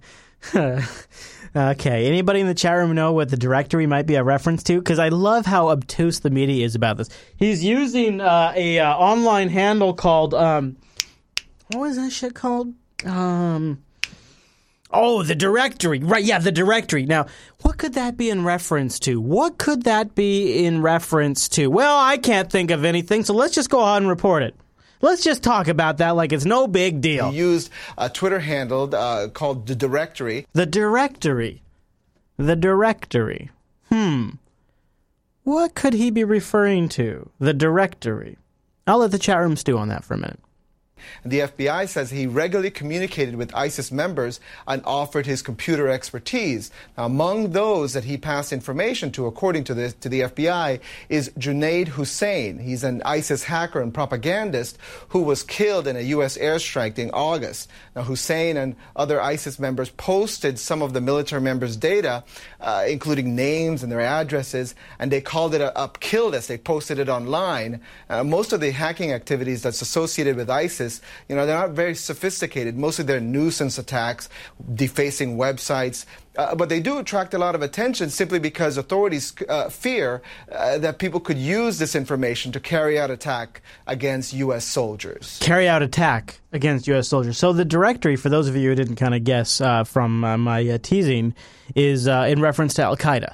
okay. 1.55 2.07
Anybody 2.07 2.39
in 2.39 2.47
the 2.47 2.53
chat 2.53 2.75
room 2.77 2.95
know 2.95 3.11
what 3.13 3.29
the 3.29 3.37
directory 3.37 3.87
might 3.87 4.05
be 4.05 4.15
a 4.15 4.23
reference 4.23 4.63
to? 4.63 4.79
Because 4.79 4.99
I 4.99 5.09
love 5.09 5.45
how 5.45 5.69
obtuse 5.69 6.19
the 6.19 6.29
media 6.29 6.65
is 6.65 6.75
about 6.75 6.97
this. 6.97 7.09
He's 7.37 7.63
using 7.63 8.21
uh, 8.21 8.53
a 8.55 8.79
uh, 8.79 8.95
online 8.95 9.49
handle 9.49 9.93
called 9.93 10.33
um, 10.33 10.77
what 11.71 11.81
was 11.81 11.97
that 11.97 12.11
shit 12.11 12.33
called? 12.33 12.73
Um, 13.05 13.83
oh, 14.91 15.23
the 15.23 15.35
directory. 15.35 15.99
Right? 15.99 16.23
Yeah, 16.23 16.39
the 16.39 16.51
directory. 16.51 17.05
Now, 17.05 17.25
what 17.61 17.77
could 17.77 17.93
that 17.95 18.15
be 18.15 18.29
in 18.29 18.45
reference 18.45 18.99
to? 19.01 19.19
What 19.19 19.57
could 19.57 19.83
that 19.83 20.15
be 20.15 20.65
in 20.65 20.81
reference 20.81 21.49
to? 21.49 21.67
Well, 21.67 21.97
I 21.97 22.17
can't 22.17 22.49
think 22.49 22.71
of 22.71 22.85
anything, 22.85 23.25
so 23.25 23.33
let's 23.33 23.53
just 23.53 23.69
go 23.69 23.81
ahead 23.81 23.97
and 23.97 24.07
report 24.07 24.43
it. 24.43 24.55
Let's 25.01 25.23
just 25.23 25.43
talk 25.43 25.67
about 25.67 25.97
that 25.97 26.15
like 26.15 26.33
it's 26.33 26.45
no 26.45 26.67
big 26.67 27.01
deal. 27.01 27.29
He 27.29 27.37
used 27.37 27.69
a 27.97 28.09
Twitter 28.09 28.39
handle 28.39 28.93
uh, 28.95 29.27
called 29.29 29.67
The 29.67 29.75
Directory. 29.75 30.47
The 30.53 30.65
directory. 30.65 31.61
The 32.37 32.55
directory. 32.55 33.51
Hmm. 33.89 34.29
What 35.43 35.75
could 35.75 35.93
he 35.93 36.11
be 36.11 36.23
referring 36.23 36.89
to? 36.89 37.29
The 37.39 37.53
directory. 37.53 38.37
I'll 38.85 38.99
let 38.99 39.11
the 39.11 39.19
chat 39.19 39.39
room 39.39 39.55
stew 39.55 39.77
on 39.77 39.89
that 39.89 40.03
for 40.03 40.13
a 40.15 40.17
minute. 40.17 40.39
The 41.25 41.39
FBI 41.39 41.87
says 41.87 42.09
he 42.09 42.27
regularly 42.27 42.71
communicated 42.71 43.35
with 43.35 43.53
ISIS 43.55 43.91
members 43.91 44.39
and 44.67 44.81
offered 44.85 45.25
his 45.25 45.41
computer 45.41 45.89
expertise. 45.89 46.71
Now, 46.97 47.05
among 47.05 47.51
those 47.51 47.93
that 47.93 48.03
he 48.03 48.17
passed 48.17 48.53
information 48.53 49.11
to, 49.11 49.25
according 49.25 49.65
to 49.65 49.73
the, 49.73 49.91
to 49.91 50.09
the 50.09 50.21
FBI, 50.21 50.79
is 51.09 51.29
Junaid 51.37 51.89
Hussain. 51.89 52.59
He's 52.59 52.83
an 52.83 53.01
ISIS 53.03 53.43
hacker 53.43 53.81
and 53.81 53.93
propagandist 53.93 54.77
who 55.09 55.21
was 55.21 55.43
killed 55.43 55.87
in 55.87 55.95
a 55.95 56.01
U.S. 56.01 56.37
airstrike 56.37 56.97
in 56.97 57.11
August. 57.11 57.69
Now, 57.95 58.03
Hussain 58.03 58.57
and 58.57 58.75
other 58.95 59.21
ISIS 59.21 59.59
members 59.59 59.89
posted 59.89 60.59
some 60.59 60.81
of 60.81 60.93
the 60.93 61.01
military 61.01 61.41
members' 61.41 61.75
data, 61.75 62.23
uh, 62.61 62.85
including 62.87 63.35
names 63.35 63.83
and 63.83 63.91
their 63.91 64.01
addresses, 64.01 64.75
and 64.99 65.11
they 65.11 65.21
called 65.21 65.53
it 65.53 65.61
a, 65.61 65.83
a 65.83 65.89
kill 65.99 66.29
list. 66.29 66.47
They 66.47 66.57
posted 66.57 66.99
it 66.99 67.09
online. 67.09 67.81
Uh, 68.09 68.23
most 68.23 68.53
of 68.53 68.61
the 68.61 68.71
hacking 68.71 69.11
activities 69.11 69.61
that's 69.63 69.81
associated 69.81 70.35
with 70.35 70.49
ISIS 70.49 70.86
you 71.27 71.35
know, 71.35 71.45
they're 71.45 71.57
not 71.57 71.71
very 71.71 71.95
sophisticated. 71.95 72.77
Mostly 72.77 73.05
they're 73.05 73.19
nuisance 73.19 73.77
attacks, 73.77 74.29
defacing 74.73 75.37
websites. 75.37 76.05
Uh, 76.37 76.53
but 76.53 76.69
they 76.69 76.79
do 76.79 76.99
attract 76.99 77.33
a 77.33 77.37
lot 77.37 77.55
of 77.55 77.63
attention 77.63 78.09
simply 78.09 78.37
because 78.37 78.77
authorities 78.77 79.33
uh, 79.49 79.69
fear 79.69 80.21
uh, 80.51 80.77
that 80.77 80.99
people 80.99 81.19
could 81.19 81.37
use 81.37 81.79
this 81.79 81.95
information 81.95 82.51
to 82.51 82.59
carry 82.59 82.99
out 82.99 83.09
attack 83.09 83.61
against 83.87 84.33
U.S. 84.33 84.63
soldiers. 84.63 85.39
Carry 85.41 85.67
out 85.67 85.81
attack 85.81 86.39
against 86.53 86.87
U.S. 86.87 87.07
soldiers. 87.07 87.37
So 87.39 87.53
the 87.53 87.65
directory, 87.65 88.15
for 88.15 88.29
those 88.29 88.47
of 88.47 88.55
you 88.55 88.69
who 88.69 88.75
didn't 88.75 88.97
kind 88.97 89.15
of 89.15 89.23
guess 89.23 89.59
uh, 89.61 89.83
from 89.83 90.23
uh, 90.23 90.37
my 90.37 90.67
uh, 90.67 90.77
teasing, 90.77 91.33
is 91.75 92.07
in 92.07 92.39
reference 92.39 92.75
to 92.75 92.83
Al 92.83 92.95
Qaeda. 92.95 93.33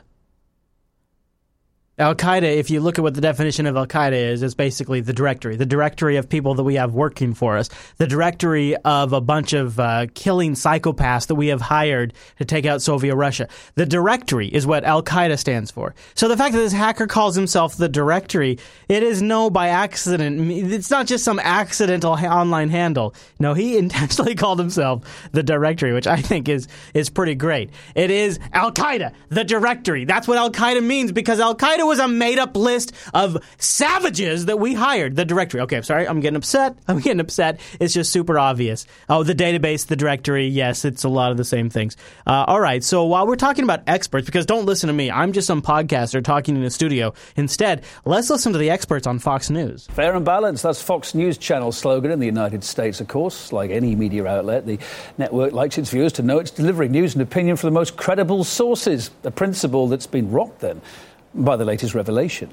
Al 2.00 2.16
Qaeda, 2.16 2.42
if 2.42 2.72
you 2.72 2.80
look 2.80 2.98
at 2.98 3.04
what 3.04 3.14
the 3.14 3.22
definition 3.22 3.68
of 3.68 3.78
Al 3.78 3.86
Qaeda 3.86 4.14
is, 4.14 4.42
is 4.42 4.56
basically 4.56 5.00
the 5.00 5.14
directory, 5.14 5.56
the 5.58 5.66
directory 5.66 6.18
of 6.18 6.28
people 6.28 6.56
that 6.56 6.64
we 6.64 6.74
have 6.74 6.96
working 6.96 7.36
for 7.36 7.56
us, 7.56 7.70
the 7.98 8.08
directory 8.08 8.76
of 8.78 9.14
a 9.14 9.22
bunch 9.22 9.54
of 9.54 9.80
uh, 9.80 10.08
killing 10.16 10.54
psychopaths 10.54 11.28
that 11.28 11.36
we 11.36 11.50
have 11.50 11.62
hired 11.62 12.16
to 12.40 12.46
take 12.46 12.66
out 12.66 12.82
Soviet 12.82 13.16
Russia. 13.16 13.48
The 13.76 13.86
directory 13.86 14.48
is 14.48 14.66
what 14.66 14.84
Al 14.86 15.04
Qaeda 15.04 15.38
stands 15.38 15.70
for. 15.70 15.94
So 16.16 16.28
the 16.28 16.36
fact 16.36 16.54
that 16.54 16.62
this 16.62 16.74
hacker 16.74 17.06
calls 17.06 17.36
himself 17.36 17.78
the 17.78 17.90
directory, 17.90 18.58
it 18.90 19.04
is 19.04 19.22
no 19.22 19.52
by 19.52 19.68
accident. 19.68 20.50
It's 20.50 20.90
not 20.90 21.06
just 21.06 21.24
some 21.24 21.38
accidental 21.38 22.16
ha- 22.16 22.42
online 22.42 22.70
handle. 22.70 23.14
No, 23.40 23.54
he 23.54 23.78
intentionally 23.84 24.34
called 24.34 24.58
himself 24.58 25.04
the 25.32 25.44
directory, 25.44 25.94
which 25.94 26.08
I 26.08 26.18
think 26.18 26.50
is 26.50 26.68
is 26.96 27.12
pretty 27.12 27.36
great. 27.36 27.70
It 27.94 28.10
is 28.10 28.40
Al 28.52 28.72
Qaeda, 28.72 29.14
the 29.30 29.44
directory. 29.44 30.06
That's 30.06 30.28
what 30.28 30.40
Al 30.40 30.50
Qaeda 30.50 30.84
means 30.84 31.12
because 31.12 31.40
Al 31.40 31.56
Qaeda 31.56 31.83
was 31.86 32.00
a 32.00 32.08
made 32.08 32.40
up 32.40 32.56
list 32.56 32.94
of 33.14 33.38
savages 33.58 34.46
that 34.46 34.60
we 34.60 34.74
hired. 34.74 35.16
The 35.16 35.26
directory. 35.26 35.62
Okay, 35.62 35.78
I'm 35.78 35.84
sorry. 35.84 36.08
I'm 36.08 36.20
getting 36.20 36.38
upset. 36.38 36.78
I'm 36.88 37.00
getting 37.00 37.20
upset. 37.20 37.60
It's 37.80 37.94
just 37.94 38.12
super 38.12 38.38
obvious. 38.40 38.86
Oh, 39.10 39.24
the 39.24 39.36
database, 39.36 39.88
the 39.88 39.96
directory. 39.96 40.48
Yes, 40.48 40.86
it's 40.86 41.04
a 41.04 41.10
lot 41.10 41.32
of 41.32 41.38
the 41.38 41.46
same 41.46 41.70
things. 41.70 41.98
Uh, 42.26 42.46
all 42.48 42.60
right. 42.60 42.84
So 42.84 43.06
while 43.06 43.28
we're 43.28 43.36
talking 43.36 43.64
about 43.64 43.84
experts, 43.88 44.26
because 44.26 44.46
don't 44.46 44.66
listen 44.66 44.88
to 44.88 44.94
me, 44.94 45.12
I'm 45.12 45.34
just 45.34 45.48
some 45.48 45.62
podcaster 45.62 46.24
talking 46.24 46.56
in 46.56 46.64
a 46.64 46.70
studio. 46.70 47.14
Instead, 47.36 47.84
let's 48.06 48.30
listen 48.30 48.54
to 48.54 48.60
the 48.60 48.70
experts 48.70 49.08
on 49.08 49.20
Fox 49.20 49.50
News. 49.50 49.88
Fair 49.88 50.16
and 50.16 50.26
balanced. 50.26 50.64
That's 50.64 50.82
Fox 50.82 51.14
News 51.16 51.38
Channel 51.38 51.72
slogan 51.72 52.12
in 52.12 52.20
the 52.20 52.26
United 52.26 52.64
States, 52.64 53.02
of 53.02 53.08
course. 53.08 53.52
Like 53.52 53.72
any 53.72 53.96
media 53.96 54.26
outlet, 54.26 54.66
the 54.66 54.80
network 55.18 55.54
likes 55.54 55.78
its 55.78 55.90
viewers 55.90 56.14
to 56.14 56.24
know 56.24 56.40
it's 56.40 56.52
delivering 56.52 56.92
news 56.92 57.14
and 57.14 57.22
opinion 57.22 57.58
from 57.58 57.68
the 57.68 57.74
most 57.74 57.98
credible 57.98 58.44
sources. 58.44 59.12
A 59.24 59.32
principle 59.32 59.88
that's 59.88 60.08
been 60.08 60.32
rocked 60.32 60.60
then 60.60 60.82
by 61.34 61.56
the 61.56 61.66
latest 61.66 61.96
revelation. 61.96 62.50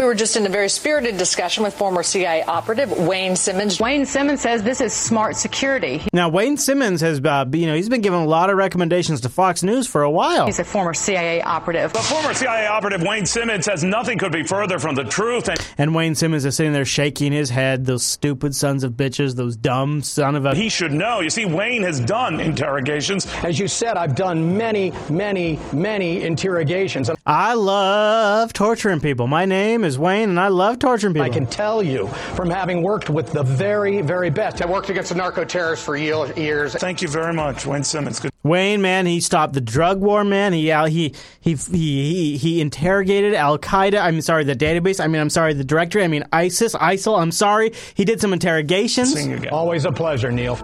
We 0.00 0.06
were 0.06 0.14
just 0.14 0.36
in 0.36 0.46
a 0.46 0.48
very 0.48 0.68
spirited 0.68 1.16
discussion 1.16 1.64
with 1.64 1.74
former 1.74 2.04
CIA 2.04 2.44
operative 2.44 2.92
Wayne 2.92 3.34
Simmons. 3.34 3.80
Wayne 3.80 4.06
Simmons 4.06 4.40
says 4.40 4.62
this 4.62 4.80
is 4.80 4.92
smart 4.92 5.34
security. 5.34 6.00
Now, 6.12 6.28
Wayne 6.28 6.56
Simmons 6.56 7.00
has, 7.00 7.20
uh, 7.20 7.44
you 7.52 7.66
know, 7.66 7.74
he's 7.74 7.88
been 7.88 8.00
giving 8.00 8.20
a 8.20 8.24
lot 8.24 8.48
of 8.48 8.56
recommendations 8.56 9.22
to 9.22 9.28
Fox 9.28 9.64
News 9.64 9.88
for 9.88 10.02
a 10.04 10.10
while. 10.10 10.46
He's 10.46 10.60
a 10.60 10.64
former 10.64 10.94
CIA 10.94 11.42
operative. 11.42 11.92
The 11.92 11.98
former 11.98 12.32
CIA 12.32 12.68
operative 12.68 13.02
Wayne 13.02 13.26
Simmons 13.26 13.64
says 13.64 13.82
nothing 13.82 14.18
could 14.18 14.30
be 14.30 14.44
further 14.44 14.78
from 14.78 14.94
the 14.94 15.02
truth. 15.02 15.48
And, 15.48 15.58
and 15.78 15.94
Wayne 15.96 16.14
Simmons 16.14 16.44
is 16.44 16.54
sitting 16.54 16.72
there 16.72 16.84
shaking 16.84 17.32
his 17.32 17.50
head. 17.50 17.84
Those 17.84 18.04
stupid 18.04 18.54
sons 18.54 18.84
of 18.84 18.92
bitches. 18.92 19.34
Those 19.34 19.56
dumb 19.56 20.02
son 20.04 20.36
of 20.36 20.44
a. 20.44 20.54
He 20.54 20.68
should 20.68 20.92
know. 20.92 21.22
You 21.22 21.30
see, 21.30 21.44
Wayne 21.44 21.82
has 21.82 21.98
done 21.98 22.38
interrogations. 22.38 23.26
As 23.42 23.58
you 23.58 23.66
said, 23.66 23.96
I've 23.96 24.14
done 24.14 24.56
many, 24.56 24.92
many, 25.10 25.58
many 25.72 26.22
interrogations. 26.22 27.10
I 27.26 27.54
love 27.54 28.52
torturing 28.52 29.00
people. 29.00 29.26
My 29.26 29.44
name 29.44 29.82
is 29.87 29.87
Wayne, 29.96 30.28
and 30.30 30.40
I 30.40 30.48
love 30.48 30.80
torturing 30.80 31.14
people. 31.14 31.24
I 31.24 31.30
can 31.30 31.46
tell 31.46 31.82
you 31.82 32.08
from 32.34 32.50
having 32.50 32.82
worked 32.82 33.08
with 33.08 33.32
the 33.32 33.44
very, 33.44 34.02
very 34.02 34.28
best. 34.28 34.60
I 34.60 34.66
worked 34.66 34.90
against 34.90 35.10
the 35.10 35.14
narco 35.14 35.44
terrorists 35.44 35.84
for 35.84 35.96
years. 35.96 36.74
Thank 36.74 37.00
you 37.00 37.08
very 37.08 37.32
much, 37.32 37.64
Wayne 37.64 37.84
Simmons. 37.84 38.18
Good. 38.18 38.32
Wayne, 38.42 38.82
man, 38.82 39.06
he 39.06 39.20
stopped 39.20 39.52
the 39.52 39.60
drug 39.60 40.00
war, 40.00 40.24
man. 40.24 40.52
He 40.52 40.72
uh, 40.72 40.86
he 40.86 41.14
he 41.40 41.54
he 41.54 42.12
he, 42.12 42.36
he 42.36 42.60
interrogated 42.60 43.34
Al 43.34 43.58
Qaeda. 43.58 44.02
I'm 44.02 44.20
sorry, 44.20 44.44
the 44.44 44.56
database. 44.56 45.02
I 45.02 45.06
mean, 45.06 45.20
I'm 45.20 45.30
sorry, 45.30 45.54
the 45.54 45.64
directory. 45.64 46.02
I 46.02 46.08
mean, 46.08 46.24
ISIS, 46.32 46.74
ISIL. 46.74 47.18
I'm 47.18 47.32
sorry. 47.32 47.72
He 47.94 48.04
did 48.04 48.20
some 48.20 48.32
interrogations. 48.32 49.16
Always 49.52 49.84
a 49.84 49.92
pleasure, 49.92 50.32
Neil. 50.32 50.56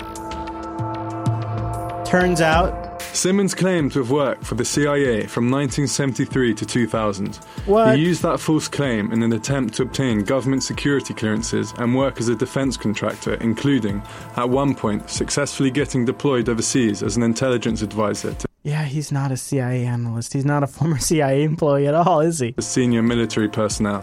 Turns 2.04 2.40
out 2.40 2.93
Simmons 3.14 3.54
claimed 3.54 3.92
to 3.92 4.00
have 4.00 4.10
worked 4.10 4.44
for 4.44 4.56
the 4.56 4.64
CIA 4.64 5.28
from 5.28 5.48
1973 5.48 6.52
to 6.54 6.66
2000. 6.66 7.36
What? 7.64 7.96
He 7.96 8.02
used 8.02 8.22
that 8.22 8.40
false 8.40 8.66
claim 8.66 9.12
in 9.12 9.22
an 9.22 9.32
attempt 9.32 9.74
to 9.74 9.82
obtain 9.82 10.24
government 10.24 10.64
security 10.64 11.14
clearances 11.14 11.72
and 11.78 11.94
work 11.94 12.18
as 12.18 12.28
a 12.28 12.34
defense 12.34 12.76
contractor, 12.76 13.34
including, 13.34 14.02
at 14.36 14.50
one 14.50 14.74
point, 14.74 15.08
successfully 15.08 15.70
getting 15.70 16.04
deployed 16.04 16.48
overseas 16.48 17.04
as 17.04 17.16
an 17.16 17.22
intelligence 17.22 17.82
advisor 17.82 18.34
to 18.34 18.48
yeah, 18.64 18.84
he's 18.84 19.12
not 19.12 19.30
a 19.30 19.36
CIA 19.36 19.84
analyst. 19.84 20.32
He's 20.32 20.46
not 20.46 20.62
a 20.62 20.66
former 20.66 20.98
CIA 21.10 21.44
employee 21.44 21.86
at 21.86 21.94
all, 21.94 22.20
is 22.20 22.38
he? 22.38 22.54
Senior 22.58 23.02
military 23.02 23.48
personnel. 23.48 24.02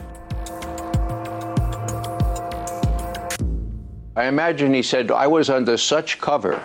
I 4.15 4.25
imagine 4.27 4.73
he 4.73 4.83
said, 4.83 5.09
I 5.09 5.25
was 5.25 5.49
under 5.49 5.77
such 5.77 6.19
cover 6.19 6.61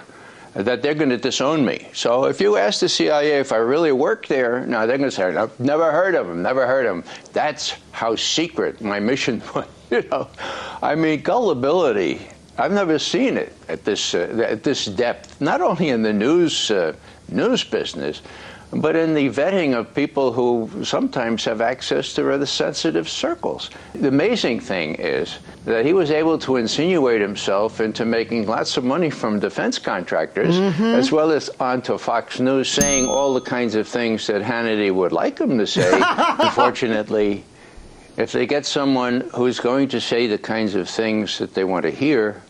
that 0.57 0.81
they're 0.83 0.95
going 0.95 1.11
to 1.11 1.19
disown 1.19 1.65
me. 1.65 1.87
So 1.93 2.25
if 2.25 2.41
you 2.41 2.57
ask 2.57 2.81
the 2.81 2.89
CIA 2.89 3.39
if 3.39 3.53
I 3.53 3.57
really 3.57 3.93
worked 3.93 4.29
there, 4.29 4.65
no, 4.67 4.87
they're 4.87 4.97
going 4.97 5.11
to 5.11 5.15
say, 5.15 5.37
I've 5.37 5.59
never 5.61 5.93
heard 5.93 6.15
of 6.15 6.29
him, 6.29 6.43
never 6.43 6.67
heard 6.67 6.87
of 6.87 6.97
him. 6.97 7.05
That's 7.33 7.75
how 7.93 8.17
secret 8.17 8.81
my 8.81 8.99
mission 8.99 9.43
was. 9.55 9.67
You 9.91 10.03
know, 10.11 10.29
I 10.83 10.97
mean, 10.97 11.23
gullibility. 11.23 12.27
I've 12.59 12.73
never 12.73 12.99
seen 12.99 13.37
it 13.37 13.53
at 13.69 13.85
this 13.85 14.15
uh, 14.15 14.45
at 14.45 14.65
this 14.65 14.87
depth. 14.87 15.41
Not 15.41 15.61
only 15.61 15.91
in 15.91 16.03
the 16.03 16.13
news 16.13 16.73
uh, 16.73 16.95
news 17.29 17.63
business, 17.63 18.23
but 18.73 18.97
in 18.97 19.15
the 19.15 19.29
vetting 19.29 19.75
of 19.75 19.95
people 19.95 20.33
who 20.33 20.69
sometimes 20.85 21.45
have 21.45 21.61
access 21.61 22.15
to 22.15 22.25
rather 22.25 22.47
sensitive 22.47 23.09
circles. 23.09 23.71
The 23.95 24.09
amazing 24.09 24.61
thing 24.61 24.97
is 24.97 25.39
that 25.65 25.85
he 25.87 25.93
was 25.93 26.11
able 26.11 26.39
to 26.41 26.57
insinuate 26.57 27.21
himself 27.21 27.81
into 27.81 28.05
making 28.05 28.47
lots 28.47 28.77
of 28.77 28.85
money 28.85 29.11
from 29.11 29.39
defense 29.39 29.79
contractors, 29.79 30.57
Mm-hmm. 30.57 30.83
as 30.83 31.13
well 31.13 31.31
as 31.31 31.49
onto 31.61 31.97
Fox 31.97 32.41
News, 32.41 32.69
saying 32.69 33.07
all 33.07 33.35
the 33.35 33.41
kinds 33.41 33.75
of 33.77 33.87
things 33.87 34.27
that 34.27 34.43
Hannity 34.43 34.93
would 34.93 35.13
like 35.13 35.39
him 35.39 35.59
to 35.59 35.67
say. 35.67 35.91
Unfortunately, 36.39 37.45
if 38.17 38.33
they 38.33 38.47
get 38.47 38.67
someone 38.67 39.21
who's 39.35 39.61
going 39.61 39.89
to 39.89 40.01
say 40.01 40.27
the 40.27 40.39
kinds 40.39 40.75
of 40.75 40.89
things 40.89 41.39
that 41.39 41.55
they 41.55 41.65
want 41.65 41.85
to 41.85 41.91
hear, 41.91 42.43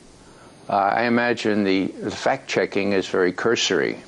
uh, 0.68 0.72
I 0.72 1.04
imagine 1.04 1.64
the, 1.64 1.86
the 1.86 2.10
fact 2.10 2.48
checking 2.48 2.92
is 2.92 3.06
very 3.06 3.32
cursory 3.32 3.98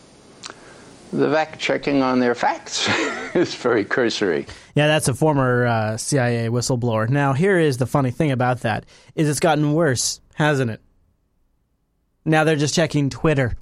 the 1.12 1.30
fact 1.30 1.58
checking 1.58 2.02
on 2.02 2.20
their 2.20 2.34
facts 2.34 2.88
is 3.34 3.54
very 3.54 3.84
cursory. 3.84 4.46
Yeah, 4.74 4.86
that's 4.86 5.08
a 5.08 5.14
former 5.14 5.66
uh, 5.66 5.96
CIA 5.96 6.48
whistleblower. 6.48 7.08
Now, 7.08 7.32
here 7.32 7.58
is 7.58 7.78
the 7.78 7.86
funny 7.86 8.10
thing 8.10 8.30
about 8.30 8.60
that 8.60 8.86
is 9.14 9.28
it's 9.28 9.40
gotten 9.40 9.72
worse, 9.72 10.20
hasn't 10.34 10.70
it? 10.70 10.80
Now 12.24 12.44
they're 12.44 12.56
just 12.56 12.74
checking 12.74 13.10
Twitter. 13.10 13.56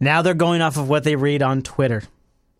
Now 0.00 0.22
they're 0.22 0.34
going 0.34 0.62
off 0.62 0.76
of 0.76 0.88
what 0.88 1.04
they 1.04 1.16
read 1.16 1.42
on 1.42 1.62
Twitter. 1.62 2.02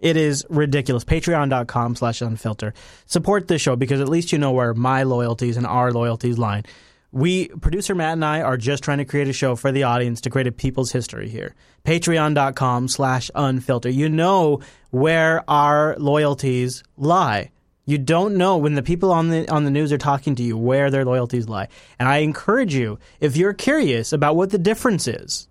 It 0.00 0.16
is 0.16 0.44
ridiculous. 0.48 1.04
Patreon.com 1.04 1.96
slash 1.96 2.20
unfilter. 2.20 2.72
Support 3.06 3.48
this 3.48 3.62
show 3.62 3.74
because 3.74 4.00
at 4.00 4.08
least 4.08 4.32
you 4.32 4.38
know 4.38 4.52
where 4.52 4.74
my 4.74 5.02
loyalties 5.02 5.56
and 5.56 5.66
our 5.66 5.92
loyalties 5.92 6.38
lie. 6.38 6.62
We, 7.10 7.48
producer 7.48 7.94
Matt 7.94 8.14
and 8.14 8.24
I, 8.24 8.42
are 8.42 8.58
just 8.58 8.84
trying 8.84 8.98
to 8.98 9.04
create 9.04 9.28
a 9.28 9.32
show 9.32 9.56
for 9.56 9.72
the 9.72 9.84
audience 9.84 10.20
to 10.22 10.30
create 10.30 10.46
a 10.46 10.52
people's 10.52 10.92
history 10.92 11.28
here. 11.28 11.54
Patreon.com 11.84 12.88
slash 12.88 13.30
unfilter. 13.34 13.92
You 13.92 14.10
know 14.10 14.60
where 14.90 15.42
our 15.48 15.96
loyalties 15.98 16.82
lie. 16.96 17.50
You 17.86 17.96
don't 17.96 18.36
know 18.36 18.58
when 18.58 18.74
the 18.74 18.82
people 18.82 19.10
on 19.10 19.30
the 19.30 19.50
on 19.50 19.64
the 19.64 19.70
news 19.70 19.90
are 19.94 19.98
talking 19.98 20.34
to 20.34 20.42
you 20.42 20.58
where 20.58 20.90
their 20.90 21.06
loyalties 21.06 21.48
lie. 21.48 21.68
And 21.98 22.06
I 22.06 22.18
encourage 22.18 22.74
you, 22.74 22.98
if 23.18 23.34
you're 23.34 23.54
curious 23.54 24.12
about 24.12 24.36
what 24.36 24.50
the 24.50 24.58
difference 24.58 25.08
is, 25.08 25.48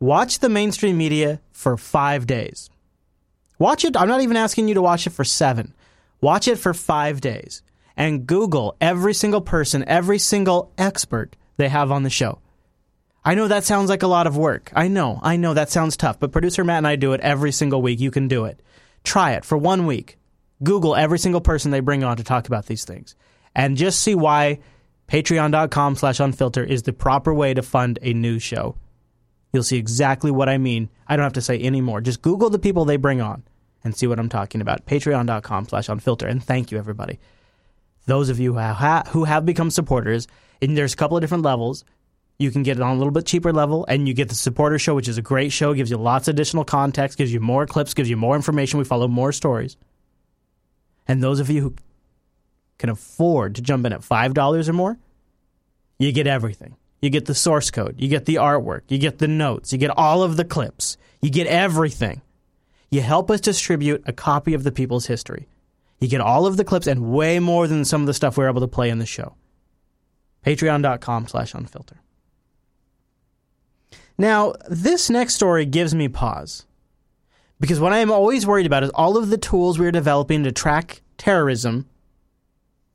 watch 0.00 0.38
the 0.38 0.48
mainstream 0.48 0.96
media 0.96 1.42
for 1.52 1.76
five 1.76 2.26
days. 2.26 2.70
Watch 3.58 3.84
it. 3.84 3.98
I'm 3.98 4.08
not 4.08 4.22
even 4.22 4.38
asking 4.38 4.68
you 4.68 4.74
to 4.74 4.82
watch 4.82 5.06
it 5.06 5.10
for 5.10 5.24
seven. 5.24 5.74
Watch 6.22 6.48
it 6.48 6.56
for 6.56 6.72
five 6.72 7.20
days 7.20 7.60
and 7.96 8.26
Google 8.26 8.76
every 8.80 9.14
single 9.14 9.40
person, 9.40 9.84
every 9.86 10.18
single 10.18 10.72
expert 10.76 11.34
they 11.56 11.68
have 11.68 11.90
on 11.90 12.02
the 12.02 12.10
show. 12.10 12.40
I 13.24 13.34
know 13.34 13.48
that 13.48 13.64
sounds 13.64 13.88
like 13.88 14.02
a 14.02 14.08
lot 14.08 14.26
of 14.26 14.36
work. 14.36 14.70
I 14.74 14.88
know, 14.88 15.18
I 15.22 15.36
know 15.36 15.54
that 15.54 15.70
sounds 15.70 15.96
tough, 15.96 16.20
but 16.20 16.30
producer 16.30 16.62
Matt 16.62 16.78
and 16.78 16.86
I 16.86 16.96
do 16.96 17.12
it 17.12 17.20
every 17.22 17.50
single 17.50 17.82
week. 17.82 17.98
You 17.98 18.10
can 18.10 18.28
do 18.28 18.44
it. 18.44 18.60
Try 19.02 19.32
it 19.32 19.44
for 19.44 19.58
one 19.58 19.86
week. 19.86 20.18
Google 20.62 20.94
every 20.94 21.18
single 21.18 21.40
person 21.40 21.70
they 21.70 21.80
bring 21.80 22.04
on 22.04 22.18
to 22.18 22.24
talk 22.24 22.46
about 22.46 22.66
these 22.66 22.84
things. 22.84 23.16
And 23.54 23.76
just 23.76 24.00
see 24.00 24.14
why 24.14 24.60
patreon.com 25.08 25.96
slash 25.96 26.18
unfilter 26.18 26.66
is 26.66 26.82
the 26.82 26.92
proper 26.92 27.32
way 27.32 27.54
to 27.54 27.62
fund 27.62 27.98
a 28.02 28.12
news 28.12 28.42
show. 28.42 28.76
You'll 29.52 29.62
see 29.62 29.78
exactly 29.78 30.30
what 30.30 30.48
I 30.48 30.58
mean. 30.58 30.90
I 31.08 31.16
don't 31.16 31.24
have 31.24 31.32
to 31.34 31.42
say 31.42 31.58
any 31.58 31.80
more. 31.80 32.00
Just 32.00 32.22
Google 32.22 32.50
the 32.50 32.58
people 32.58 32.84
they 32.84 32.96
bring 32.96 33.20
on 33.20 33.42
and 33.82 33.96
see 33.96 34.06
what 34.06 34.18
I'm 34.18 34.28
talking 34.28 34.60
about. 34.60 34.86
Patreon.com 34.86 35.68
slash 35.68 35.88
unfilter. 35.88 36.28
And 36.28 36.42
thank 36.42 36.70
you, 36.70 36.78
everybody 36.78 37.18
those 38.06 38.28
of 38.28 38.40
you 38.40 38.54
who 38.54 38.58
have, 38.58 39.08
who 39.08 39.24
have 39.24 39.44
become 39.44 39.70
supporters, 39.70 40.26
and 40.62 40.76
there's 40.76 40.94
a 40.94 40.96
couple 40.96 41.16
of 41.16 41.20
different 41.20 41.44
levels. 41.44 41.84
You 42.38 42.50
can 42.50 42.62
get 42.62 42.76
it 42.76 42.82
on 42.82 42.94
a 42.94 42.98
little 42.98 43.12
bit 43.12 43.26
cheaper 43.26 43.52
level, 43.52 43.84
and 43.88 44.06
you 44.08 44.14
get 44.14 44.28
the 44.28 44.34
supporter 44.34 44.78
show, 44.78 44.94
which 44.94 45.08
is 45.08 45.18
a 45.18 45.22
great 45.22 45.52
show, 45.52 45.74
gives 45.74 45.90
you 45.90 45.96
lots 45.96 46.28
of 46.28 46.34
additional 46.34 46.64
context, 46.64 47.18
gives 47.18 47.32
you 47.32 47.40
more 47.40 47.66
clips, 47.66 47.94
gives 47.94 48.10
you 48.10 48.16
more 48.16 48.36
information. 48.36 48.78
We 48.78 48.84
follow 48.84 49.08
more 49.08 49.32
stories. 49.32 49.76
And 51.08 51.22
those 51.22 51.40
of 51.40 51.50
you 51.50 51.62
who 51.62 51.74
can 52.78 52.90
afford 52.90 53.54
to 53.54 53.62
jump 53.62 53.86
in 53.86 53.92
at 53.92 54.00
$5 54.00 54.68
or 54.68 54.72
more, 54.72 54.98
you 55.98 56.12
get 56.12 56.26
everything. 56.26 56.76
You 57.00 57.10
get 57.10 57.26
the 57.26 57.34
source 57.34 57.70
code, 57.70 57.96
you 57.98 58.08
get 58.08 58.24
the 58.24 58.36
artwork, 58.36 58.82
you 58.88 58.98
get 58.98 59.18
the 59.18 59.28
notes, 59.28 59.72
you 59.72 59.78
get 59.78 59.90
all 59.96 60.22
of 60.22 60.36
the 60.36 60.44
clips, 60.44 60.96
you 61.20 61.30
get 61.30 61.46
everything. 61.46 62.22
You 62.90 63.00
help 63.02 63.30
us 63.30 63.40
distribute 63.40 64.02
a 64.06 64.12
copy 64.12 64.54
of 64.54 64.64
the 64.64 64.72
people's 64.72 65.06
history. 65.06 65.46
You 65.98 66.08
get 66.08 66.20
all 66.20 66.46
of 66.46 66.56
the 66.56 66.64
clips 66.64 66.86
and 66.86 67.12
way 67.12 67.38
more 67.38 67.66
than 67.66 67.84
some 67.84 68.02
of 68.02 68.06
the 68.06 68.14
stuff 68.14 68.36
we 68.36 68.44
are 68.44 68.48
able 68.48 68.60
to 68.60 68.68
play 68.68 68.90
in 68.90 68.98
the 68.98 69.06
show. 69.06 69.34
Patreon.com 70.44 71.28
slash 71.28 71.52
unfilter. 71.52 71.98
Now, 74.18 74.54
this 74.68 75.10
next 75.10 75.34
story 75.34 75.66
gives 75.66 75.94
me 75.94 76.08
pause. 76.08 76.66
Because 77.58 77.80
what 77.80 77.92
I 77.92 77.98
am 77.98 78.10
always 78.10 78.46
worried 78.46 78.66
about 78.66 78.84
is 78.84 78.90
all 78.90 79.16
of 79.16 79.30
the 79.30 79.38
tools 79.38 79.78
we 79.78 79.86
are 79.86 79.92
developing 79.92 80.44
to 80.44 80.52
track 80.52 81.00
terrorism 81.16 81.86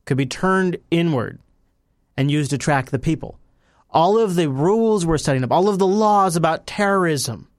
could 0.05 0.17
be 0.17 0.25
turned 0.25 0.77
inward 0.91 1.39
and 2.15 2.29
used 2.29 2.51
to 2.51 2.57
track 2.57 2.89
the 2.91 2.99
people. 2.99 3.39
All 3.89 4.17
of 4.17 4.35
the 4.35 4.49
rules 4.49 5.05
we're 5.05 5.17
setting 5.17 5.43
up, 5.43 5.51
all 5.51 5.67
of 5.67 5.79
the 5.79 5.87
laws 5.87 6.35
about 6.35 6.67
terrorism 6.67 7.49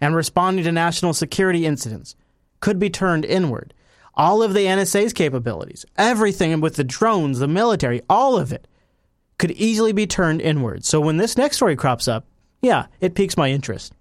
and 0.00 0.14
responding 0.14 0.64
to 0.64 0.72
national 0.72 1.14
security 1.14 1.66
incidents 1.66 2.14
could 2.60 2.78
be 2.78 2.90
turned 2.90 3.24
inward 3.24 3.74
all 4.14 4.42
of 4.42 4.54
the 4.54 4.66
NSA's 4.66 5.12
capabilities, 5.12 5.84
everything 5.96 6.60
with 6.60 6.76
the 6.76 6.84
drones, 6.84 7.38
the 7.38 7.48
military, 7.48 8.02
all 8.08 8.36
of 8.36 8.52
it 8.52 8.66
could 9.38 9.52
easily 9.52 9.92
be 9.92 10.06
turned 10.06 10.40
inward. 10.40 10.84
So 10.84 11.00
when 11.00 11.16
this 11.16 11.36
next 11.36 11.56
story 11.56 11.76
crops 11.76 12.08
up, 12.08 12.26
yeah, 12.60 12.86
it 13.00 13.14
piques 13.14 13.36
my 13.36 13.50
interest. 13.50 13.94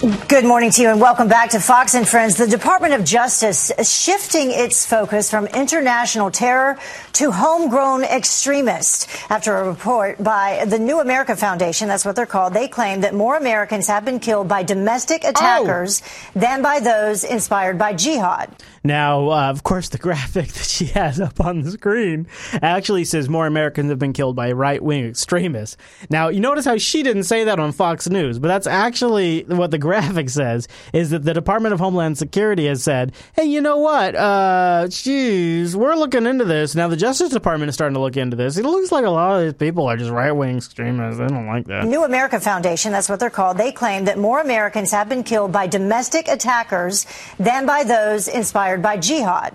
Good 0.00 0.44
morning 0.44 0.70
to 0.72 0.82
you 0.82 0.90
and 0.90 1.00
welcome 1.00 1.26
back 1.26 1.50
to 1.50 1.58
Fox 1.58 1.94
and 1.94 2.06
Friends. 2.06 2.36
The 2.36 2.46
Department 2.46 2.92
of 2.92 3.02
Justice 3.02 3.72
shifting 3.82 4.50
its 4.50 4.84
focus 4.84 5.30
from 5.30 5.46
international 5.46 6.30
terror 6.30 6.76
to 7.14 7.30
homegrown 7.30 8.04
extremists. 8.04 9.06
After 9.30 9.56
a 9.56 9.66
report 9.66 10.22
by 10.22 10.66
the 10.66 10.78
New 10.78 11.00
America 11.00 11.34
Foundation, 11.34 11.88
that's 11.88 12.04
what 12.04 12.14
they're 12.14 12.26
called, 12.26 12.52
they 12.52 12.68
claim 12.68 13.00
that 13.00 13.14
more 13.14 13.38
Americans 13.38 13.86
have 13.86 14.04
been 14.04 14.20
killed 14.20 14.48
by 14.48 14.62
domestic 14.62 15.22
oh. 15.24 15.30
attackers 15.30 16.02
oh. 16.04 16.40
than 16.40 16.60
by 16.60 16.78
those 16.78 17.24
inspired 17.24 17.78
by 17.78 17.94
jihad. 17.94 18.54
Now, 18.86 19.30
uh, 19.30 19.50
of 19.50 19.64
course, 19.64 19.88
the 19.88 19.98
graphic 20.06 20.46
that 20.48 20.66
she 20.66 20.86
has 20.86 21.20
up 21.20 21.40
on 21.40 21.62
the 21.62 21.72
screen 21.72 22.28
actually 22.62 23.04
says 23.04 23.28
more 23.28 23.46
Americans 23.46 23.90
have 23.90 23.98
been 23.98 24.12
killed 24.12 24.36
by 24.36 24.52
right 24.52 24.82
wing 24.82 25.06
extremists. 25.06 25.76
Now, 26.08 26.28
you 26.28 26.40
notice 26.40 26.64
how 26.64 26.78
she 26.78 27.02
didn't 27.02 27.24
say 27.24 27.44
that 27.44 27.58
on 27.58 27.72
Fox 27.72 28.08
News, 28.08 28.38
but 28.38 28.48
that's 28.48 28.66
actually 28.66 29.42
what 29.44 29.72
the 29.72 29.78
graphic 29.86 30.30
says 30.30 30.68
is 30.92 31.10
that 31.10 31.24
the 31.24 31.34
Department 31.34 31.72
of 31.74 31.80
Homeland 31.80 32.16
Security 32.16 32.66
has 32.66 32.82
said, 32.82 33.12
hey, 33.34 33.44
you 33.44 33.60
know 33.60 33.78
what? 33.78 34.14
Uh, 34.14 34.86
geez, 34.88 35.74
we're 35.76 35.96
looking 35.96 36.26
into 36.26 36.44
this. 36.44 36.74
Now, 36.76 36.86
the 36.86 36.96
Justice 36.96 37.30
Department 37.30 37.68
is 37.68 37.74
starting 37.74 37.94
to 37.94 38.00
look 38.00 38.16
into 38.16 38.36
this. 38.36 38.56
It 38.56 38.64
looks 38.64 38.92
like 38.92 39.04
a 39.04 39.10
lot 39.10 39.36
of 39.36 39.42
these 39.42 39.54
people 39.54 39.86
are 39.86 39.96
just 39.96 40.10
right 40.12 40.30
wing 40.30 40.58
extremists. 40.58 41.18
They 41.18 41.26
don't 41.26 41.46
like 41.46 41.66
that. 41.66 41.86
New 41.86 42.04
America 42.04 42.38
Foundation, 42.38 42.92
that's 42.92 43.08
what 43.08 43.18
they're 43.18 43.30
called, 43.30 43.58
they 43.58 43.72
claim 43.72 44.04
that 44.04 44.18
more 44.18 44.40
Americans 44.40 44.92
have 44.92 45.08
been 45.08 45.24
killed 45.24 45.50
by 45.50 45.66
domestic 45.66 46.28
attackers 46.28 47.06
than 47.38 47.66
by 47.66 47.82
those 47.82 48.28
inspired 48.28 48.75
inspired 48.76 48.82
by 48.82 49.00
jihad. 49.00 49.54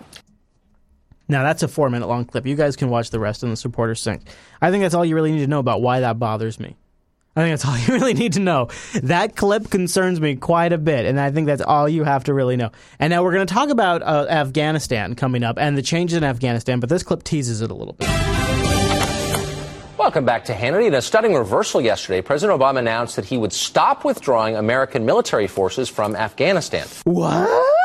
Now, 1.27 1.43
that's 1.43 1.63
a 1.63 1.67
four 1.67 1.89
minute 1.89 2.07
long 2.07 2.25
clip. 2.25 2.45
You 2.45 2.55
guys 2.55 2.75
can 2.75 2.89
watch 2.89 3.10
the 3.10 3.19
rest 3.19 3.43
in 3.43 3.49
the 3.49 3.55
supporter 3.55 3.95
sync. 3.95 4.23
I 4.62 4.69
think 4.69 4.81
that's 4.81 4.93
all 4.93 5.05
you 5.05 5.15
really 5.15 5.31
need 5.31 5.39
to 5.39 5.47
know 5.47 5.60
about 5.60 5.81
why 5.81 6.01
that 6.01 6.19
bothers 6.19 6.60
me. 6.60 6.75
I 7.36 7.41
think 7.41 7.53
that's 7.53 7.65
all 7.69 7.77
you 7.77 7.93
really 7.93 8.13
need 8.13 8.34
to 8.34 8.41
know. 8.41 8.67
That 9.03 9.36
clip 9.38 9.69
concerns 9.69 10.19
me 10.19 10.36
quite 10.36 10.73
a 10.73 10.77
bit, 10.77 11.05
and 11.05 11.19
I 11.19 11.31
think 11.31 11.47
that's 11.47 11.62
all 11.62 11.88
you 11.88 12.03
have 12.03 12.25
to 12.25 12.34
really 12.34 12.57
know. 12.57 12.71
And 12.99 13.12
now 13.12 13.23
we're 13.23 13.31
going 13.31 13.47
to 13.47 13.53
talk 13.53 13.69
about 13.69 14.01
uh, 14.01 14.27
Afghanistan 14.29 15.15
coming 15.15 15.43
up 15.43 15.57
and 15.57 15.77
the 15.77 15.81
changes 15.81 16.17
in 16.17 16.23
Afghanistan, 16.25 16.81
but 16.81 16.89
this 16.89 17.03
clip 17.03 17.23
teases 17.23 17.62
it 17.62 17.71
a 17.71 17.73
little 17.73 17.93
bit. 17.93 18.10
Welcome 19.97 20.25
back 20.25 20.45
to 20.45 20.53
Hannity. 20.53 20.88
In 20.88 20.95
a 20.95 21.01
stunning 21.01 21.36
reversal 21.36 21.79
yesterday, 21.79 22.21
President 22.21 22.60
Obama 22.60 22.79
announced 22.79 23.15
that 23.15 23.25
he 23.25 23.38
would 23.38 23.53
stop 23.53 24.03
withdrawing 24.03 24.57
American 24.57 25.05
military 25.05 25.47
forces 25.47 25.88
from 25.88 26.15
Afghanistan. 26.15 26.88
What? 27.03 27.81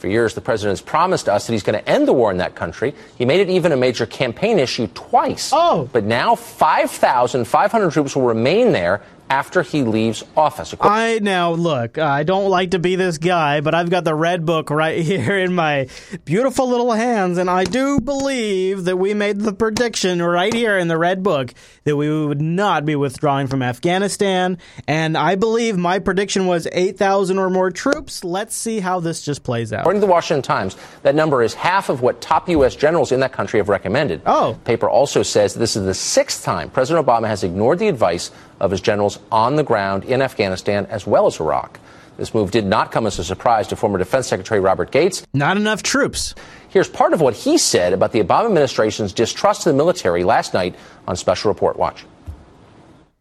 For 0.00 0.08
years, 0.08 0.32
the 0.32 0.40
president 0.40 0.72
has 0.72 0.80
promised 0.80 1.28
us 1.28 1.46
that 1.46 1.52
he's 1.52 1.62
going 1.62 1.78
to 1.78 1.86
end 1.86 2.08
the 2.08 2.14
war 2.14 2.30
in 2.30 2.38
that 2.38 2.54
country. 2.54 2.94
He 3.18 3.26
made 3.26 3.40
it 3.40 3.50
even 3.50 3.70
a 3.70 3.76
major 3.76 4.06
campaign 4.06 4.58
issue 4.58 4.86
twice. 4.94 5.50
Oh. 5.52 5.90
But 5.92 6.04
now 6.04 6.36
5,500 6.36 7.90
troops 7.90 8.16
will 8.16 8.22
remain 8.22 8.72
there 8.72 9.02
after 9.30 9.62
he 9.62 9.84
leaves 9.84 10.24
office. 10.36 10.74
I 10.80 11.20
now 11.22 11.52
look, 11.52 11.98
I 11.98 12.24
don't 12.24 12.50
like 12.50 12.72
to 12.72 12.80
be 12.80 12.96
this 12.96 13.16
guy, 13.16 13.60
but 13.60 13.74
I've 13.74 13.88
got 13.88 14.04
the 14.04 14.14
red 14.14 14.44
book 14.44 14.68
right 14.70 15.02
here 15.04 15.38
in 15.38 15.54
my 15.54 15.86
beautiful 16.24 16.68
little 16.68 16.92
hands, 16.92 17.38
and 17.38 17.48
I 17.48 17.64
do 17.64 18.00
believe 18.00 18.84
that 18.84 18.96
we 18.96 19.14
made 19.14 19.40
the 19.40 19.52
prediction 19.52 20.20
right 20.20 20.52
here 20.52 20.76
in 20.76 20.88
the 20.88 20.98
red 20.98 21.22
book 21.22 21.54
that 21.84 21.96
we 21.96 22.26
would 22.26 22.40
not 22.40 22.84
be 22.84 22.96
withdrawing 22.96 23.46
from 23.46 23.62
Afghanistan, 23.62 24.58
and 24.88 25.16
I 25.16 25.36
believe 25.36 25.76
my 25.76 26.00
prediction 26.00 26.46
was 26.46 26.66
8,000 26.72 27.38
or 27.38 27.48
more 27.48 27.70
troops. 27.70 28.24
Let's 28.24 28.54
see 28.54 28.80
how 28.80 28.98
this 28.98 29.22
just 29.22 29.44
plays 29.44 29.72
out. 29.72 29.80
According 29.80 30.00
to 30.00 30.06
the 30.06 30.12
Washington 30.12 30.42
Times, 30.42 30.76
that 31.02 31.14
number 31.14 31.42
is 31.42 31.54
half 31.54 31.88
of 31.88 32.02
what 32.02 32.20
top 32.20 32.48
U.S. 32.48 32.74
generals 32.74 33.12
in 33.12 33.20
that 33.20 33.32
country 33.32 33.60
have 33.60 33.68
recommended. 33.68 34.22
Oh. 34.26 34.54
The 34.54 34.58
paper 34.60 34.90
also 34.90 35.22
says 35.22 35.54
this 35.54 35.76
is 35.76 35.84
the 35.84 35.94
sixth 35.94 36.42
time 36.44 36.68
President 36.70 37.06
Obama 37.06 37.28
has 37.28 37.44
ignored 37.44 37.78
the 37.78 37.88
advice 37.88 38.32
of 38.60 38.70
his 38.70 38.80
generals 38.80 39.18
on 39.32 39.56
the 39.56 39.64
ground 39.64 40.04
in 40.04 40.22
Afghanistan 40.22 40.86
as 40.86 41.06
well 41.06 41.26
as 41.26 41.40
Iraq. 41.40 41.80
This 42.16 42.34
move 42.34 42.50
did 42.50 42.66
not 42.66 42.92
come 42.92 43.06
as 43.06 43.18
a 43.18 43.24
surprise 43.24 43.66
to 43.68 43.76
former 43.76 43.98
Defense 43.98 44.26
Secretary 44.26 44.60
Robert 44.60 44.90
Gates. 44.90 45.26
Not 45.32 45.56
enough 45.56 45.82
troops. 45.82 46.34
Here's 46.68 46.88
part 46.88 47.14
of 47.14 47.20
what 47.20 47.34
he 47.34 47.56
said 47.56 47.92
about 47.94 48.12
the 48.12 48.22
Obama 48.22 48.46
administration's 48.46 49.12
distrust 49.12 49.66
of 49.66 49.72
the 49.72 49.76
military 49.76 50.22
last 50.22 50.52
night 50.52 50.74
on 51.08 51.16
Special 51.16 51.50
Report 51.50 51.78
Watch. 51.78 52.04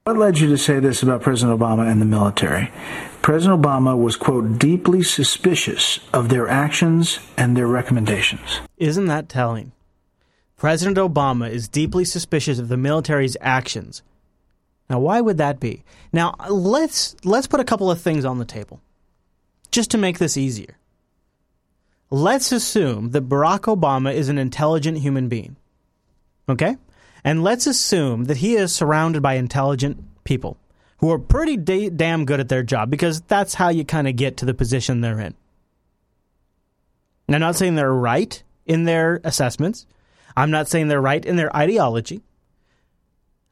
What 0.03 0.17
led 0.17 0.39
you 0.39 0.49
to 0.49 0.57
say 0.57 0.79
this 0.79 1.01
about 1.01 1.21
President 1.21 1.57
Obama 1.57 1.89
and 1.89 2.01
the 2.01 2.05
military? 2.05 2.71
President 3.21 3.61
Obama 3.61 3.97
was, 3.97 4.15
quote, 4.15 4.57
deeply 4.59 5.03
suspicious 5.03 5.99
of 6.13 6.29
their 6.29 6.47
actions 6.47 7.19
and 7.37 7.55
their 7.55 7.67
recommendations. 7.67 8.59
Isn't 8.77 9.05
that 9.05 9.29
telling? 9.29 9.71
President 10.57 10.97
Obama 10.97 11.49
is 11.49 11.69
deeply 11.69 12.03
suspicious 12.03 12.59
of 12.59 12.67
the 12.69 12.75
military's 12.75 13.37
actions 13.39 14.01
now, 14.89 14.99
why 14.99 15.21
would 15.21 15.37
that 15.37 15.59
be? 15.59 15.83
Now, 16.11 16.35
let's 16.49 17.15
let's 17.23 17.47
put 17.47 17.59
a 17.59 17.65
couple 17.65 17.91
of 17.91 18.01
things 18.01 18.25
on 18.25 18.39
the 18.39 18.45
table, 18.45 18.81
just 19.71 19.91
to 19.91 19.97
make 19.97 20.17
this 20.17 20.35
easier. 20.35 20.77
Let's 22.09 22.51
assume 22.51 23.11
that 23.11 23.29
Barack 23.29 23.73
Obama 23.73 24.11
is 24.13 24.29
an 24.29 24.39
intelligent 24.39 24.97
human 24.97 25.29
being. 25.29 25.57
Okay? 26.47 26.77
And 27.23 27.43
let's 27.43 27.67
assume 27.67 28.23
that 28.25 28.37
he 28.37 28.55
is 28.55 28.73
surrounded 28.73 29.21
by 29.21 29.35
intelligent 29.35 30.03
people 30.23 30.57
who 30.97 31.11
are 31.11 31.19
pretty 31.19 31.55
da- 31.55 31.89
damn 31.89 32.25
good 32.25 32.39
at 32.39 32.49
their 32.49 32.63
job 32.63 32.89
because 32.89 33.21
that's 33.21 33.53
how 33.53 33.69
you 33.69 33.85
kind 33.85 34.07
of 34.07 34.15
get 34.15 34.37
to 34.37 34.45
the 34.45 34.55
position 34.55 35.01
they're 35.01 35.19
in. 35.19 35.35
I'm 37.27 37.39
not 37.39 37.55
saying 37.55 37.75
they're 37.75 37.93
right 37.93 38.41
in 38.65 38.85
their 38.85 39.21
assessments. 39.23 39.85
I'm 40.35 40.49
not 40.49 40.67
saying 40.67 40.87
they're 40.87 40.99
right 40.99 41.23
in 41.23 41.35
their 41.35 41.55
ideology. 41.55 42.21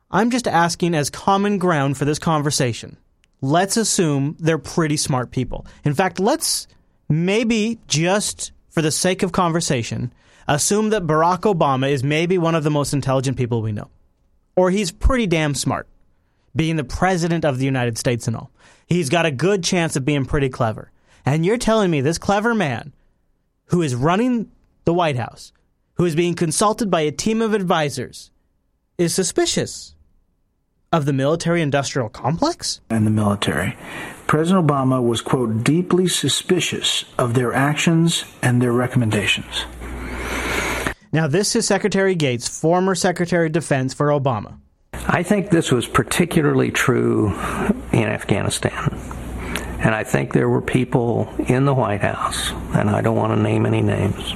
I'm 0.09 0.31
just 0.31 0.47
asking 0.47 0.95
as 0.95 1.09
common 1.09 1.57
ground 1.57 1.97
for 1.97 2.05
this 2.05 2.19
conversation. 2.19 2.97
Let's 3.41 3.75
assume 3.75 4.37
they're 4.39 4.57
pretty 4.57 4.97
smart 4.97 5.31
people. 5.31 5.67
In 5.83 5.93
fact, 5.93 6.19
let's 6.19 6.67
maybe 7.09 7.79
just 7.87 8.51
for 8.69 8.81
the 8.81 8.91
sake 8.91 9.23
of 9.23 9.31
conversation, 9.31 10.13
assume 10.47 10.91
that 10.91 11.07
Barack 11.07 11.51
Obama 11.51 11.89
is 11.89 12.03
maybe 12.03 12.37
one 12.37 12.55
of 12.55 12.63
the 12.63 12.69
most 12.69 12.93
intelligent 12.93 13.35
people 13.35 13.61
we 13.61 13.71
know. 13.71 13.89
Or 14.55 14.71
he's 14.71 14.91
pretty 14.91 15.27
damn 15.27 15.55
smart, 15.55 15.87
being 16.55 16.77
the 16.77 16.83
president 16.83 17.43
of 17.43 17.57
the 17.57 17.65
United 17.65 17.97
States 17.97 18.27
and 18.27 18.35
all. 18.35 18.51
He's 18.85 19.09
got 19.09 19.25
a 19.25 19.31
good 19.31 19.63
chance 19.63 19.95
of 19.95 20.05
being 20.05 20.25
pretty 20.25 20.49
clever. 20.49 20.91
And 21.25 21.45
you're 21.45 21.57
telling 21.57 21.91
me 21.91 22.01
this 22.01 22.17
clever 22.17 22.55
man 22.55 22.93
who 23.65 23.81
is 23.81 23.93
running 23.93 24.49
the 24.85 24.93
White 24.93 25.17
House, 25.17 25.51
who 25.95 26.05
is 26.05 26.15
being 26.15 26.35
consulted 26.35 26.89
by 26.89 27.01
a 27.01 27.11
team 27.11 27.41
of 27.41 27.53
advisors, 27.53 28.31
is 28.97 29.13
suspicious 29.13 29.95
of 30.91 31.05
the 31.05 31.13
military 31.13 31.61
industrial 31.61 32.09
complex? 32.09 32.81
And 32.89 33.05
the 33.05 33.11
military. 33.11 33.75
President 34.27 34.67
Obama 34.67 35.01
was, 35.01 35.21
quote, 35.21 35.63
deeply 35.63 36.07
suspicious 36.07 37.05
of 37.17 37.33
their 37.33 37.53
actions 37.53 38.25
and 38.41 38.61
their 38.61 38.73
recommendations. 38.73 39.65
Now, 41.13 41.27
this 41.27 41.55
is 41.55 41.65
Secretary 41.65 42.15
Gates, 42.15 42.47
former 42.47 42.93
Secretary 42.93 43.47
of 43.47 43.53
Defense 43.53 43.93
for 43.93 44.07
Obama. 44.07 44.57
I 44.93 45.23
think 45.23 45.49
this 45.49 45.71
was 45.71 45.87
particularly 45.87 46.71
true 46.71 47.29
in 47.91 48.03
Afghanistan. 48.03 48.99
And 49.79 49.95
I 49.95 50.03
think 50.03 50.33
there 50.33 50.49
were 50.49 50.61
people 50.61 51.33
in 51.47 51.65
the 51.65 51.73
White 51.73 52.01
House, 52.01 52.51
and 52.73 52.89
I 52.89 53.01
don't 53.01 53.15
want 53.15 53.33
to 53.33 53.41
name 53.41 53.65
any 53.65 53.81
names, 53.81 54.33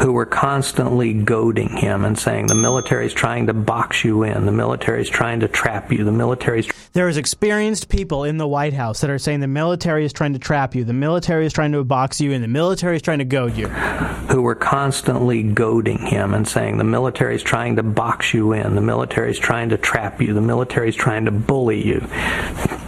who 0.00 0.12
were 0.12 0.26
constantly 0.26 1.12
goading 1.12 1.68
him 1.68 2.04
and 2.04 2.18
saying 2.18 2.46
the 2.46 2.54
military 2.54 3.06
is 3.06 3.12
trying 3.12 3.46
to 3.46 3.54
box 3.54 4.04
you 4.04 4.22
in, 4.22 4.46
the 4.46 4.52
military 4.52 5.00
is 5.00 5.08
trying 5.08 5.40
to 5.40 5.48
trap 5.48 5.92
you, 5.92 6.04
the 6.04 6.12
military 6.12 6.60
is. 6.60 6.68
There 6.92 7.08
is 7.08 7.16
experienced 7.16 7.88
people 7.88 8.24
in 8.24 8.36
the 8.38 8.46
White 8.46 8.72
House 8.72 9.00
that 9.00 9.10
are 9.10 9.18
saying 9.18 9.40
the 9.40 9.46
military 9.46 10.04
is 10.04 10.12
trying 10.12 10.32
to 10.32 10.38
trap 10.38 10.74
you, 10.74 10.84
the 10.84 10.92
military 10.92 11.46
is 11.46 11.52
trying 11.52 11.72
to 11.72 11.84
box 11.84 12.20
you 12.20 12.32
in, 12.32 12.42
the 12.42 12.48
military 12.48 12.96
is 12.96 13.02
trying 13.02 13.18
to 13.18 13.24
goad 13.24 13.56
you. 13.56 13.68
Who 13.68 14.42
were 14.42 14.54
constantly 14.54 15.42
goading 15.42 15.98
him 15.98 16.34
and 16.34 16.46
saying 16.46 16.78
the 16.78 16.84
military 16.84 17.36
is 17.36 17.42
trying 17.42 17.76
to 17.76 17.82
box 17.82 18.34
you 18.34 18.52
in, 18.52 18.74
the 18.74 18.80
military 18.80 19.30
is 19.30 19.38
trying 19.38 19.68
to 19.70 19.78
trap 19.78 20.20
you, 20.20 20.34
the 20.34 20.40
military 20.40 20.88
is 20.88 20.96
trying 20.96 21.26
to 21.26 21.30
bully 21.30 21.84
you, 21.86 22.00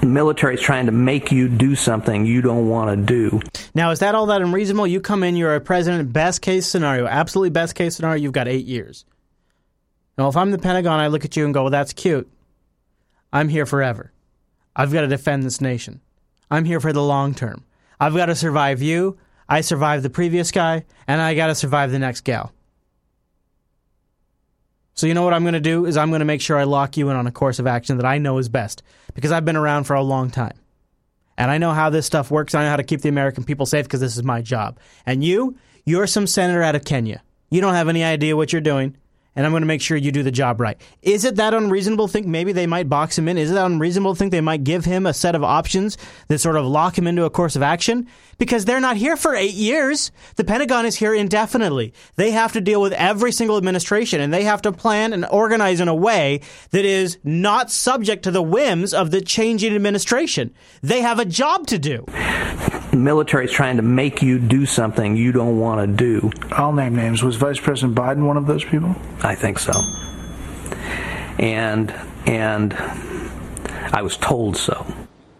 the 0.01 0.07
military 0.07 0.55
is 0.55 0.61
trying 0.61 0.87
to 0.87 0.93
make 0.93 1.33
you 1.33 1.49
do 1.49 1.75
something 1.75 2.27
you 2.27 2.43
don't 2.43 2.69
want 2.69 2.91
to 2.91 2.97
do. 2.97 3.41
Now, 3.75 3.91
is 3.91 3.99
that 3.99 4.15
all 4.15 4.27
that 4.27 4.41
unreasonable? 4.41 4.87
You 4.87 5.01
come 5.01 5.23
in, 5.23 5.37
you're 5.37 5.55
a 5.55 5.61
president, 5.61 6.11
best 6.13 6.41
case 6.47 6.65
scenario, 6.65 7.09
absolutely 7.09 7.51
best 7.51 7.75
case 7.75 7.97
scenario, 7.97 8.23
you've 8.23 8.31
got 8.31 8.47
eight 8.47 8.67
years. 8.67 9.05
Now, 10.17 10.29
if 10.29 10.37
I'm 10.37 10.53
the 10.53 10.59
Pentagon, 10.59 11.01
I 11.01 11.09
look 11.09 11.25
at 11.25 11.37
you 11.37 11.45
and 11.45 11.53
go, 11.53 11.63
well, 11.63 11.73
that's 11.73 11.93
cute. 11.93 12.31
I'm 13.33 13.49
here 13.49 13.67
forever. 13.67 14.13
I've 14.77 14.93
got 14.93 15.01
to 15.01 15.09
defend 15.09 15.43
this 15.43 15.61
nation. 15.61 16.01
I'm 16.49 16.65
here 16.65 16.79
for 16.79 16.93
the 16.93 17.03
long 17.03 17.35
term. 17.35 17.65
I've 17.99 18.15
got 18.15 18.27
to 18.27 18.37
survive 18.37 18.81
you. 18.81 19.19
I 19.49 19.63
survived 19.63 20.05
the 20.05 20.11
previous 20.11 20.53
guy, 20.53 20.85
and 21.09 21.21
I 21.21 21.35
got 21.35 21.49
to 21.49 21.57
survive 21.57 21.91
the 21.91 21.99
next 21.99 22.21
gal. 22.21 22.53
So 24.95 25.09
you 25.09 25.15
know 25.15 25.25
what 25.25 25.35
I'm 25.35 25.43
going 25.43 25.55
to 25.55 25.61
do 25.61 25.85
is 25.85 25.97
I'm 25.97 26.11
going 26.11 26.21
to 26.21 26.25
make 26.25 26.41
sure 26.41 26.57
I 26.57 26.63
lock 26.63 26.97
you 26.97 27.11
in 27.11 27.17
on 27.17 27.27
a 27.27 27.33
course 27.33 27.59
of 27.59 27.67
action 27.67 27.97
that 27.97 28.07
I 28.07 28.19
know 28.19 28.39
is 28.39 28.49
best 28.49 28.85
because 29.15 29.33
I've 29.33 29.45
been 29.45 29.57
around 29.57 29.85
for 29.85 29.95
a 29.95 30.03
long 30.03 30.31
time. 30.31 30.57
And 31.37 31.51
I 31.51 31.59
know 31.59 31.73
how 31.73 31.91
this 31.91 32.07
stuff 32.07 32.31
works. 32.31 32.55
I 32.55 32.63
know 32.63 32.71
how 32.71 32.77
to 32.77 32.85
keep 32.85 33.01
the 33.01 33.09
American 33.09 33.43
people 33.43 33.67
safe 33.67 33.85
because 33.85 34.01
this 34.01 34.17
is 34.17 34.23
my 34.23 34.43
job. 34.43 34.79
And 35.05 35.25
you, 35.25 35.57
you're 35.87 36.09
some 36.09 36.27
senator 36.27 36.63
out 36.63 36.75
of 36.75 36.85
Kenya. 36.85 37.23
You 37.49 37.61
don't 37.61 37.75
have 37.75 37.89
any 37.89 38.03
idea 38.03 38.37
what 38.37 38.53
you're 38.53 38.61
doing, 38.61 38.97
and 39.37 39.47
I'm 39.47 39.53
going 39.53 39.63
to 39.63 39.69
make 39.69 39.81
sure 39.81 39.97
you 39.97 40.11
do 40.11 40.25
the 40.25 40.33
job 40.33 40.61
right. 40.61 40.77
Is 41.01 41.25
it 41.25 41.37
that 41.37 41.55
unreasonable 41.55 42.09
to 42.09 42.13
think 42.13 42.27
maybe 42.27 42.53
they 42.53 42.67
might 42.67 42.89
box 42.89 43.17
him 43.17 43.29
in? 43.29 43.39
Is 43.39 43.53
it 43.53 43.55
that 43.55 43.67
unreasonable 43.67 44.15
to 44.15 44.19
think 44.19 44.33
they 44.33 44.41
might 44.41 44.65
give 44.65 44.85
him 44.85 45.07
a 45.07 45.15
set 45.15 45.37
of 45.37 45.45
options 45.45 45.97
that 46.27 46.41
sort 46.41 46.57
of 46.57 46.67
lock 46.67 46.99
him 46.99 47.07
into 47.07 47.25
a 47.25 47.31
course 47.31 47.55
of 47.55 47.63
action? 47.63 48.09
Because 48.39 48.65
they're 48.65 48.81
not 48.81 48.97
here 48.97 49.17
for 49.17 49.37
eight 49.37 49.55
years. 49.55 50.11
The 50.35 50.43
Pentagon 50.43 50.87
is 50.87 50.97
here 50.97 51.15
indefinitely. 51.15 51.95
They 52.17 52.33
have 52.33 52.53
to 52.55 52.61
deal 52.61 52.83
with 52.83 52.93
every 52.95 53.31
single 53.31 53.57
administration 53.57 54.21
and 54.21 54.35
they 54.35 54.43
have 54.43 54.63
to 54.63 54.73
plan 54.73 55.13
and 55.13 55.25
organize 55.31 55.79
in 55.79 55.87
a 55.87 55.95
way 55.95 56.41
that 56.71 56.85
is 56.85 57.19
not 57.23 57.71
subject 57.71 58.25
to 58.25 58.33
the 58.33 58.43
whims 58.43 58.93
of 58.93 59.13
the 59.13 59.21
changing 59.21 59.73
administration. 59.73 60.53
They 60.83 61.03
have 61.03 61.21
a 61.21 61.25
job 61.25 61.69
to 61.69 61.79
do. 61.79 62.05
The 62.97 63.03
military 63.03 63.45
is 63.45 63.53
trying 63.53 63.77
to 63.77 63.83
make 63.83 64.23
you 64.23 64.39
do 64.39 64.65
something 64.65 65.19
you 65.19 65.31
don't 65.31 65.61
want 65.61 65.83
to 65.83 65.87
do. 65.87 66.31
I'll 66.51 66.73
name 66.73 66.97
names. 66.97 67.23
Was 67.23 67.37
Vice 67.37 67.61
President 67.61 67.95
Biden 67.95 68.27
one 68.27 68.39
of 68.39 68.47
those 68.47 68.65
people? 68.65 68.97
I 69.23 69.35
think 69.35 69.59
so. 69.59 69.75
And 71.39 71.91
and 72.25 72.73
I 73.93 74.01
was 74.01 74.17
told 74.17 74.57
so. 74.57 74.87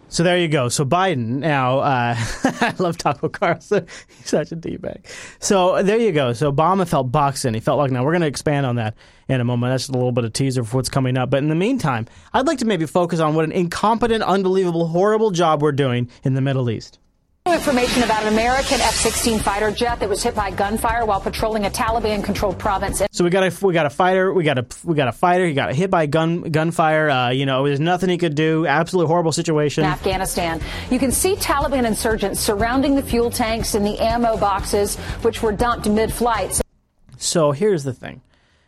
So 0.07 0.21
there 0.21 0.37
you 0.37 0.47
go. 0.47 0.69
So 0.69 0.85
Biden 0.85 1.39
now, 1.39 1.79
uh, 1.79 2.15
I 2.43 2.75
love 2.77 2.95
Taco 2.99 3.27
Carlson. 3.27 3.87
He's 4.07 4.29
such 4.29 4.51
a 4.51 4.55
d-bag. 4.55 5.07
So 5.39 5.81
there 5.81 5.97
you 5.97 6.11
go. 6.11 6.33
So 6.33 6.53
Obama 6.53 6.87
felt 6.87 7.11
boxed 7.11 7.43
in. 7.43 7.55
He 7.55 7.59
felt 7.59 7.79
like 7.79 7.89
now 7.89 8.05
we're 8.05 8.11
going 8.11 8.21
to 8.21 8.27
expand 8.27 8.67
on 8.67 8.75
that 8.75 8.95
in 9.27 9.41
a 9.41 9.43
moment. 9.43 9.71
That's 9.71 9.85
just 9.85 9.95
a 9.95 9.97
little 9.97 10.11
bit 10.11 10.25
of 10.25 10.33
teaser 10.33 10.63
for 10.63 10.77
what's 10.77 10.89
coming 10.89 11.17
up. 11.17 11.31
But 11.31 11.37
in 11.37 11.49
the 11.49 11.55
meantime, 11.55 12.05
I'd 12.33 12.45
like 12.45 12.59
to 12.59 12.65
maybe 12.65 12.85
focus 12.85 13.19
on 13.19 13.33
what 13.33 13.45
an 13.45 13.51
incompetent, 13.51 14.23
unbelievable, 14.23 14.89
horrible 14.89 15.31
job 15.31 15.63
we're 15.63 15.71
doing 15.71 16.11
in 16.23 16.35
the 16.35 16.41
Middle 16.41 16.69
East. 16.69 16.99
Information 17.53 18.03
about 18.03 18.23
an 18.23 18.33
American 18.33 18.79
F-16 18.81 19.41
fighter 19.41 19.71
jet 19.71 19.99
that 19.99 20.09
was 20.09 20.21
hit 20.21 20.35
by 20.35 20.51
gunfire 20.51 21.05
while 21.05 21.21
patrolling 21.21 21.65
a 21.65 21.69
Taliban-controlled 21.69 22.59
province. 22.59 23.01
So 23.11 23.23
we 23.23 23.29
got 23.29 23.43
a 23.43 23.65
we 23.65 23.73
got 23.73 23.85
a 23.85 23.89
fighter, 23.89 24.33
we 24.33 24.43
got 24.43 24.57
a 24.57 24.65
we 24.83 24.95
got 24.95 25.07
a 25.07 25.11
fighter. 25.11 25.45
He 25.45 25.53
got 25.53 25.73
hit 25.73 25.89
by 25.89 26.05
gun 26.05 26.41
gunfire. 26.41 27.09
Uh, 27.09 27.29
you 27.29 27.45
know, 27.45 27.65
there's 27.65 27.79
nothing 27.79 28.09
he 28.09 28.17
could 28.17 28.35
do. 28.35 28.67
Absolutely 28.67 29.07
horrible 29.07 29.31
situation. 29.31 29.83
In 29.83 29.89
Afghanistan, 29.89 30.61
you 30.89 30.99
can 30.99 31.11
see 31.11 31.35
Taliban 31.35 31.85
insurgents 31.85 32.39
surrounding 32.39 32.95
the 32.95 33.03
fuel 33.03 33.29
tanks 33.29 33.75
and 33.75 33.85
the 33.85 33.97
ammo 33.99 34.37
boxes, 34.37 34.95
which 35.21 35.41
were 35.41 35.51
dumped 35.51 35.89
mid-flight. 35.89 36.61
So 37.17 37.51
here's 37.51 37.83
the 37.83 37.93
thing, 37.93 38.21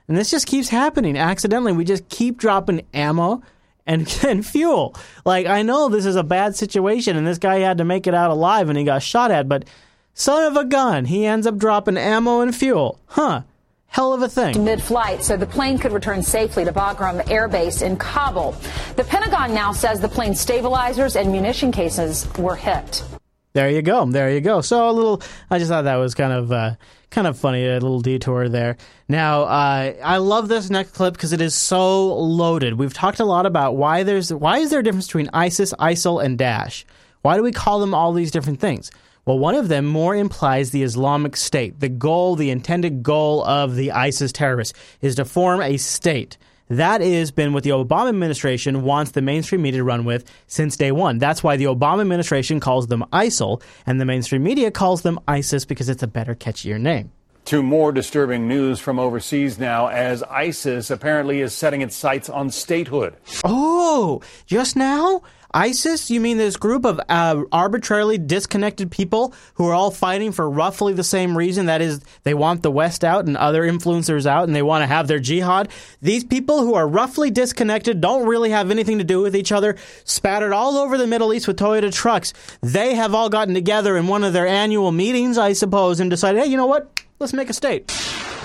and 0.08 0.18
this 0.18 0.32
just 0.32 0.48
keeps 0.48 0.70
happening 0.70 1.18
accidentally. 1.18 1.74
We 1.74 1.86
just 1.86 2.08
keep 2.10 2.38
dropping 2.38 2.86
ammo 2.94 3.42
and, 3.90 4.20
and 4.28 4.46
fuel. 4.46 4.96
Like, 5.26 5.48
I 5.48 5.64
know 5.64 5.90
this 5.90 6.06
is 6.06 6.16
a 6.16 6.24
bad 6.24 6.56
situation 6.56 7.18
and 7.18 7.28
this 7.28 7.40
guy 7.40 7.60
had 7.60 7.80
to 7.80 7.86
make 7.86 8.08
it 8.08 8.14
out 8.14 8.32
alive 8.32 8.70
and 8.70 8.78
he 8.78 8.86
got 8.86 9.04
shot 9.04 9.32
at, 9.32 9.50
but 9.50 9.66
son 10.14 10.46
of 10.46 10.56
a 10.56 10.64
gun, 10.64 11.06
he 11.06 11.26
ends 11.26 11.48
up 11.48 11.58
dropping 11.58 11.98
ammo 11.98 12.42
and 12.42 12.56
fuel. 12.56 13.00
Huh. 13.08 13.42
Hell 13.88 14.14
of 14.14 14.22
a 14.22 14.30
thing. 14.30 14.64
Mid 14.64 14.84
flight, 14.84 15.24
so 15.24 15.36
the 15.36 15.48
plane 15.48 15.80
could 15.80 15.92
return 15.92 16.22
safely 16.22 16.64
to 16.64 16.72
Bagram 16.72 17.28
Air 17.28 17.48
Base 17.48 17.82
in 17.82 17.98
Kabul. 17.98 18.52
The 18.96 19.04
Pentagon 19.04 19.52
now 19.52 19.72
says 19.72 20.00
the 20.00 20.08
plane's 20.08 20.40
stabilizers 20.40 21.16
and 21.16 21.32
munition 21.32 21.72
cases 21.72 22.28
were 22.38 22.56
hit. 22.56 23.04
There 23.54 23.70
you 23.70 23.82
go. 23.82 24.06
There 24.06 24.32
you 24.32 24.42
go. 24.42 24.62
So 24.62 24.90
a 24.90 24.92
little, 24.92 25.22
I 25.50 25.58
just 25.58 25.70
thought 25.70 25.84
that 25.84 25.96
was 25.96 26.16
kind 26.16 26.34
of. 26.34 26.52
Uh, 26.52 26.76
kind 27.10 27.28
of 27.28 27.38
funny, 27.38 27.66
a 27.66 27.74
little 27.74 28.02
detour 28.02 28.50
there. 28.50 28.78
Now, 29.08 29.44
uh, 29.44 29.94
I 30.04 30.18
love 30.18 30.48
this 30.48 30.70
next 30.70 30.92
clip 30.92 31.14
because 31.14 31.34
it 31.34 31.42
is 31.42 31.56
so 31.56 32.16
loaded. 32.16 32.76
We've 32.76 32.94
talked 32.94 33.20
a 33.20 33.26
lot 33.26 33.46
about 33.46 33.76
why 33.76 34.04
there's 34.04 34.32
why 34.32 34.60
is 34.60 34.70
there 34.70 34.80
a 34.80 34.84
difference 34.84 35.08
between 35.08 35.30
ISIS, 35.34 35.74
ISIL, 35.80 36.24
and 36.24 36.38
Daesh? 36.38 36.86
Why 37.22 37.36
do 37.36 37.44
we 37.44 37.52
call 37.52 37.80
them 37.80 37.94
all 37.94 38.14
these 38.14 38.32
different 38.32 38.60
things? 38.60 38.92
Well, 39.26 39.40
one 39.40 39.56
of 39.56 39.68
them 39.68 39.86
more 39.86 40.16
implies 40.16 40.72
the 40.72 40.84
Islamic 40.84 41.36
State. 41.36 41.80
The 41.80 41.90
goal, 41.90 42.36
the 42.36 42.50
intended 42.50 43.04
goal 43.04 43.44
of 43.44 43.76
the 43.76 43.92
ISIS 43.92 44.32
terrorists 44.32 44.78
is 45.02 45.16
to 45.16 45.26
form 45.26 45.62
a 45.62 45.78
state. 45.78 46.38
That 46.70 47.02
has 47.02 47.32
been 47.32 47.54
what 47.54 47.64
the 47.64 47.72
Obama 47.72 48.10
administration 48.10 48.84
wants 48.84 49.12
the 49.12 49.24
mainstream 49.24 49.64
media 49.64 49.80
to 49.80 49.84
run 49.84 50.06
with 50.06 50.24
since 50.46 50.78
day 50.78 50.92
one. 50.92 51.18
That's 51.18 51.42
why 51.42 51.58
the 51.58 51.66
Obama 51.66 52.02
administration 52.02 52.60
calls 52.60 52.88
them 52.88 53.04
ISIL, 53.12 53.64
and 53.88 54.00
the 54.00 54.06
mainstream 54.06 54.44
media 54.44 54.70
calls 54.70 55.02
them 55.02 55.20
ISIS 55.28 55.66
because 55.66 55.90
it's 55.90 56.04
a 56.04 56.08
better, 56.08 56.36
catchier 56.36 56.80
name. 56.80 57.12
To 57.46 57.64
more 57.64 57.92
disturbing 57.92 58.48
news 58.48 58.80
from 58.80 59.00
overseas 59.00 59.58
now, 59.58 59.88
as 59.88 60.22
ISIS 60.22 60.92
apparently 60.92 61.42
is 61.42 61.56
setting 61.56 61.82
its 61.82 61.96
sights 61.96 62.30
on 62.30 62.52
statehood. 62.52 63.16
Oh, 63.44 64.22
just 64.46 64.76
now? 64.76 65.24
ISIS? 65.54 66.12
You 66.12 66.20
mean 66.20 66.38
this 66.38 66.58
group 66.58 66.86
of 66.86 67.00
uh, 67.10 67.44
arbitrarily 67.52 68.18
disconnected 68.18 68.92
people 68.92 69.34
who 69.56 69.68
are 69.68 69.74
all 69.74 69.92
fighting 69.92 70.32
for 70.32 70.50
roughly 70.50 70.94
the 70.94 71.04
same 71.04 71.38
reason? 71.38 71.66
That 71.66 71.82
is, 71.82 72.02
they 72.24 72.34
want 72.34 72.62
the 72.64 72.72
West 72.72 73.04
out 73.04 73.26
and 73.26 73.36
other 73.36 73.64
influencers 73.64 74.26
out 74.26 74.48
and 74.48 74.56
they 74.56 74.62
want 74.62 74.84
to 74.84 74.88
have 74.88 75.08
their 75.08 75.20
jihad. 75.20 75.70
These 76.02 76.24
people 76.24 76.62
who 76.62 76.76
are 76.76 76.88
roughly 76.88 77.32
disconnected, 77.32 78.02
don't 78.02 78.28
really 78.28 78.52
have 78.52 78.72
anything 78.72 79.00
to 79.00 79.04
do 79.04 79.22
with 79.22 79.36
each 79.36 79.52
other, 79.52 79.76
spattered 80.04 80.54
all 80.54 80.78
over 80.78 80.98
the 80.98 81.08
Middle 81.08 81.34
East 81.34 81.48
with 81.48 81.58
Toyota 81.58 81.94
trucks. 81.94 82.34
They 82.62 82.96
have 82.96 83.14
all 83.14 83.30
gotten 83.30 83.54
together 83.54 83.98
in 83.98 84.08
one 84.08 84.24
of 84.24 84.34
their 84.34 84.48
annual 84.48 84.92
meetings, 84.92 85.38
I 85.38 85.54
suppose, 85.54 86.00
and 86.00 86.10
decided, 86.10 86.44
hey, 86.44 86.50
you 86.50 86.58
know 86.58 86.68
what? 86.68 87.04
Let's 87.20 87.34
make 87.34 87.50
a 87.50 87.54
state. 87.54 87.92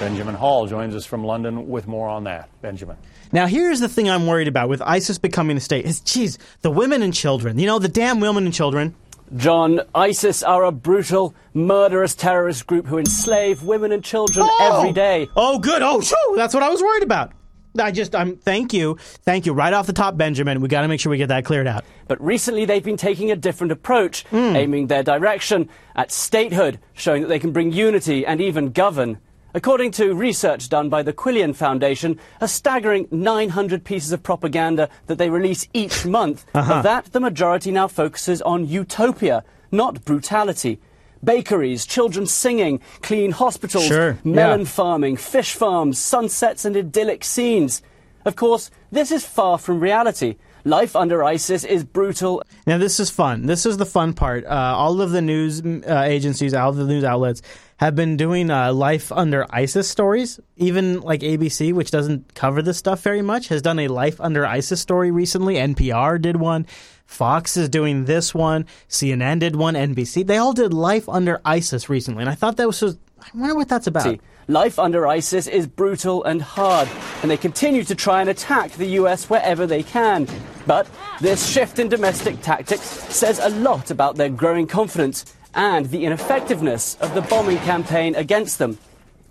Benjamin 0.00 0.34
Hall 0.34 0.66
joins 0.66 0.96
us 0.96 1.06
from 1.06 1.24
London 1.24 1.68
with 1.68 1.86
more 1.86 2.08
on 2.08 2.24
that. 2.24 2.48
Benjamin. 2.60 2.96
Now, 3.34 3.48
here's 3.48 3.80
the 3.80 3.88
thing 3.88 4.08
I'm 4.08 4.28
worried 4.28 4.46
about 4.46 4.68
with 4.68 4.80
ISIS 4.80 5.18
becoming 5.18 5.56
a 5.56 5.60
state 5.60 5.86
is, 5.86 5.98
geez, 5.98 6.38
the 6.62 6.70
women 6.70 7.02
and 7.02 7.12
children. 7.12 7.58
You 7.58 7.66
know, 7.66 7.80
the 7.80 7.88
damn 7.88 8.20
women 8.20 8.44
and 8.44 8.54
children. 8.54 8.94
John, 9.34 9.80
ISIS 9.92 10.44
are 10.44 10.62
a 10.62 10.70
brutal, 10.70 11.34
murderous 11.52 12.14
terrorist 12.14 12.68
group 12.68 12.86
who 12.86 12.96
enslave 12.96 13.64
women 13.64 13.90
and 13.90 14.04
children 14.04 14.46
oh! 14.48 14.78
every 14.78 14.92
day. 14.92 15.28
Oh, 15.34 15.58
good. 15.58 15.82
Oh, 15.82 16.00
shoo, 16.00 16.14
that's 16.36 16.54
what 16.54 16.62
I 16.62 16.68
was 16.68 16.80
worried 16.80 17.02
about. 17.02 17.32
I 17.76 17.90
just, 17.90 18.14
I'm, 18.14 18.36
thank 18.36 18.72
you. 18.72 18.98
Thank 19.24 19.46
you. 19.46 19.52
Right 19.52 19.72
off 19.72 19.88
the 19.88 19.92
top, 19.92 20.16
Benjamin, 20.16 20.60
we 20.60 20.68
got 20.68 20.82
to 20.82 20.88
make 20.88 21.00
sure 21.00 21.10
we 21.10 21.18
get 21.18 21.30
that 21.30 21.44
cleared 21.44 21.66
out. 21.66 21.84
But 22.06 22.22
recently 22.22 22.66
they've 22.66 22.84
been 22.84 22.96
taking 22.96 23.32
a 23.32 23.36
different 23.36 23.72
approach, 23.72 24.24
mm. 24.26 24.54
aiming 24.54 24.86
their 24.86 25.02
direction 25.02 25.68
at 25.96 26.12
statehood, 26.12 26.78
showing 26.92 27.22
that 27.22 27.28
they 27.28 27.40
can 27.40 27.50
bring 27.50 27.72
unity 27.72 28.24
and 28.24 28.40
even 28.40 28.70
govern. 28.70 29.18
According 29.56 29.92
to 29.92 30.16
research 30.16 30.68
done 30.68 30.88
by 30.88 31.04
the 31.04 31.12
Quilliam 31.12 31.54
Foundation, 31.54 32.18
a 32.40 32.48
staggering 32.48 33.06
900 33.12 33.84
pieces 33.84 34.10
of 34.10 34.20
propaganda 34.20 34.88
that 35.06 35.16
they 35.16 35.30
release 35.30 35.68
each 35.72 36.04
month, 36.18 36.44
uh-huh. 36.54 36.74
of 36.74 36.82
that 36.82 37.12
the 37.12 37.20
majority 37.20 37.70
now 37.70 37.86
focuses 37.86 38.42
on 38.42 38.66
utopia, 38.66 39.44
not 39.70 40.04
brutality. 40.04 40.80
Bakeries, 41.22 41.86
children 41.86 42.26
singing, 42.26 42.80
clean 43.00 43.30
hospitals, 43.30 43.86
sure, 43.86 44.18
melon 44.24 44.60
yeah. 44.60 44.66
farming, 44.66 45.16
fish 45.16 45.54
farms, 45.54 46.00
sunsets 46.00 46.64
and 46.64 46.76
idyllic 46.76 47.22
scenes. 47.22 47.80
Of 48.24 48.34
course, 48.34 48.72
this 48.90 49.12
is 49.12 49.24
far 49.24 49.58
from 49.58 49.78
reality. 49.78 50.34
Life 50.66 50.96
under 50.96 51.22
ISIS 51.22 51.62
is 51.64 51.84
brutal. 51.84 52.42
Now, 52.66 52.78
this 52.78 52.98
is 52.98 53.10
fun. 53.10 53.44
This 53.44 53.66
is 53.66 53.76
the 53.76 53.84
fun 53.84 54.14
part. 54.14 54.46
Uh, 54.46 54.48
all 54.48 55.02
of 55.02 55.10
the 55.10 55.20
news 55.20 55.60
uh, 55.62 56.04
agencies, 56.06 56.54
all 56.54 56.70
of 56.70 56.76
the 56.76 56.86
news 56.86 57.04
outlets 57.04 57.42
have 57.76 57.94
been 57.94 58.16
doing 58.16 58.50
uh, 58.50 58.72
life 58.72 59.12
under 59.12 59.46
ISIS 59.50 59.88
stories. 59.88 60.40
Even 60.56 61.00
like 61.00 61.20
ABC, 61.20 61.74
which 61.74 61.90
doesn't 61.90 62.34
cover 62.34 62.62
this 62.62 62.78
stuff 62.78 63.02
very 63.02 63.20
much, 63.20 63.48
has 63.48 63.60
done 63.60 63.78
a 63.78 63.88
life 63.88 64.18
under 64.22 64.46
ISIS 64.46 64.80
story 64.80 65.10
recently. 65.10 65.56
NPR 65.56 66.20
did 66.20 66.36
one. 66.36 66.66
Fox 67.04 67.58
is 67.58 67.68
doing 67.68 68.06
this 68.06 68.34
one. 68.34 68.64
CNN 68.88 69.40
did 69.40 69.56
one. 69.56 69.74
NBC. 69.74 70.26
They 70.26 70.38
all 70.38 70.54
did 70.54 70.72
life 70.72 71.08
under 71.10 71.42
ISIS 71.44 71.90
recently, 71.90 72.22
and 72.22 72.30
I 72.30 72.34
thought 72.34 72.56
that 72.56 72.66
was. 72.66 72.80
Just, 72.80 72.98
I 73.20 73.28
wonder 73.34 73.54
what 73.54 73.68
that's 73.68 73.86
about. 73.86 74.04
See, 74.04 74.20
life 74.48 74.78
under 74.78 75.06
ISIS 75.06 75.46
is 75.46 75.66
brutal 75.66 76.24
and 76.24 76.40
hard, 76.40 76.88
and 77.20 77.30
they 77.30 77.36
continue 77.36 77.84
to 77.84 77.94
try 77.94 78.22
and 78.22 78.30
attack 78.30 78.72
the 78.72 78.86
US 78.86 79.28
wherever 79.28 79.66
they 79.66 79.82
can. 79.82 80.26
But 80.66 80.88
this 81.20 81.46
shift 81.46 81.78
in 81.78 81.88
domestic 81.88 82.40
tactics 82.40 82.82
says 82.82 83.38
a 83.38 83.50
lot 83.50 83.90
about 83.90 84.16
their 84.16 84.30
growing 84.30 84.66
confidence 84.66 85.24
and 85.54 85.86
the 85.86 86.04
ineffectiveness 86.04 86.96
of 87.00 87.14
the 87.14 87.22
bombing 87.22 87.58
campaign 87.58 88.14
against 88.14 88.58
them. 88.58 88.78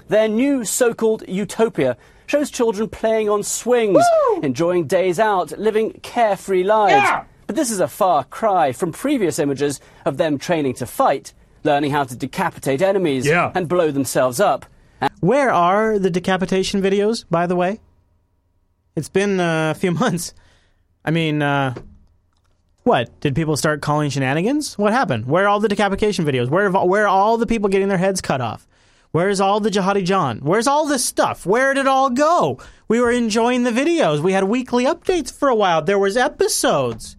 Their 0.08 0.28
new 0.28 0.64
so 0.64 0.94
called 0.94 1.24
utopia 1.28 1.98
shows 2.28 2.52
children 2.52 2.90
playing 2.90 3.30
on 3.30 3.44
swings, 3.44 4.04
Woo! 4.30 4.42
enjoying 4.42 4.88
days 4.88 5.20
out, 5.20 5.58
living 5.58 6.00
carefree 6.04 6.64
lives. 6.64 6.94
Yeah! 6.94 7.24
But 7.48 7.56
this 7.56 7.72
is 7.72 7.80
a 7.80 7.88
far 7.88 8.24
cry 8.24 8.72
from 8.72 8.92
previous 8.92 9.40
images 9.40 9.80
of 10.06 10.18
them 10.18 10.38
training 10.38 10.76
to 10.76 10.86
fight, 10.86 11.34
learning 11.64 11.92
how 11.92 12.04
to 12.06 12.16
decapitate 12.16 12.82
enemies 12.82 13.26
yeah. 13.26 13.52
and 13.54 13.68
blow 13.68 13.92
themselves 13.92 14.40
up. 14.40 14.66
Where 15.20 15.52
are 15.52 16.00
the 16.00 16.10
decapitation 16.10 16.82
videos, 16.82 17.26
by 17.30 17.48
the 17.48 17.56
way? 17.56 17.82
It's 18.96 19.10
been 19.10 19.40
uh, 19.40 19.72
a 19.76 19.80
few 19.80 19.92
months. 20.04 20.34
I 21.06 21.12
mean, 21.12 21.42
uh, 21.42 21.76
what? 22.84 23.20
Did 23.20 23.36
people 23.36 23.58
start 23.58 23.82
calling 23.82 24.10
shenanigans? 24.10 24.78
What 24.78 24.94
happened? 24.94 25.26
Where 25.26 25.46
are 25.46 25.48
all 25.48 25.60
the 25.60 25.68
decapitation 25.68 26.26
videos? 26.26 26.50
Where, 26.50 26.70
where 26.70 27.04
are 27.04 27.08
all 27.08 27.38
the 27.38 27.48
people 27.48 27.70
getting 27.70 27.88
their 27.88 27.98
heads 27.98 28.22
cut 28.22 28.42
off? 28.42 28.68
Where's 29.12 29.40
all 29.40 29.60
the 29.60 29.70
Jihadi 29.70 30.04
John? 30.04 30.40
Where's 30.40 30.66
all 30.66 30.88
this 30.88 31.06
stuff? 31.06 31.46
Where 31.46 31.74
did 31.74 31.82
it 31.82 31.88
all 31.88 32.10
go? 32.10 32.60
We 32.88 33.00
were 33.00 33.12
enjoying 33.12 33.64
the 33.64 33.72
videos. 33.72 34.20
We 34.20 34.34
had 34.34 34.46
weekly 34.46 34.86
updates 34.86 35.32
for 35.32 35.50
a 35.50 35.56
while. 35.56 35.84
There 35.84 36.00
was 36.00 36.18
episodes. 36.18 37.16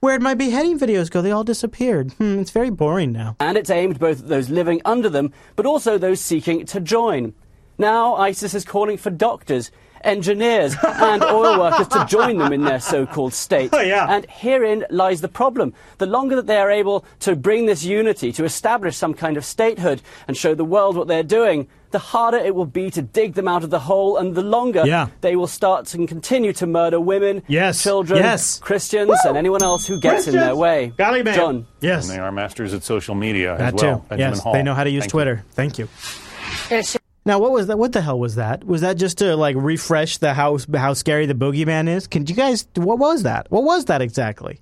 Where'd 0.00 0.22
my 0.22 0.34
beheading 0.34 0.78
videos 0.78 1.10
go? 1.10 1.22
They 1.22 1.30
all 1.30 1.44
disappeared. 1.44 2.12
Hmm, 2.14 2.38
it's 2.38 2.50
very 2.50 2.70
boring 2.70 3.12
now. 3.12 3.36
And 3.40 3.58
it's 3.58 3.70
aimed 3.70 3.98
both 3.98 4.20
at 4.20 4.28
those 4.28 4.50
living 4.50 4.80
under 4.84 5.08
them, 5.08 5.32
but 5.54 5.66
also 5.66 5.98
those 5.98 6.20
seeking 6.20 6.66
to 6.66 6.80
join. 6.80 7.34
Now 7.78 8.14
ISIS 8.16 8.54
is 8.54 8.64
calling 8.64 8.96
for 8.96 9.10
doctors, 9.10 9.70
engineers, 10.04 10.76
and 10.82 11.22
oil 11.24 11.58
workers 11.58 11.88
to 11.88 12.04
join 12.08 12.38
them 12.38 12.52
in 12.52 12.64
their 12.64 12.80
so-called 12.80 13.32
state. 13.34 13.70
Oh, 13.72 13.80
yeah. 13.80 14.06
And 14.08 14.26
herein 14.28 14.84
lies 14.90 15.20
the 15.20 15.28
problem. 15.28 15.74
The 15.98 16.06
longer 16.06 16.36
that 16.36 16.46
they 16.46 16.58
are 16.58 16.70
able 16.70 17.04
to 17.20 17.34
bring 17.36 17.66
this 17.66 17.84
unity, 17.84 18.32
to 18.32 18.44
establish 18.44 18.96
some 18.96 19.14
kind 19.14 19.36
of 19.36 19.44
statehood 19.44 20.02
and 20.28 20.36
show 20.36 20.54
the 20.54 20.64
world 20.64 20.96
what 20.96 21.08
they're 21.08 21.22
doing, 21.22 21.68
the 21.90 21.98
harder 22.00 22.38
it 22.38 22.54
will 22.56 22.66
be 22.66 22.90
to 22.90 23.00
dig 23.02 23.34
them 23.34 23.46
out 23.46 23.62
of 23.62 23.70
the 23.70 23.78
hole, 23.78 24.16
and 24.16 24.34
the 24.34 24.42
longer 24.42 24.82
Yeah. 24.84 25.06
they 25.20 25.36
will 25.36 25.46
start 25.46 25.94
and 25.94 26.08
continue 26.08 26.52
to 26.54 26.66
murder 26.66 26.98
women, 26.98 27.42
Yes. 27.46 27.80
children, 27.82 28.18
Yes. 28.20 28.58
Christians, 28.58 29.16
and 29.24 29.36
anyone 29.36 29.62
else 29.62 29.86
who 29.86 30.00
gets 30.00 30.26
in 30.26 30.34
their 30.34 30.56
way. 30.56 30.92
Golly, 30.96 31.22
man. 31.22 31.34
John. 31.34 31.66
Yes. 31.80 32.08
And 32.08 32.18
they 32.18 32.20
are 32.20 32.32
masters 32.32 32.74
at 32.74 32.82
social 32.82 33.14
media 33.14 33.56
That 33.56 33.74
as 33.74 33.82
well. 33.82 33.96
too. 33.98 34.02
Benjamin 34.08 34.32
yes, 34.34 34.42
Hall. 34.42 34.52
they 34.54 34.62
know 34.64 34.74
how 34.74 34.82
to 34.84 34.90
use 34.90 35.02
Thank 35.04 35.12
you. 35.12 35.16
Twitter. 35.18 35.44
Thank 35.52 35.78
you. 35.78 36.98
Now, 37.26 37.38
what 37.38 37.52
was 37.52 37.68
that? 37.68 37.78
What 37.78 37.92
the 37.92 38.02
hell 38.02 38.18
was 38.18 38.34
that? 38.34 38.64
Was 38.64 38.82
that 38.82 38.98
just 38.98 39.18
to 39.18 39.34
like 39.34 39.56
refresh 39.58 40.18
the 40.18 40.34
how 40.34 40.58
how 40.74 40.92
scary 40.92 41.24
the 41.26 41.34
boogeyman 41.34 41.88
is? 41.88 42.06
Can 42.06 42.26
you 42.26 42.34
guys? 42.34 42.66
What 42.74 42.98
was 42.98 43.22
that? 43.22 43.50
What 43.50 43.64
was 43.64 43.86
that 43.86 44.02
exactly? 44.02 44.60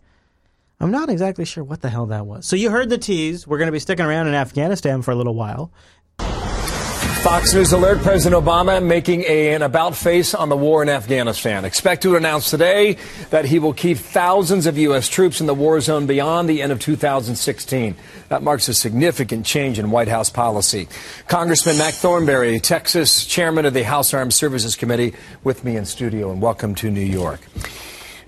I'm 0.79 0.91
not 0.91 1.11
exactly 1.11 1.45
sure 1.45 1.63
what 1.63 1.81
the 1.81 1.91
hell 1.91 2.07
that 2.07 2.27
was. 2.27 2.47
So 2.47 2.57
you 2.57 2.71
heard 2.71 2.89
the 2.89 2.99
tease. 2.99 3.47
We're 3.47 3.59
going 3.59 3.69
to 3.69 3.73
be 3.73 3.79
sticking 3.79 4.05
around 4.05 4.27
in 4.27 4.35
Afghanistan 4.35 5.03
for 5.03 5.13
a 5.13 5.15
little 5.15 5.35
while. 5.35 5.73
Fox 7.23 7.55
News 7.55 7.73
alert 7.73 8.01
President 8.01 8.45
Obama 8.45 8.85
making 8.85 9.23
a, 9.23 9.55
an 9.55 9.63
about 9.63 9.95
face 9.95 10.35
on 10.35 10.49
the 10.49 10.57
war 10.57 10.83
in 10.83 10.89
Afghanistan. 10.89 11.65
Expect 11.65 12.03
to 12.03 12.17
announce 12.17 12.51
today 12.51 12.97
that 13.31 13.45
he 13.45 13.61
will 13.61 13.73
keep 13.73 13.97
thousands 13.97 14.67
of 14.67 14.77
U.S. 14.77 15.09
troops 15.09 15.41
in 15.41 15.47
the 15.47 15.55
war 15.55 15.81
zone 15.81 16.07
beyond 16.09 16.49
the 16.49 16.61
end 16.61 16.73
of 16.73 16.81
2016. 16.81 17.95
That 18.33 18.43
marks 18.43 18.67
a 18.69 18.73
significant 18.73 19.45
change 19.45 19.79
in 19.79 19.91
White 19.91 20.09
House 20.09 20.31
policy. 20.31 20.89
Congressman 21.29 21.77
Mac 21.77 21.93
Thornberry, 21.93 22.61
Texas 22.61 23.27
chairman 23.27 23.67
of 23.67 23.75
the 23.75 23.83
House 23.83 24.15
Armed 24.15 24.33
Services 24.33 24.75
Committee, 24.75 25.13
with 25.45 25.65
me 25.65 25.77
in 25.77 25.85
studio, 25.85 26.31
and 26.33 26.41
welcome 26.41 26.75
to 26.77 26.91
New 26.91 27.03
York. 27.03 27.41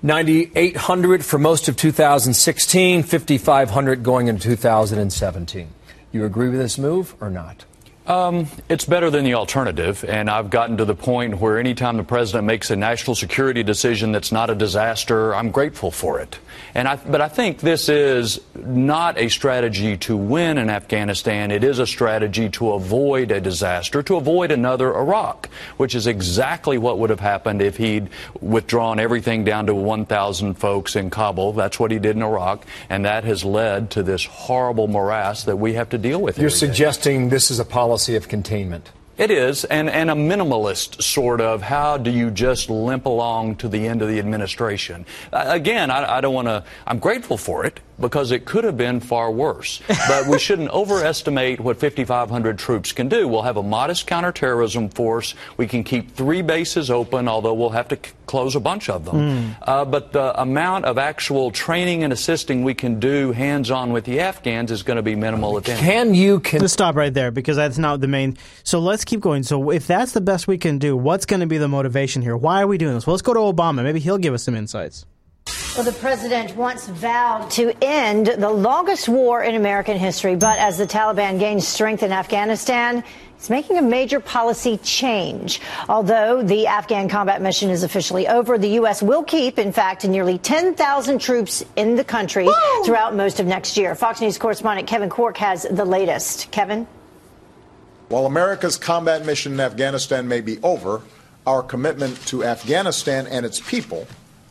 9,800 0.03 1.25
for 1.25 1.39
most 1.39 1.67
of 1.67 1.75
2016, 1.75 3.01
5,500 3.01 4.03
going 4.03 4.27
into 4.27 4.47
2017. 4.47 5.69
You 6.11 6.23
agree 6.23 6.49
with 6.49 6.59
this 6.59 6.77
move 6.77 7.15
or 7.19 7.31
not? 7.31 7.65
Um, 8.07 8.47
it's 8.69 8.85
better 8.85 9.09
than 9.09 9.25
the 9.25 9.33
alternative, 9.33 10.05
and 10.07 10.29
I've 10.29 10.51
gotten 10.51 10.77
to 10.77 10.85
the 10.85 10.93
point 10.93 11.39
where 11.39 11.57
anytime 11.57 11.97
the 11.97 12.03
president 12.03 12.45
makes 12.45 12.69
a 12.69 12.75
national 12.75 13.15
security 13.15 13.63
decision 13.63 14.11
that's 14.11 14.31
not 14.31 14.51
a 14.51 14.55
disaster, 14.55 15.33
I'm 15.33 15.49
grateful 15.49 15.89
for 15.89 16.19
it. 16.19 16.37
And 16.75 16.87
I, 16.87 16.97
but 16.97 17.19
I 17.19 17.29
think 17.29 17.61
this 17.61 17.89
is 17.89 18.39
not 18.55 19.17
a 19.17 19.29
strategy 19.29 19.97
to 19.97 20.15
win 20.15 20.59
in 20.59 20.69
Afghanistan. 20.69 21.49
It 21.49 21.63
is 21.63 21.79
a 21.79 21.87
strategy 21.87 22.47
to 22.51 22.73
avoid 22.73 23.31
a 23.31 23.41
disaster, 23.41 24.03
to 24.03 24.17
avoid 24.17 24.51
another 24.51 24.95
Iraq, 24.95 25.49
which 25.77 25.95
is 25.95 26.05
exactly 26.05 26.77
what 26.77 26.99
would 26.99 27.09
have 27.09 27.19
happened 27.19 27.63
if 27.63 27.77
he'd 27.77 28.09
withdrawn 28.39 28.99
everything 28.99 29.43
down 29.43 29.65
to 29.65 29.73
1,000 29.73 30.53
folks 30.53 30.95
in 30.95 31.09
Kabul. 31.09 31.53
That's 31.53 31.79
what 31.79 31.89
he 31.89 31.97
did 31.97 32.15
in 32.15 32.21
Iraq, 32.21 32.65
and 32.87 33.03
that 33.05 33.23
has 33.23 33.43
led 33.43 33.89
to 33.91 34.03
this 34.03 34.25
horrible 34.25 34.87
morass 34.87 35.45
that 35.45 35.55
we 35.55 35.73
have 35.73 35.89
to 35.89 35.97
deal 35.97 36.21
with. 36.21 36.37
You're 36.37 36.47
every 36.47 36.59
day. 36.59 36.67
suggesting 36.67 37.29
this 37.29 37.49
is 37.49 37.59
a 37.59 37.65
policy 37.65 37.94
of 38.15 38.27
containment. 38.27 38.91
It 39.17 39.31
is, 39.31 39.63
and, 39.63 39.89
and 39.89 40.11
a 40.11 40.13
minimalist 40.13 41.01
sort 41.01 41.39
of 41.39 41.61
how 41.61 41.97
do 41.97 42.11
you 42.11 42.29
just 42.29 42.69
limp 42.69 43.05
along 43.05 43.55
to 43.57 43.69
the 43.69 43.87
end 43.87 44.01
of 44.01 44.09
the 44.09 44.19
administration? 44.19 45.05
Uh, 45.31 45.45
again, 45.47 45.89
I, 45.89 46.17
I 46.17 46.21
don't 46.21 46.33
want 46.33 46.49
to, 46.49 46.65
I'm 46.85 46.99
grateful 46.99 47.37
for 47.37 47.65
it 47.65 47.79
because 47.99 48.31
it 48.31 48.45
could 48.45 48.63
have 48.63 48.77
been 48.77 48.99
far 48.99 49.31
worse. 49.31 49.81
But 49.87 50.27
we 50.27 50.39
shouldn't 50.39 50.69
overestimate 50.73 51.59
what 51.59 51.79
5,500 51.79 52.57
troops 52.57 52.91
can 52.91 53.09
do. 53.09 53.27
We'll 53.27 53.43
have 53.43 53.57
a 53.57 53.63
modest 53.63 54.07
counterterrorism 54.07 54.89
force. 54.89 55.35
We 55.57 55.67
can 55.67 55.83
keep 55.83 56.15
three 56.15 56.41
bases 56.41 56.91
open, 56.91 57.27
although 57.27 57.53
we'll 57.53 57.69
have 57.69 57.87
to 57.89 57.95
c- 57.95 58.11
close 58.25 58.55
a 58.55 58.59
bunch 58.59 58.89
of 58.89 59.05
them. 59.05 59.15
Mm. 59.15 59.55
Uh, 59.61 59.85
but 59.85 60.11
the 60.11 60.39
amount 60.41 60.85
of 60.85 60.97
actual 60.97 61.51
training 61.51 62.03
and 62.03 62.11
assisting 62.11 62.63
we 62.63 62.73
can 62.73 62.99
do 62.99 63.31
hands 63.31 63.71
on 63.71 63.93
with 63.93 64.05
the 64.05 64.19
Afghans 64.19 64.71
is 64.71 64.83
going 64.83 64.97
to 64.97 65.03
be 65.03 65.15
minimal, 65.15 65.57
if 65.57 65.69
any. 65.69 65.79
Can 65.79 66.13
you 66.15 66.39
can 66.39 66.61
Let's 66.61 66.73
stop 66.73 66.95
right 66.95 67.13
there 67.13 67.31
because 67.31 67.55
that's 67.55 67.77
not 67.77 68.01
the 68.01 68.07
main. 68.07 68.37
So 68.63 68.79
let's 68.79 69.05
keep 69.05 69.19
going. 69.21 69.43
So 69.43 69.69
if 69.69 69.87
that's 69.87 70.11
the 70.11 70.21
best 70.21 70.47
we 70.47 70.57
can 70.57 70.79
do, 70.79 70.97
what's 70.97 71.25
going 71.25 71.41
to 71.41 71.47
be 71.47 71.57
the 71.57 71.67
motivation 71.67 72.21
here? 72.21 72.35
Why 72.35 72.61
are 72.61 72.67
we 72.67 72.77
doing 72.77 72.93
this? 72.93 73.07
Well, 73.07 73.13
let's 73.13 73.21
go 73.21 73.33
to 73.33 73.39
Obama. 73.39 73.83
Maybe 73.83 73.99
he'll 73.99 74.17
give 74.17 74.33
us 74.33 74.43
some 74.43 74.55
insights. 74.55 75.05
Well, 75.75 75.83
the 75.83 75.91
president 75.91 76.55
once 76.55 76.87
vowed 76.87 77.51
to 77.51 77.73
end 77.83 78.27
the 78.27 78.49
longest 78.49 79.09
war 79.09 79.43
in 79.43 79.55
American 79.55 79.97
history, 79.97 80.37
but 80.37 80.57
as 80.57 80.77
the 80.77 80.87
Taliban 80.87 81.37
gains 81.37 81.67
strength 81.67 82.01
in 82.01 82.13
Afghanistan, 82.13 83.03
it's 83.35 83.49
making 83.49 83.77
a 83.77 83.81
major 83.81 84.21
policy 84.21 84.77
change. 84.77 85.59
Although 85.89 86.43
the 86.43 86.67
Afghan 86.67 87.09
combat 87.09 87.41
mission 87.41 87.69
is 87.69 87.83
officially 87.83 88.25
over, 88.25 88.57
the 88.57 88.69
U.S. 88.69 89.03
will 89.03 89.25
keep, 89.25 89.59
in 89.59 89.73
fact, 89.73 90.07
nearly 90.07 90.37
10,000 90.37 91.19
troops 91.19 91.61
in 91.75 91.97
the 91.97 92.05
country 92.05 92.47
throughout 92.85 93.13
most 93.13 93.41
of 93.41 93.45
next 93.45 93.75
year. 93.75 93.95
Fox 93.95 94.21
News 94.21 94.37
correspondent 94.37 94.87
Kevin 94.87 95.09
Corke 95.09 95.35
has 95.35 95.63
the 95.69 95.83
latest. 95.83 96.49
Kevin? 96.51 96.87
While 98.07 98.27
America's 98.27 98.77
combat 98.77 99.25
mission 99.25 99.51
in 99.51 99.59
Afghanistan 99.59 100.25
may 100.25 100.39
be 100.39 100.57
over, 100.63 101.01
our 101.45 101.61
commitment 101.61 102.25
to 102.27 102.45
Afghanistan 102.45 103.27
and 103.27 103.45
its 103.45 103.59
people 103.59 104.07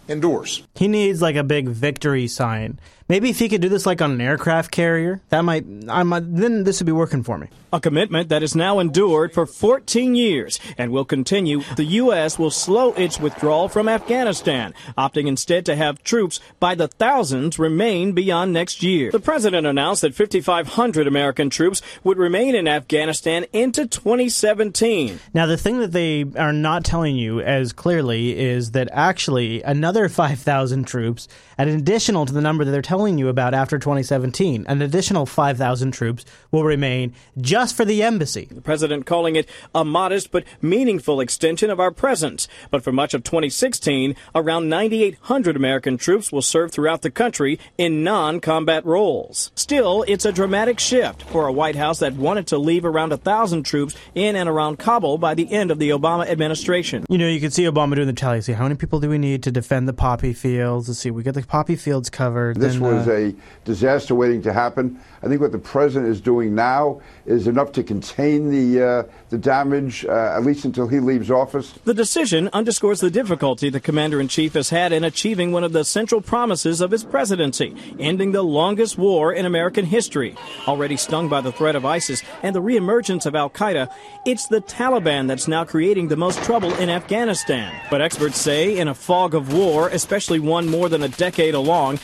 endures. 0.08 0.62
He 0.74 0.88
needs 0.88 1.22
like 1.22 1.36
a 1.36 1.44
big 1.44 1.68
victory 1.68 2.26
sign. 2.26 2.78
Maybe 3.06 3.28
if 3.28 3.38
he 3.38 3.50
could 3.50 3.60
do 3.60 3.68
this 3.68 3.84
like 3.84 4.00
on 4.00 4.12
an 4.12 4.20
aircraft 4.20 4.70
carrier, 4.70 5.20
that 5.28 5.42
might. 5.42 5.66
I 5.88 6.02
might 6.04 6.22
then 6.34 6.64
this 6.64 6.80
would 6.80 6.86
be 6.86 6.92
working 6.92 7.22
for 7.22 7.36
me. 7.36 7.48
A 7.70 7.78
commitment 7.78 8.30
that 8.30 8.40
has 8.40 8.54
now 8.54 8.78
endured 8.78 9.34
for 9.34 9.44
14 9.44 10.14
years 10.14 10.58
and 10.78 10.90
will 10.90 11.04
continue. 11.04 11.62
The 11.76 11.84
U.S. 11.84 12.38
will 12.38 12.50
slow 12.50 12.94
its 12.94 13.20
withdrawal 13.20 13.68
from 13.68 13.88
Afghanistan, 13.88 14.72
opting 14.96 15.26
instead 15.26 15.66
to 15.66 15.76
have 15.76 16.02
troops 16.02 16.40
by 16.60 16.74
the 16.76 16.88
thousands 16.88 17.58
remain 17.58 18.12
beyond 18.12 18.52
next 18.54 18.82
year. 18.82 19.10
The 19.10 19.18
president 19.18 19.66
announced 19.66 20.02
that 20.02 20.14
5,500 20.14 21.06
American 21.06 21.50
troops 21.50 21.82
would 22.04 22.16
remain 22.16 22.54
in 22.54 22.66
Afghanistan 22.66 23.44
into 23.52 23.86
2017. 23.86 25.18
Now, 25.34 25.44
the 25.46 25.58
thing 25.58 25.80
that 25.80 25.92
they 25.92 26.24
are 26.36 26.52
not 26.52 26.84
telling 26.84 27.16
you 27.16 27.40
as 27.40 27.72
clearly 27.72 28.38
is 28.38 28.70
that 28.70 28.88
actually 28.92 29.62
another 29.62 30.08
5,000 30.08 30.86
troops, 30.86 31.28
an 31.58 31.68
additional 31.68 32.24
to 32.24 32.32
the 32.32 32.40
number 32.40 32.64
that 32.64 32.70
they're 32.70 32.82
telling 32.82 32.93
you 32.94 33.28
about 33.28 33.54
after 33.54 33.76
2017, 33.76 34.66
an 34.68 34.80
additional 34.80 35.26
5,000 35.26 35.90
troops 35.90 36.24
will 36.52 36.62
remain 36.62 37.12
just 37.40 37.76
for 37.76 37.84
the 37.84 38.04
embassy. 38.04 38.46
The 38.48 38.60
president 38.60 39.04
calling 39.04 39.34
it 39.34 39.48
a 39.74 39.84
modest 39.84 40.30
but 40.30 40.44
meaningful 40.62 41.20
extension 41.20 41.70
of 41.70 41.80
our 41.80 41.90
presence. 41.90 42.46
But 42.70 42.84
for 42.84 42.92
much 42.92 43.12
of 43.12 43.24
2016, 43.24 44.14
around 44.32 44.68
9,800 44.68 45.56
American 45.56 45.98
troops 45.98 46.30
will 46.30 46.40
serve 46.40 46.70
throughout 46.70 47.02
the 47.02 47.10
country 47.10 47.58
in 47.76 48.04
non 48.04 48.38
combat 48.38 48.86
roles. 48.86 49.50
Still, 49.56 50.04
it's 50.06 50.24
a 50.24 50.32
dramatic 50.32 50.78
shift 50.78 51.24
for 51.24 51.48
a 51.48 51.52
White 51.52 51.76
House 51.76 51.98
that 51.98 52.14
wanted 52.14 52.46
to 52.46 52.58
leave 52.58 52.84
around 52.84 53.10
1,000 53.10 53.64
troops 53.64 53.96
in 54.14 54.36
and 54.36 54.48
around 54.48 54.78
Kabul 54.78 55.18
by 55.18 55.34
the 55.34 55.50
end 55.52 55.72
of 55.72 55.80
the 55.80 55.90
Obama 55.90 56.26
administration. 56.28 57.04
You 57.08 57.18
know, 57.18 57.28
you 57.28 57.40
can 57.40 57.50
see 57.50 57.64
Obama 57.64 57.96
doing 57.96 58.06
the 58.06 58.12
tally. 58.12 58.40
See, 58.40 58.52
how 58.52 58.62
many 58.62 58.76
people 58.76 59.00
do 59.00 59.08
we 59.10 59.18
need 59.18 59.42
to 59.42 59.50
defend 59.50 59.88
the 59.88 59.92
poppy 59.92 60.32
fields? 60.32 60.88
Let's 60.88 61.00
see, 61.00 61.10
we 61.10 61.24
get 61.24 61.34
the 61.34 61.42
poppy 61.42 61.74
fields 61.74 62.08
covered. 62.08 62.56
This 62.56 62.74
then, 62.74 62.82
was 62.84 63.08
a 63.08 63.34
disaster 63.64 64.14
waiting 64.14 64.42
to 64.42 64.52
happen. 64.52 65.00
I 65.22 65.28
think 65.28 65.40
what 65.40 65.52
the 65.52 65.58
president 65.58 66.10
is 66.10 66.20
doing 66.20 66.54
now 66.54 67.00
is 67.26 67.46
enough 67.46 67.72
to 67.72 67.82
contain 67.82 68.50
the 68.50 68.82
uh, 68.82 69.02
the 69.30 69.38
damage, 69.38 70.04
uh, 70.04 70.34
at 70.36 70.44
least 70.44 70.64
until 70.64 70.86
he 70.86 71.00
leaves 71.00 71.30
office. 71.30 71.72
The 71.84 71.94
decision 71.94 72.50
underscores 72.52 73.00
the 73.00 73.10
difficulty 73.10 73.70
the 73.70 73.80
commander 73.80 74.20
in 74.20 74.28
chief 74.28 74.54
has 74.54 74.70
had 74.70 74.92
in 74.92 75.02
achieving 75.02 75.50
one 75.50 75.64
of 75.64 75.72
the 75.72 75.84
central 75.84 76.20
promises 76.20 76.80
of 76.80 76.90
his 76.90 77.04
presidency, 77.04 77.74
ending 77.98 78.32
the 78.32 78.42
longest 78.42 78.98
war 78.98 79.32
in 79.32 79.46
American 79.46 79.86
history. 79.86 80.36
Already 80.68 80.96
stung 80.96 81.28
by 81.28 81.40
the 81.40 81.52
threat 81.52 81.76
of 81.76 81.84
ISIS 81.84 82.22
and 82.42 82.54
the 82.54 82.62
reemergence 82.62 83.26
of 83.26 83.34
Al 83.34 83.50
Qaeda, 83.50 83.88
it's 84.24 84.46
the 84.46 84.60
Taliban 84.60 85.26
that's 85.26 85.48
now 85.48 85.64
creating 85.64 86.08
the 86.08 86.16
most 86.16 86.42
trouble 86.44 86.72
in 86.74 86.90
Afghanistan. 86.90 87.72
But 87.90 88.02
experts 88.02 88.38
say 88.38 88.78
in 88.78 88.88
a 88.88 88.94
fog 88.94 89.34
of 89.34 89.52
war, 89.52 89.88
especially 89.88 90.38
one 90.38 90.68
more 90.68 90.88
than 90.88 91.02
a 91.02 91.08
decade 91.08 91.54
along, 91.54 91.98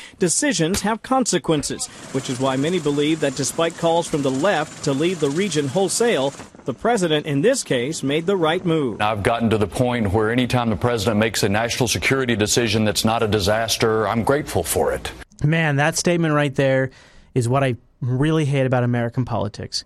decisions 0.71 0.89
have 0.89 1.03
consequences, 1.03 1.87
which 2.13 2.31
is 2.31 2.41
why 2.41 2.57
many 2.57 2.79
believe 2.79 3.21
that 3.21 3.35
despite 3.37 3.77
calls 3.77 4.09
from 4.09 4.23
the 4.23 4.31
left 4.31 4.85
to 4.85 4.93
leave 4.93 5.21
the 5.21 5.31
region 5.31 5.67
wholesale, 5.67 6.33
the 6.65 6.75
president 6.75 7.27
in 7.27 7.43
this 7.43 7.65
case 7.65 8.03
made 8.03 8.27
the 8.27 8.37
right 8.37 8.65
move. 8.65 9.01
I've 9.01 9.23
gotten 9.23 9.51
to 9.51 9.59
the 9.59 9.67
point 9.67 10.13
where 10.13 10.31
anytime 10.31 10.71
the 10.71 10.77
president 10.77 11.19
makes 11.19 11.43
a 11.43 11.49
national 11.49 11.89
security 11.89 12.37
decision 12.37 12.85
that's 12.85 13.05
not 13.05 13.23
a 13.23 13.29
disaster, 13.29 14.07
I'm 14.07 14.23
grateful 14.23 14.63
for 14.63 14.93
it. 14.93 15.11
Man, 15.43 15.77
that 15.77 15.97
statement 15.97 16.35
right 16.35 16.55
there 16.55 16.91
is 17.35 17.49
what 17.49 17.65
I 17.65 17.77
really 18.01 18.45
hate 18.45 18.67
about 18.67 18.85
American 18.85 19.25
politics. 19.25 19.85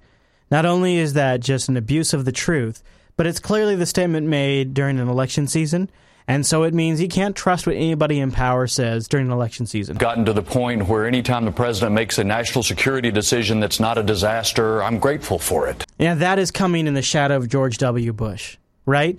Not 0.50 0.66
only 0.66 0.98
is 0.98 1.14
that 1.14 1.40
just 1.40 1.68
an 1.68 1.76
abuse 1.76 2.12
of 2.12 2.24
the 2.24 2.32
truth, 2.32 2.82
but 3.16 3.26
it's 3.26 3.40
clearly 3.40 3.76
the 3.76 3.86
statement 3.86 4.26
made 4.26 4.74
during 4.74 4.98
an 4.98 5.08
election 5.08 5.46
season. 5.46 5.90
And 6.26 6.46
so 6.46 6.62
it 6.62 6.72
means 6.72 6.98
he 6.98 7.08
can't 7.08 7.36
trust 7.36 7.66
what 7.66 7.76
anybody 7.76 8.18
in 8.18 8.30
power 8.32 8.66
says 8.66 9.08
during 9.08 9.26
an 9.26 9.32
election 9.32 9.66
season. 9.66 9.96
Gotten 9.98 10.24
to 10.24 10.32
the 10.32 10.42
point 10.42 10.88
where 10.88 11.06
anytime 11.06 11.44
the 11.44 11.52
president 11.52 11.94
makes 11.94 12.18
a 12.18 12.24
national 12.24 12.62
security 12.62 13.10
decision 13.10 13.60
that's 13.60 13.78
not 13.78 13.98
a 13.98 14.02
disaster, 14.02 14.82
I'm 14.82 14.98
grateful 14.98 15.38
for 15.38 15.68
it. 15.68 15.84
Yeah, 15.98 16.14
that 16.14 16.38
is 16.38 16.50
coming 16.50 16.86
in 16.86 16.94
the 16.94 17.02
shadow 17.02 17.36
of 17.36 17.48
George 17.48 17.76
W. 17.78 18.12
Bush, 18.14 18.56
right? 18.86 19.18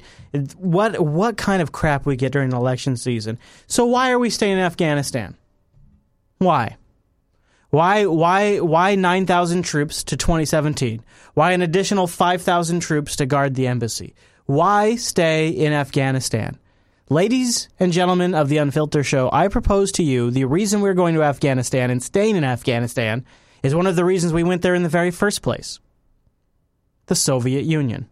What 0.58 1.00
what 1.00 1.38
kind 1.38 1.62
of 1.62 1.72
crap 1.72 2.08
we 2.08 2.16
get 2.16 2.32
during 2.32 2.52
election 2.52 2.98
season? 2.98 3.38
So 3.68 3.86
why 3.86 4.12
are 4.12 4.20
we 4.20 4.32
staying 4.32 4.54
in 4.54 4.60
Afghanistan? 4.60 5.36
Why? 6.40 6.76
Why 7.70 8.08
why 8.08 8.62
why 8.62 8.96
9,000 8.96 9.62
troops 9.62 10.04
to 10.06 10.18
2017? 10.18 11.04
Why 11.36 11.52
an 11.52 11.62
additional 11.62 12.08
5,000 12.08 12.80
troops 12.80 13.16
to 13.18 13.28
guard 13.28 13.54
the 13.54 13.68
embassy? 13.68 14.16
Why 14.46 14.96
stay 14.96 15.50
in 15.50 15.72
Afghanistan? 15.72 16.58
Ladies 17.10 17.70
and 17.80 17.94
gentlemen 17.94 18.34
of 18.34 18.50
the 18.50 18.58
Unfilter 18.58 19.06
Show, 19.06 19.30
I 19.32 19.48
propose 19.48 19.92
to 19.92 20.04
you 20.04 20.32
the 20.32 20.46
reason 20.46 20.82
we're 20.82 20.96
going 20.96 21.14
to 21.14 21.22
Afghanistan 21.22 21.92
and 21.92 22.02
staying 22.02 22.36
in 22.36 22.44
Afghanistan 22.44 23.24
is 23.62 23.76
one 23.76 23.86
of 23.86 23.96
the 23.96 24.04
reasons 24.04 24.34
we 24.34 24.42
went 24.42 24.64
there 24.64 24.74
in 24.74 24.82
the 24.82 24.90
very 24.90 25.12
first 25.12 25.44
place 25.44 25.80
the 27.06 27.14
Soviet 27.14 27.64
Union. 27.64 28.10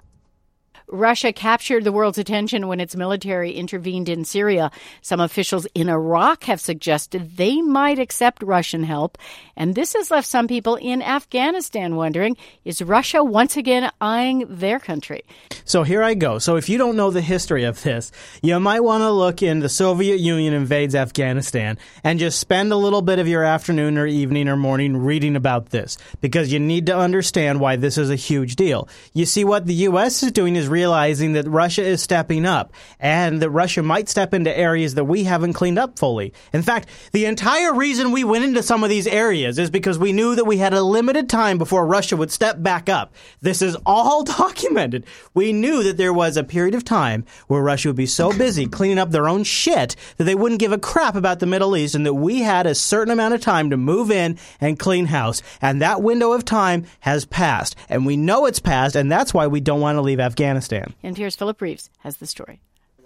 Russia 0.94 1.34
captured 1.34 1.84
the 1.84 1.92
world's 1.92 2.20
attention 2.20 2.68
when 2.68 2.80
its 2.80 2.96
military 2.96 3.52
intervened 3.52 4.08
in 4.08 4.24
Syria. 4.24 4.70
Some 5.02 5.20
officials 5.20 5.66
in 5.74 5.90
Iraq 5.90 6.44
have 6.44 6.62
suggested 6.62 7.36
they 7.36 7.62
might 7.62 7.98
accept 7.98 8.44
Russian 8.44 8.84
help. 8.84 9.18
And 9.58 9.74
this 9.74 9.94
has 9.94 10.12
left 10.12 10.28
some 10.28 10.48
people 10.48 10.76
in 10.76 11.02
Afghanistan 11.02 11.96
wondering 11.96 12.38
is 12.64 12.82
Russia 12.82 13.24
once 13.24 13.58
again 13.58 13.92
eyeing 14.00 14.46
their 14.48 14.80
country? 14.80 15.24
So 15.66 15.82
here 15.82 16.04
I 16.04 16.14
go. 16.14 16.38
So 16.38 16.58
if 16.58 16.70
you 16.70 16.78
don't 16.78 16.96
know 16.96 17.10
the 17.10 17.22
history 17.22 17.64
of 17.64 17.82
this, 17.82 18.12
you 18.44 18.60
might 18.60 18.82
want 18.82 19.02
to 19.02 19.10
look 19.10 19.42
in 19.42 19.60
the 19.60 19.70
Soviet 19.70 20.20
Union 20.20 20.54
invades 20.54 20.94
Afghanistan 20.94 21.80
and 22.04 22.20
just 22.20 22.40
spend 22.40 22.72
a 22.72 22.78
little 22.78 23.02
bit 23.02 23.18
of 23.18 23.28
your 23.28 23.44
afternoon 23.44 23.98
or 23.98 24.06
evening 24.06 24.48
or 24.48 24.58
morning 24.58 24.98
reading 24.98 25.36
about 25.36 25.72
this 25.72 25.98
because 26.22 26.54
you 26.54 26.60
need 26.60 26.86
to 26.86 26.96
understand 26.96 27.60
why 27.60 27.78
this 27.78 27.98
is 27.98 28.12
a 28.12 28.16
huge 28.16 28.56
deal. 28.56 28.88
You 29.14 29.26
see, 29.26 29.44
what 29.44 29.66
the 29.66 29.74
U.S. 29.74 30.22
is 30.22 30.32
doing 30.32 30.56
is 30.56 30.68
realizing 30.84 31.32
that 31.32 31.48
Russia 31.48 31.82
is 31.82 32.02
stepping 32.02 32.46
up 32.46 32.74
and 33.00 33.42
that 33.42 33.50
Russia 33.50 33.82
might 33.82 34.10
step 34.10 34.34
into 34.34 34.56
areas 34.56 34.96
that 34.96 35.06
we 35.06 35.24
haven't 35.24 35.54
cleaned 35.54 35.80
up 35.80 35.98
fully. 35.98 36.34
In 36.52 36.62
fact, 36.62 36.90
the 37.14 37.24
entire 37.24 37.74
reason 37.74 38.12
we 38.12 38.26
went 38.26 38.44
into 38.44 38.62
some 38.62 38.84
of 38.84 38.90
these 38.90 39.08
areas 39.08 39.58
is 39.58 39.70
because 39.70 39.98
we 39.98 40.12
knew 40.12 40.36
that 40.36 40.44
we 40.44 40.58
had 40.58 40.74
a 40.74 40.84
limited 40.84 41.30
time 41.30 41.58
before 41.58 41.88
Russia 41.88 42.18
would 42.18 42.32
step 42.32 42.62
back 42.62 42.90
up. 42.90 43.14
This 43.40 43.62
is 43.62 43.78
all 43.86 44.24
documented. 44.44 45.06
We 45.34 45.54
knew 45.54 45.84
that 45.84 45.96
there 45.96 46.12
was 46.12 46.36
a 46.36 46.44
period 46.44 46.76
of 46.76 46.84
time 46.84 47.24
where 47.48 47.62
Russia 47.62 47.88
would 47.88 47.96
be 47.96 48.06
so 48.06 48.38
busy 48.38 48.66
cleaning 48.66 49.00
up 49.00 49.12
their 49.12 49.30
own 49.30 49.46
shit 49.46 49.96
that 50.18 50.26
they 50.26 50.36
wouldn't 50.36 50.60
give 50.60 50.74
a 50.74 50.78
crap 50.78 51.16
about 51.16 51.40
the 51.40 51.46
Middle 51.46 51.78
East 51.78 51.96
and 51.96 52.06
that 52.06 52.16
we 52.16 52.42
had 52.42 52.68
a 52.68 52.76
certain 52.76 53.14
amount 53.14 53.36
of 53.36 53.40
time 53.40 53.70
to 53.70 53.78
move 53.78 54.12
in 54.12 54.38
and 54.60 54.78
clean 54.78 55.06
house. 55.06 55.42
And 55.62 55.82
that 55.82 56.02
window 56.02 56.34
of 56.34 56.44
time 56.44 56.84
has 57.00 57.24
passed. 57.24 57.78
And 57.88 58.06
we 58.06 58.18
know 58.18 58.48
it's 58.48 58.60
passed, 58.60 58.98
and 58.98 59.10
that's 59.10 59.34
why 59.34 59.48
we 59.48 59.62
don't 59.62 59.80
want 59.80 59.96
to 59.96 60.02
leave 60.02 60.20
Afghanistan. 60.20 60.63
NPR's 61.04 61.36
Philip 61.36 61.62
Reeves 61.62 61.90
has 62.00 62.18
the 62.18 62.28
story. 62.28 62.62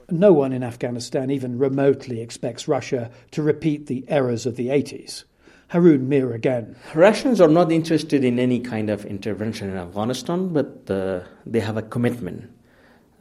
No 0.09 0.31
one 0.31 0.53
in 0.53 0.63
Afghanistan 0.63 1.29
even 1.29 1.57
remotely 1.57 2.21
expects 2.21 2.67
Russia 2.67 3.11
to 3.31 3.41
repeat 3.41 3.87
the 3.87 4.05
errors 4.07 4.45
of 4.45 4.55
the 4.55 4.67
80s. 4.67 5.25
Haroon 5.69 6.07
Mir 6.07 6.33
again. 6.33 6.77
Russians 6.95 7.41
are 7.41 7.49
not 7.49 7.71
interested 7.71 8.23
in 8.23 8.39
any 8.39 8.59
kind 8.59 8.89
of 8.89 9.05
intervention 9.05 9.69
in 9.69 9.77
Afghanistan, 9.77 10.53
but 10.53 10.89
uh, 10.89 11.19
they 11.45 11.59
have 11.59 11.75
a 11.75 11.81
commitment 11.81 12.49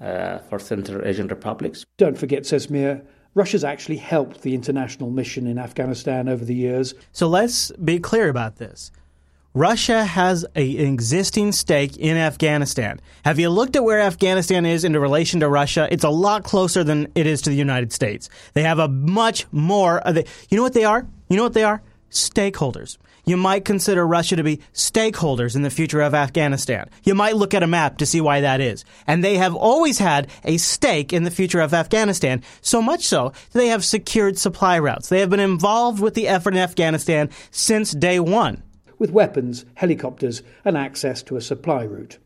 uh, 0.00 0.38
for 0.48 0.60
Central 0.60 1.04
Asian 1.04 1.26
republics. 1.26 1.84
Don't 1.96 2.16
forget, 2.16 2.46
says 2.46 2.70
Mir, 2.70 3.02
Russia's 3.34 3.64
actually 3.64 3.96
helped 3.96 4.42
the 4.42 4.54
international 4.54 5.10
mission 5.10 5.46
in 5.46 5.58
Afghanistan 5.58 6.28
over 6.28 6.44
the 6.44 6.54
years. 6.54 6.94
So 7.12 7.26
let's 7.26 7.72
be 7.72 7.98
clear 7.98 8.28
about 8.28 8.56
this. 8.56 8.92
Russia 9.56 10.04
has 10.04 10.44
a, 10.54 10.76
an 10.76 10.92
existing 10.92 11.50
stake 11.50 11.96
in 11.96 12.18
Afghanistan. 12.18 13.00
Have 13.24 13.38
you 13.38 13.48
looked 13.48 13.74
at 13.74 13.82
where 13.82 14.02
Afghanistan 14.02 14.66
is 14.66 14.84
in 14.84 14.92
relation 14.92 15.40
to 15.40 15.48
Russia? 15.48 15.88
It's 15.90 16.04
a 16.04 16.10
lot 16.10 16.44
closer 16.44 16.84
than 16.84 17.10
it 17.14 17.26
is 17.26 17.40
to 17.40 17.48
the 17.48 17.56
United 17.56 17.90
States. 17.90 18.28
They 18.52 18.64
have 18.64 18.78
a 18.78 18.86
much 18.86 19.50
more. 19.52 20.02
You 20.50 20.58
know 20.58 20.62
what 20.62 20.74
they 20.74 20.84
are? 20.84 21.06
You 21.30 21.38
know 21.38 21.42
what 21.42 21.54
they 21.54 21.64
are? 21.64 21.80
Stakeholders. 22.10 22.98
You 23.24 23.38
might 23.38 23.64
consider 23.64 24.06
Russia 24.06 24.36
to 24.36 24.44
be 24.44 24.60
stakeholders 24.74 25.56
in 25.56 25.62
the 25.62 25.70
future 25.70 26.02
of 26.02 26.12
Afghanistan. 26.12 26.90
You 27.04 27.14
might 27.14 27.36
look 27.36 27.54
at 27.54 27.62
a 27.62 27.66
map 27.66 27.96
to 27.98 28.06
see 28.06 28.20
why 28.20 28.42
that 28.42 28.60
is. 28.60 28.84
And 29.06 29.24
they 29.24 29.38
have 29.38 29.54
always 29.54 29.98
had 29.98 30.28
a 30.44 30.58
stake 30.58 31.14
in 31.14 31.24
the 31.24 31.30
future 31.30 31.60
of 31.60 31.72
Afghanistan, 31.72 32.42
so 32.60 32.82
much 32.82 33.04
so 33.04 33.30
that 33.30 33.58
they 33.58 33.68
have 33.68 33.86
secured 33.86 34.38
supply 34.38 34.78
routes. 34.78 35.08
They 35.08 35.20
have 35.20 35.30
been 35.30 35.40
involved 35.40 35.98
with 35.98 36.12
the 36.12 36.28
effort 36.28 36.52
in 36.52 36.60
Afghanistan 36.60 37.30
since 37.50 37.92
day 37.92 38.20
one 38.20 38.62
with 38.98 39.10
weapons, 39.10 39.64
helicopters, 39.74 40.42
and 40.64 40.76
access 40.76 41.22
to 41.24 41.36
a 41.36 41.40
supply 41.40 41.82
route. 41.84 42.18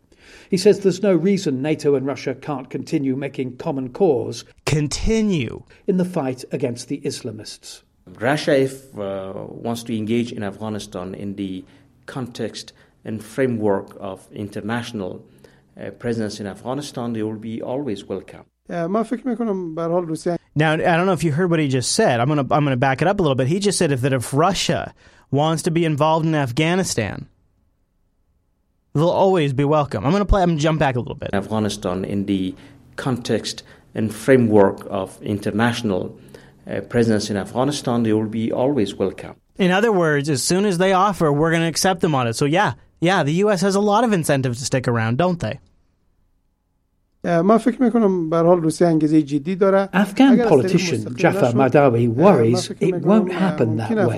He 0.49 0.57
says 0.57 0.81
there's 0.81 1.03
no 1.03 1.15
reason 1.15 1.63
NATO 1.63 1.95
and 1.95 2.07
Russia 2.07 2.35
can't 2.35 2.71
continue 2.71 3.17
making 3.17 3.57
common 3.57 3.91
cause. 3.93 4.45
Continue. 4.67 5.63
In 5.87 5.97
the 5.97 6.05
fight 6.05 6.45
against 6.53 6.89
the 6.89 7.01
Islamists. 7.01 7.83
Russia, 8.19 8.59
if 8.59 8.99
uh, 8.99 9.33
wants 9.35 9.83
to 9.85 9.97
engage 9.97 10.33
in 10.33 10.43
Afghanistan 10.43 11.15
in 11.15 11.37
the 11.37 11.65
context 12.07 12.73
and 13.05 13.23
framework 13.23 13.97
of 14.01 14.27
international 14.33 15.25
uh, 15.81 15.91
presence 15.91 16.41
in 16.41 16.47
Afghanistan, 16.47 17.13
they 17.13 17.23
will 17.23 17.37
be 17.37 17.63
always 17.63 18.05
welcome. 18.05 18.45
Now, 20.55 20.73
I 20.73 20.77
don't 20.77 21.07
know 21.07 21.13
if 21.13 21.25
you 21.25 21.33
heard 21.33 21.51
what 21.51 21.61
he 21.61 21.69
just 21.69 21.93
said. 21.93 22.21
I'm 22.21 22.29
going 22.29 22.47
to 22.47 22.55
I'm 22.55 22.65
going 22.65 22.73
to 22.73 22.77
back 22.77 23.03
it 23.03 23.09
up 23.09 23.19
a 23.19 23.23
little 23.23 23.35
bit. 23.35 23.47
He 23.47 23.59
just 23.59 23.79
said 23.79 23.93
if 23.93 24.01
that 24.03 24.13
if 24.13 24.33
Russia 24.35 24.95
wants 25.31 25.63
to 25.65 25.71
be 25.71 25.85
involved 25.85 26.27
in 26.27 26.35
Afghanistan, 26.35 27.29
they'll 28.95 29.09
always 29.09 29.53
be 29.53 29.65
welcome. 29.65 30.05
I'm 30.05 30.11
going 30.11 30.23
to 30.23 30.27
play. 30.27 30.43
I'm 30.43 30.51
going 30.51 30.59
to 30.59 30.63
jump 30.63 30.79
back 30.79 30.97
a 30.97 31.01
little 31.01 31.15
bit. 31.15 31.31
Afghanistan 31.33 32.05
in 32.05 32.27
the 32.27 32.55
context 32.97 33.63
and 33.95 34.15
framework 34.15 34.87
of 34.91 35.21
international 35.23 36.19
uh, 36.67 36.81
presence 36.83 37.31
in 37.31 37.37
Afghanistan, 37.37 38.03
they 38.03 38.13
will 38.13 38.27
be 38.27 38.53
always 38.53 38.95
welcome. 38.95 39.37
In 39.57 39.71
other 39.71 39.93
words, 39.93 40.29
as 40.29 40.43
soon 40.43 40.65
as 40.65 40.79
they 40.79 40.93
offer, 40.93 41.33
we're 41.33 41.51
going 41.51 41.63
to 41.63 41.69
accept 41.69 42.01
them 42.01 42.15
on 42.15 42.27
it. 42.27 42.35
So 42.35 42.45
yeah, 42.45 42.75
yeah, 43.01 43.23
the 43.23 43.35
U.S. 43.45 43.61
has 43.63 43.75
a 43.75 43.81
lot 43.81 44.05
of 44.05 44.13
incentive 44.13 44.57
to 44.57 44.65
stick 44.65 44.89
around, 44.89 45.19
don't 45.19 45.41
they? 45.41 45.61
Afghan 49.93 50.39
politician 50.49 51.15
Jafar 51.17 51.53
Mahdavi 51.53 52.09
worries 52.09 52.71
it 52.81 52.95
won't 53.03 53.31
happen 53.31 53.77
that 53.77 53.91
way. 53.91 54.17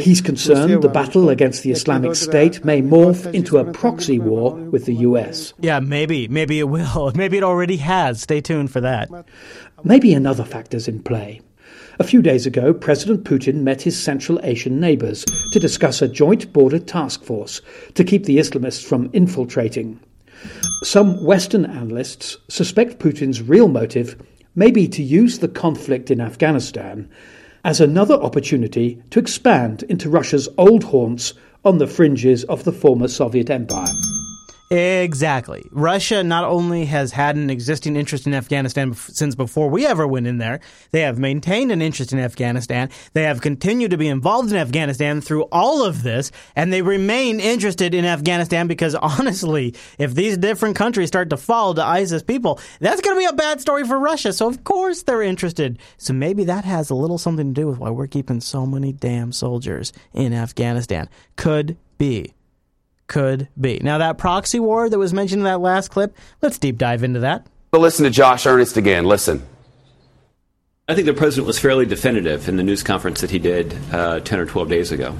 He's 0.00 0.20
concerned 0.20 0.80
the 0.80 0.88
battle 0.88 1.28
against 1.28 1.64
the 1.64 1.72
Islamic 1.72 2.14
State 2.14 2.64
may 2.64 2.80
morph 2.82 3.34
into 3.34 3.58
a 3.58 3.64
proxy 3.72 4.20
war 4.20 4.54
with 4.54 4.84
the 4.84 4.94
US. 4.94 5.54
Yeah, 5.58 5.80
maybe. 5.80 6.28
Maybe 6.28 6.60
it 6.60 6.68
will. 6.68 7.10
Maybe 7.16 7.36
it 7.36 7.42
already 7.42 7.78
has. 7.78 8.22
Stay 8.22 8.40
tuned 8.40 8.70
for 8.70 8.80
that. 8.80 9.10
Maybe 9.82 10.14
another 10.14 10.44
factor's 10.44 10.86
in 10.86 11.02
play. 11.02 11.40
A 11.98 12.04
few 12.04 12.22
days 12.22 12.46
ago, 12.46 12.72
President 12.74 13.24
Putin 13.24 13.62
met 13.62 13.82
his 13.82 14.00
Central 14.00 14.40
Asian 14.42 14.80
neighbours 14.80 15.24
to 15.52 15.60
discuss 15.60 16.02
a 16.02 16.08
joint 16.08 16.52
border 16.52 16.78
task 16.78 17.22
force 17.24 17.60
to 17.94 18.04
keep 18.04 18.24
the 18.24 18.38
Islamists 18.38 18.84
from 18.84 19.10
infiltrating. 19.12 20.00
Some 20.82 21.24
Western 21.24 21.64
analysts 21.64 22.36
suspect 22.48 22.98
Putin's 22.98 23.42
real 23.42 23.68
motive 23.68 24.16
may 24.54 24.70
be 24.70 24.88
to 24.88 25.02
use 25.02 25.38
the 25.38 25.48
conflict 25.48 26.10
in 26.10 26.20
Afghanistan 26.20 27.08
as 27.64 27.80
another 27.80 28.14
opportunity 28.14 29.02
to 29.10 29.18
expand 29.18 29.82
into 29.84 30.10
Russia's 30.10 30.48
old 30.58 30.84
haunts 30.84 31.34
on 31.64 31.78
the 31.78 31.86
fringes 31.86 32.44
of 32.44 32.64
the 32.64 32.72
former 32.72 33.08
Soviet 33.08 33.48
Empire. 33.50 33.86
Exactly. 34.70 35.68
Russia 35.70 36.24
not 36.24 36.44
only 36.44 36.86
has 36.86 37.12
had 37.12 37.36
an 37.36 37.50
existing 37.50 37.96
interest 37.96 38.26
in 38.26 38.34
Afghanistan 38.34 38.94
since 38.94 39.34
before 39.34 39.68
we 39.68 39.86
ever 39.86 40.06
went 40.06 40.26
in 40.26 40.38
there, 40.38 40.60
they 40.90 41.02
have 41.02 41.18
maintained 41.18 41.70
an 41.70 41.82
interest 41.82 42.12
in 42.12 42.18
Afghanistan. 42.18 42.88
They 43.12 43.24
have 43.24 43.42
continued 43.42 43.90
to 43.90 43.98
be 43.98 44.08
involved 44.08 44.50
in 44.50 44.56
Afghanistan 44.56 45.20
through 45.20 45.42
all 45.52 45.84
of 45.84 46.02
this, 46.02 46.32
and 46.56 46.72
they 46.72 46.80
remain 46.80 47.40
interested 47.40 47.94
in 47.94 48.06
Afghanistan 48.06 48.66
because 48.66 48.94
honestly, 49.18 49.74
if 49.98 50.14
these 50.14 50.38
different 50.38 50.76
countries 50.76 51.08
start 51.08 51.30
to 51.30 51.36
fall 51.36 51.74
to 51.74 51.84
ISIS 51.84 52.22
people, 52.22 52.58
that's 52.80 53.02
going 53.02 53.16
to 53.16 53.20
be 53.20 53.26
a 53.26 53.32
bad 53.34 53.60
story 53.60 53.84
for 53.84 53.98
Russia. 53.98 54.32
So 54.32 54.48
of 54.48 54.64
course 54.64 55.02
they're 55.02 55.22
interested. 55.22 55.78
So 55.98 56.14
maybe 56.14 56.44
that 56.44 56.64
has 56.64 56.88
a 56.88 56.94
little 56.94 57.18
something 57.18 57.54
to 57.54 57.60
do 57.60 57.66
with 57.66 57.78
why 57.78 57.90
we're 57.90 58.06
keeping 58.06 58.40
so 58.40 58.64
many 58.64 58.92
damn 58.92 59.30
soldiers 59.30 59.92
in 60.14 60.32
Afghanistan. 60.32 61.10
Could 61.36 61.76
be 61.98 62.32
could 63.06 63.48
be. 63.60 63.80
Now, 63.82 63.98
that 63.98 64.18
proxy 64.18 64.58
war 64.60 64.88
that 64.88 64.98
was 64.98 65.12
mentioned 65.12 65.40
in 65.40 65.44
that 65.44 65.60
last 65.60 65.88
clip, 65.88 66.16
let's 66.42 66.58
deep 66.58 66.78
dive 66.78 67.02
into 67.02 67.20
that. 67.20 67.46
But 67.70 67.80
listen 67.80 68.04
to 68.04 68.10
Josh 68.10 68.46
Earnest 68.46 68.76
again. 68.76 69.04
Listen. 69.04 69.42
I 70.88 70.94
think 70.94 71.06
the 71.06 71.14
president 71.14 71.46
was 71.46 71.58
fairly 71.58 71.86
definitive 71.86 72.48
in 72.48 72.56
the 72.56 72.62
news 72.62 72.82
conference 72.82 73.20
that 73.22 73.30
he 73.30 73.38
did 73.38 73.74
uh, 73.92 74.20
10 74.20 74.38
or 74.38 74.46
12 74.46 74.68
days 74.68 74.92
ago 74.92 75.16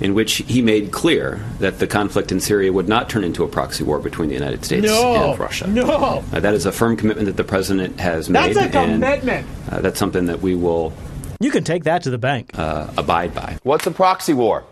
in 0.00 0.14
which 0.14 0.36
he 0.48 0.62
made 0.62 0.90
clear 0.90 1.40
that 1.60 1.78
the 1.78 1.86
conflict 1.86 2.32
in 2.32 2.40
Syria 2.40 2.72
would 2.72 2.88
not 2.88 3.08
turn 3.08 3.22
into 3.22 3.44
a 3.44 3.48
proxy 3.48 3.84
war 3.84 3.98
between 4.00 4.28
the 4.28 4.34
United 4.34 4.64
States 4.64 4.86
No. 4.86 5.30
and 5.32 5.38
Russia. 5.38 5.66
No. 5.68 6.24
Uh, 6.32 6.40
that 6.40 6.54
is 6.54 6.66
a 6.66 6.72
firm 6.72 6.96
commitment 6.96 7.26
that 7.26 7.36
the 7.36 7.44
president 7.44 8.00
has 8.00 8.28
made. 8.28 8.54
That's 8.56 8.74
made, 8.74 8.74
a 8.74 8.78
and 8.80 9.02
commitment. 9.02 9.46
uh, 9.70 9.80
that's 9.80 9.98
something 9.98 10.26
that 10.26 10.40
we 10.40 10.54
will 10.56 10.92
You 11.40 11.50
can 11.52 11.62
take 11.62 11.84
that 11.84 12.02
to 12.04 12.10
the 12.10 12.18
bank. 12.18 12.50
uh, 12.58 12.90
abide 12.96 13.32
by. 13.34 13.58
What's 13.62 13.86
a 13.86 13.90
proxy 13.92 14.32
war? 14.32 14.64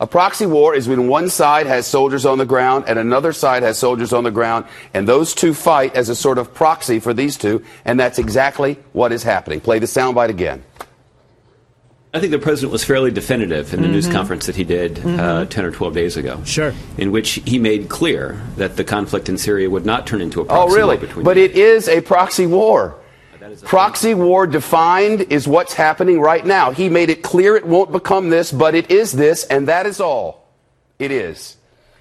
A 0.00 0.06
proxy 0.06 0.44
war 0.46 0.74
is 0.74 0.88
when 0.88 1.08
one 1.08 1.30
side 1.30 1.66
has 1.66 1.86
soldiers 1.86 2.26
on 2.26 2.36
the 2.38 2.44
ground 2.44 2.84
and 2.86 2.98
another 2.98 3.32
side 3.32 3.62
has 3.62 3.78
soldiers 3.78 4.12
on 4.12 4.24
the 4.24 4.30
ground, 4.30 4.66
and 4.92 5.08
those 5.08 5.34
two 5.34 5.54
fight 5.54 5.94
as 5.94 6.08
a 6.10 6.14
sort 6.14 6.36
of 6.38 6.52
proxy 6.52 7.00
for 7.00 7.14
these 7.14 7.36
two, 7.38 7.62
and 7.84 7.98
that's 7.98 8.18
exactly 8.18 8.78
what 8.92 9.10
is 9.12 9.22
happening. 9.22 9.60
Play 9.60 9.78
the 9.78 9.86
soundbite 9.86 10.28
again. 10.28 10.62
I 12.14 12.20
think 12.20 12.30
the 12.30 12.38
president 12.38 12.72
was 12.72 12.82
fairly 12.84 13.10
definitive 13.10 13.74
in 13.74 13.82
the 13.82 13.88
news 13.88 14.08
Mhm. 14.08 14.12
conference 14.12 14.46
that 14.46 14.56
he 14.56 14.64
did 14.64 14.98
uh, 15.00 15.02
Mhm. 15.44 15.48
10 15.50 15.64
or 15.66 15.70
12 15.70 15.92
days 15.94 16.16
ago. 16.16 16.38
Sure. 16.44 16.72
In 16.96 17.10
which 17.12 17.40
he 17.44 17.58
made 17.58 17.88
clear 17.90 18.40
that 18.56 18.76
the 18.76 18.84
conflict 18.84 19.28
in 19.28 19.36
Syria 19.36 19.68
would 19.68 19.84
not 19.84 20.06
turn 20.06 20.22
into 20.22 20.40
a 20.40 20.44
Oh, 20.44 20.46
proxy 20.46 20.76
really? 20.76 20.96
war 20.96 21.06
between 21.06 21.24
But 21.24 21.36
it 21.36 21.52
is 21.56 21.88
a 21.88 22.00
proxy 22.00 22.46
war. 22.46 22.94
Proxy 23.64 24.14
war 24.14 24.46
defined 24.46 25.22
is 25.32 25.46
what's 25.48 25.74
happening 25.74 26.20
right 26.20 26.44
now. 26.44 26.70
He 26.70 26.88
made 26.88 27.10
it 27.10 27.22
clear 27.22 27.56
it 27.56 27.66
won't 27.66 27.92
become 27.92 28.30
this, 28.30 28.52
but 28.52 28.74
it 28.74 28.90
is 28.90 29.12
this, 29.12 29.44
and 29.44 29.68
that 29.68 29.86
is 29.86 30.00
all. 30.00 30.48
It 30.98 31.10
is. 31.10 31.56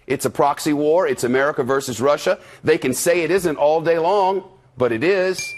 It's 0.08 0.26
a 0.26 0.30
proxy 0.30 0.74
war. 0.74 1.08
It's 1.08 1.24
America 1.24 1.64
versus 1.64 2.00
Russia. 2.00 2.40
They 2.64 2.78
can 2.78 2.94
say 2.94 3.22
it 3.22 3.32
isn't 3.32 3.58
all 3.58 3.82
day 3.82 3.98
long, 3.98 4.44
but 4.78 4.92
it 4.92 5.04
is. 5.04 5.54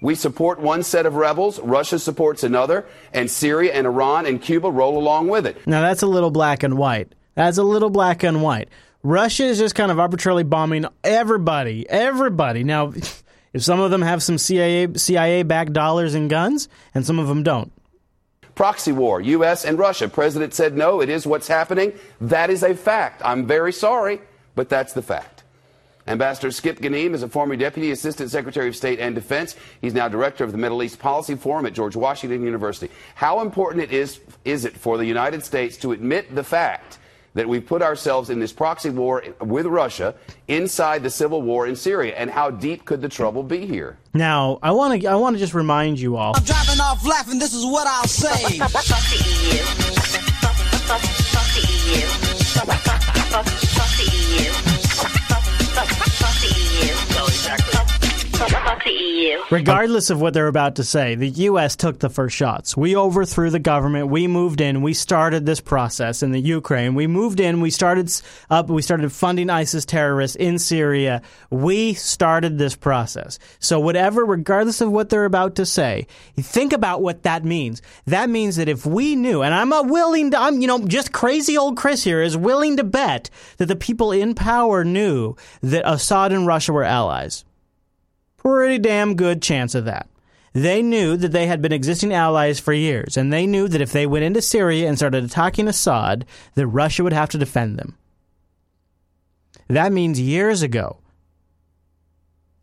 We 0.00 0.14
support 0.14 0.60
one 0.60 0.82
set 0.82 1.06
of 1.06 1.14
rebels, 1.14 1.58
Russia 1.60 1.98
supports 1.98 2.44
another, 2.44 2.84
and 3.14 3.30
Syria 3.30 3.72
and 3.72 3.86
Iran 3.86 4.26
and 4.26 4.40
Cuba 4.40 4.70
roll 4.70 4.98
along 4.98 5.28
with 5.28 5.46
it. 5.46 5.66
Now 5.66 5.80
that's 5.80 6.02
a 6.02 6.06
little 6.06 6.30
black 6.30 6.62
and 6.62 6.76
white. 6.76 7.14
That's 7.34 7.56
a 7.56 7.62
little 7.62 7.90
black 7.90 8.22
and 8.22 8.42
white. 8.42 8.68
Russia 9.02 9.44
is 9.44 9.58
just 9.58 9.74
kind 9.74 9.90
of 9.90 9.98
arbitrarily 9.98 10.44
bombing 10.44 10.86
everybody, 11.02 11.88
everybody. 11.88 12.64
Now, 12.64 12.92
if 13.54 13.62
some 13.62 13.80
of 13.80 13.90
them 13.90 14.02
have 14.02 14.22
some 14.22 14.36
CIA 14.36 14.88
CIA 14.96 15.44
backed 15.44 15.72
dollars 15.72 16.14
and 16.14 16.28
guns, 16.28 16.68
and 16.94 17.06
some 17.06 17.18
of 17.18 17.28
them 17.28 17.42
don't. 17.42 17.72
Proxy 18.54 18.92
war, 18.92 19.20
U.S. 19.20 19.64
and 19.64 19.78
Russia. 19.78 20.08
President 20.08 20.52
said 20.52 20.76
no, 20.76 21.00
it 21.00 21.08
is 21.08 21.26
what's 21.26 21.48
happening. 21.48 21.92
That 22.20 22.50
is 22.50 22.62
a 22.62 22.74
fact. 22.74 23.22
I'm 23.24 23.46
very 23.46 23.72
sorry, 23.72 24.20
but 24.54 24.68
that's 24.68 24.92
the 24.92 25.02
fact. 25.02 25.42
Ambassador 26.06 26.50
Skip 26.50 26.80
Gnehm 26.80 27.14
is 27.14 27.22
a 27.22 27.28
former 27.28 27.56
Deputy 27.56 27.90
Assistant 27.90 28.30
Secretary 28.30 28.68
of 28.68 28.76
State 28.76 29.00
and 29.00 29.14
Defense. 29.14 29.56
He's 29.80 29.94
now 29.94 30.06
Director 30.06 30.44
of 30.44 30.52
the 30.52 30.58
Middle 30.58 30.82
East 30.82 30.98
Policy 30.98 31.34
Forum 31.34 31.64
at 31.64 31.72
George 31.72 31.96
Washington 31.96 32.42
University. 32.42 32.92
How 33.14 33.40
important 33.40 33.82
it 33.82 33.92
is, 33.92 34.20
is 34.44 34.66
it 34.66 34.76
for 34.76 34.98
the 34.98 35.06
United 35.06 35.44
States 35.44 35.78
to 35.78 35.92
admit 35.92 36.34
the 36.34 36.44
fact 36.44 36.98
that 37.34 37.48
we've 37.48 37.66
put 37.66 37.82
ourselves 37.82 38.30
in 38.30 38.38
this 38.40 38.52
proxy 38.52 38.90
war 38.90 39.22
with 39.40 39.66
Russia 39.66 40.14
inside 40.48 41.02
the 41.02 41.10
civil 41.10 41.42
war 41.42 41.66
in 41.66 41.76
Syria? 41.76 42.14
And 42.16 42.30
how 42.30 42.50
deep 42.50 42.84
could 42.84 43.02
the 43.02 43.08
trouble 43.08 43.42
be 43.42 43.66
here? 43.66 43.98
Now, 44.14 44.58
I 44.62 44.70
want 44.70 45.02
to 45.02 45.08
I 45.08 45.16
want 45.16 45.36
to 45.36 45.40
just 45.40 45.54
remind 45.54 45.98
you 46.00 46.16
all. 46.16 46.34
I'm 46.36 46.44
Driving 46.44 46.80
off 46.80 47.06
laughing, 47.06 47.38
this 47.38 47.54
is 47.54 47.64
what 47.64 47.86
I'll 47.86 48.06
say. 48.06 48.58
Regardless 59.50 60.10
of 60.10 60.20
what 60.20 60.34
they're 60.34 60.48
about 60.48 60.76
to 60.76 60.84
say, 60.84 61.14
the 61.14 61.28
U.S. 61.28 61.76
took 61.76 61.98
the 61.98 62.10
first 62.10 62.36
shots. 62.36 62.76
We 62.76 62.96
overthrew 62.96 63.50
the 63.50 63.58
government. 63.58 64.08
We 64.08 64.26
moved 64.26 64.60
in. 64.60 64.82
We 64.82 64.94
started 64.94 65.46
this 65.46 65.60
process 65.60 66.22
in 66.22 66.32
the 66.32 66.40
Ukraine. 66.40 66.94
We 66.94 67.06
moved 67.06 67.40
in. 67.40 67.60
We 67.60 67.70
started 67.70 68.10
up. 68.50 68.68
We 68.68 68.82
started 68.82 69.12
funding 69.12 69.50
ISIS 69.50 69.84
terrorists 69.84 70.36
in 70.36 70.58
Syria. 70.58 71.22
We 71.50 71.94
started 71.94 72.58
this 72.58 72.74
process. 72.74 73.38
So 73.58 73.80
whatever, 73.80 74.24
regardless 74.24 74.80
of 74.80 74.90
what 74.90 75.08
they're 75.08 75.24
about 75.24 75.56
to 75.56 75.66
say, 75.66 76.06
think 76.36 76.72
about 76.72 77.02
what 77.02 77.22
that 77.22 77.44
means. 77.44 77.82
That 78.06 78.30
means 78.30 78.56
that 78.56 78.68
if 78.68 78.84
we 78.84 79.14
knew, 79.14 79.42
and 79.42 79.54
I'm 79.54 79.72
a 79.72 79.82
willing 79.82 80.32
to, 80.32 80.40
I'm 80.40 80.60
you 80.60 80.66
know 80.66 80.84
just 80.86 81.12
crazy 81.12 81.56
old 81.56 81.76
Chris 81.76 82.02
here 82.02 82.22
is 82.22 82.36
willing 82.36 82.76
to 82.78 82.84
bet 82.84 83.30
that 83.58 83.66
the 83.66 83.76
people 83.76 84.12
in 84.12 84.34
power 84.34 84.84
knew 84.84 85.36
that 85.62 85.90
Assad 85.90 86.32
and 86.32 86.46
Russia 86.46 86.72
were 86.72 86.84
allies 86.84 87.44
pretty 88.44 88.78
damn 88.78 89.16
good 89.16 89.40
chance 89.40 89.74
of 89.74 89.86
that. 89.86 90.08
They 90.52 90.82
knew 90.82 91.16
that 91.16 91.32
they 91.32 91.46
had 91.46 91.60
been 91.60 91.72
existing 91.72 92.12
allies 92.12 92.60
for 92.60 92.72
years, 92.72 93.16
and 93.16 93.32
they 93.32 93.46
knew 93.46 93.66
that 93.66 93.80
if 93.80 93.90
they 93.90 94.06
went 94.06 94.24
into 94.24 94.40
Syria 94.40 94.86
and 94.88 94.96
started 94.96 95.24
attacking 95.24 95.66
Assad, 95.66 96.24
that 96.54 96.66
Russia 96.68 97.02
would 97.02 97.12
have 97.12 97.30
to 97.30 97.38
defend 97.38 97.76
them. 97.76 97.96
That 99.66 99.92
means 99.92 100.20
years 100.20 100.62
ago, 100.62 100.98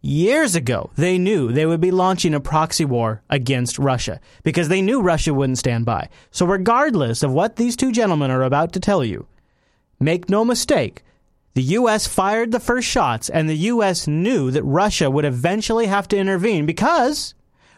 years 0.01 0.55
ago, 0.55 0.91
they 0.95 1.17
knew 1.17 1.51
they 1.51 1.65
would 1.65 1.81
be 1.81 1.91
launching 1.91 2.33
a 2.33 2.39
proxy 2.39 2.85
war 2.85 3.23
against 3.29 3.79
Russia 3.79 4.21
because 4.43 4.69
they 4.69 4.81
knew 4.81 5.01
Russia 5.01 5.33
wouldn't 5.33 5.57
stand 5.57 5.85
by. 5.85 6.07
So, 6.29 6.45
regardless 6.45 7.23
of 7.23 7.33
what 7.33 7.57
these 7.57 7.75
two 7.75 7.91
gentlemen 7.91 8.31
are 8.31 8.43
about 8.43 8.71
to 8.73 8.79
tell 8.79 9.03
you, 9.03 9.27
make 9.99 10.29
no 10.29 10.45
mistake, 10.45 11.03
the 11.53 11.63
U.S. 11.63 12.07
fired 12.07 12.51
the 12.51 12.59
first 12.59 12.87
shots, 12.87 13.29
and 13.29 13.49
the 13.49 13.55
U.S. 13.55 14.07
knew 14.07 14.51
that 14.51 14.63
Russia 14.63 15.11
would 15.11 15.25
eventually 15.25 15.87
have 15.87 16.07
to 16.09 16.17
intervene 16.17 16.65
because 16.65 17.33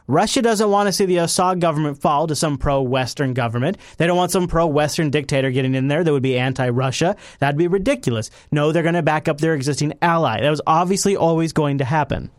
Russia 0.06 0.42
doesn't 0.42 0.70
want 0.70 0.88
to 0.88 0.94
see 0.94 1.06
the 1.06 1.18
Assad 1.18 1.62
government 1.62 2.00
fall 2.00 2.28
to 2.28 2.36
some 2.36 2.58
pro 2.58 2.82
Western 2.82 3.34
government. 3.34 3.78
They 3.98 4.06
don't 4.06 4.18
want 4.18 4.32
some 4.32 4.48
pro 4.48 4.68
Western 4.68 5.10
dictator 5.10 5.50
getting 5.50 5.76
in 5.76 5.88
there 5.88 6.04
that 6.04 6.12
would 6.12 6.22
be 6.22 6.38
anti 6.38 6.70
Russia. 6.70 7.16
That'd 7.40 7.58
be 7.58 7.68
ridiculous. 7.68 8.30
No, 8.52 8.72
they're 8.72 8.84
going 8.84 8.96
to 8.96 9.02
back 9.02 9.28
up 9.28 9.40
their 9.40 9.54
existing 9.54 9.94
ally. 10.02 10.42
That 10.42 10.50
was 10.50 10.62
obviously 10.68 11.16
always 11.16 11.54
going 11.54 11.80
to 11.80 11.86
happen. 11.86 12.32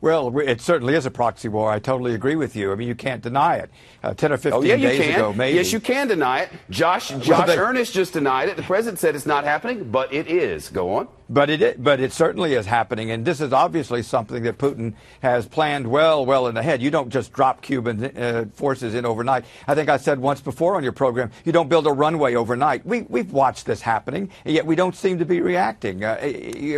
Well, 0.00 0.38
it 0.40 0.60
certainly 0.60 0.94
is 0.94 1.06
a 1.06 1.10
proxy 1.10 1.48
war. 1.48 1.70
I 1.70 1.78
totally 1.78 2.14
agree 2.14 2.36
with 2.36 2.54
you. 2.54 2.70
I 2.70 2.74
mean, 2.74 2.86
you 2.86 2.94
can't 2.94 3.22
deny 3.22 3.56
it. 3.56 3.70
Uh, 4.02 4.12
Ten 4.14 4.30
or 4.32 4.36
fifteen 4.36 4.52
Oh, 4.62 4.62
yeah, 4.62 4.74
you 4.74 4.88
days 4.88 5.00
can. 5.00 5.14
ago, 5.14 5.32
maybe. 5.32 5.56
Yes, 5.56 5.72
you 5.72 5.80
can 5.80 6.06
deny 6.06 6.40
it. 6.40 6.50
Josh, 6.70 7.10
Well, 7.10 7.20
Josh 7.20 7.46
they- 7.48 7.56
Earnest 7.58 7.94
just 7.94 8.12
denied 8.12 8.48
it. 8.50 8.56
The 8.56 8.62
president 8.62 8.98
said 8.98 9.14
it's 9.16 9.26
not 9.26 9.44
happening, 9.44 9.90
but 9.90 10.12
it 10.12 10.28
is. 10.28 10.68
Go 10.68 10.94
on. 10.96 11.08
But 11.28 11.50
it, 11.50 11.82
but 11.82 11.98
it 11.98 12.12
certainly 12.12 12.54
is 12.54 12.66
happening, 12.66 13.10
and 13.10 13.24
this 13.24 13.40
is 13.40 13.52
obviously 13.52 14.02
something 14.02 14.44
that 14.44 14.58
Putin 14.58 14.94
has 15.22 15.48
planned 15.48 15.88
well, 15.88 16.24
well 16.24 16.46
in 16.46 16.56
ahead. 16.56 16.80
You 16.80 16.90
don't 16.92 17.08
just 17.08 17.32
drop 17.32 17.62
Cuban 17.62 18.16
uh, 18.16 18.44
forces 18.54 18.94
in 18.94 19.04
overnight. 19.04 19.44
I 19.66 19.74
think 19.74 19.88
I 19.88 19.96
said 19.96 20.20
once 20.20 20.40
before 20.40 20.76
on 20.76 20.84
your 20.84 20.92
program, 20.92 21.32
you 21.44 21.50
don't 21.50 21.68
build 21.68 21.88
a 21.88 21.92
runway 21.92 22.36
overnight. 22.36 22.86
We, 22.86 23.02
we've 23.02 23.32
watched 23.32 23.66
this 23.66 23.80
happening, 23.80 24.30
and 24.44 24.54
yet 24.54 24.66
we 24.66 24.76
don't 24.76 24.94
seem 24.94 25.18
to 25.18 25.24
be 25.24 25.40
reacting. 25.40 26.04
Uh, 26.04 26.16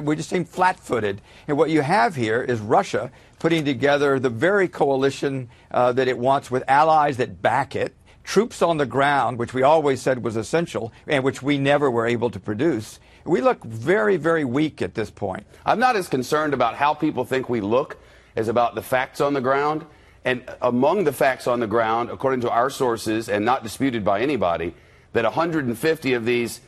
we 0.03 0.17
just 0.17 0.31
seem 0.31 0.47
flat-footed. 0.47 1.21
And 1.47 1.59
what 1.59 1.69
you 1.69 1.83
have 1.83 2.17
here 2.17 2.43
is 2.43 2.59
Russia 2.59 3.11
putting 3.39 3.67
together 3.67 4.19
the 4.19 4.31
very 4.31 4.67
coalition 4.67 5.51
uh, 5.71 5.93
that 5.93 6.09
it 6.09 6.17
wants 6.17 6.51
with 6.51 6.65
allies 6.69 7.19
that 7.19 7.43
back 7.43 7.77
it 7.77 7.95
troops 8.25 8.61
on 8.61 8.77
the 8.77 8.85
ground, 8.85 9.39
which 9.39 9.55
we 9.55 9.63
always 9.63 10.03
said 10.03 10.23
was 10.23 10.37
essential 10.37 10.93
and 11.07 11.25
which 11.25 11.43
we 11.43 11.57
never 11.57 11.91
were 11.91 12.07
able 12.07 12.29
to 12.29 12.39
produce. 12.39 13.01
We 13.29 13.43
look 13.43 13.63
very, 13.63 14.17
very 14.17 14.45
weak 14.45 14.81
at 14.81 14.95
this 14.95 15.11
point. 15.11 15.47
I'm 15.67 15.79
not 15.79 15.97
as 15.97 16.09
concerned 16.09 16.55
about 16.55 16.77
how 16.77 16.95
people 16.95 17.27
think 17.27 17.49
we 17.49 17.61
look 17.61 17.99
as 18.35 18.49
about 18.49 18.75
the 18.75 18.83
facts 18.83 19.21
on 19.21 19.35
the 19.35 19.41
ground. 19.43 19.85
And 20.25 20.43
among 20.63 21.05
the 21.05 21.13
facts 21.13 21.47
on 21.47 21.61
the 21.61 21.67
ground, 21.67 22.11
according 22.11 22.41
to 22.41 22.51
our 22.51 22.71
sources 22.71 23.29
and 23.29 23.45
not 23.45 23.63
disputed 23.63 24.05
by 24.05 24.21
anybody, 24.21 24.75
that 25.13 25.25
150 25.25 26.13
of 26.15 26.25
these. 26.25 26.61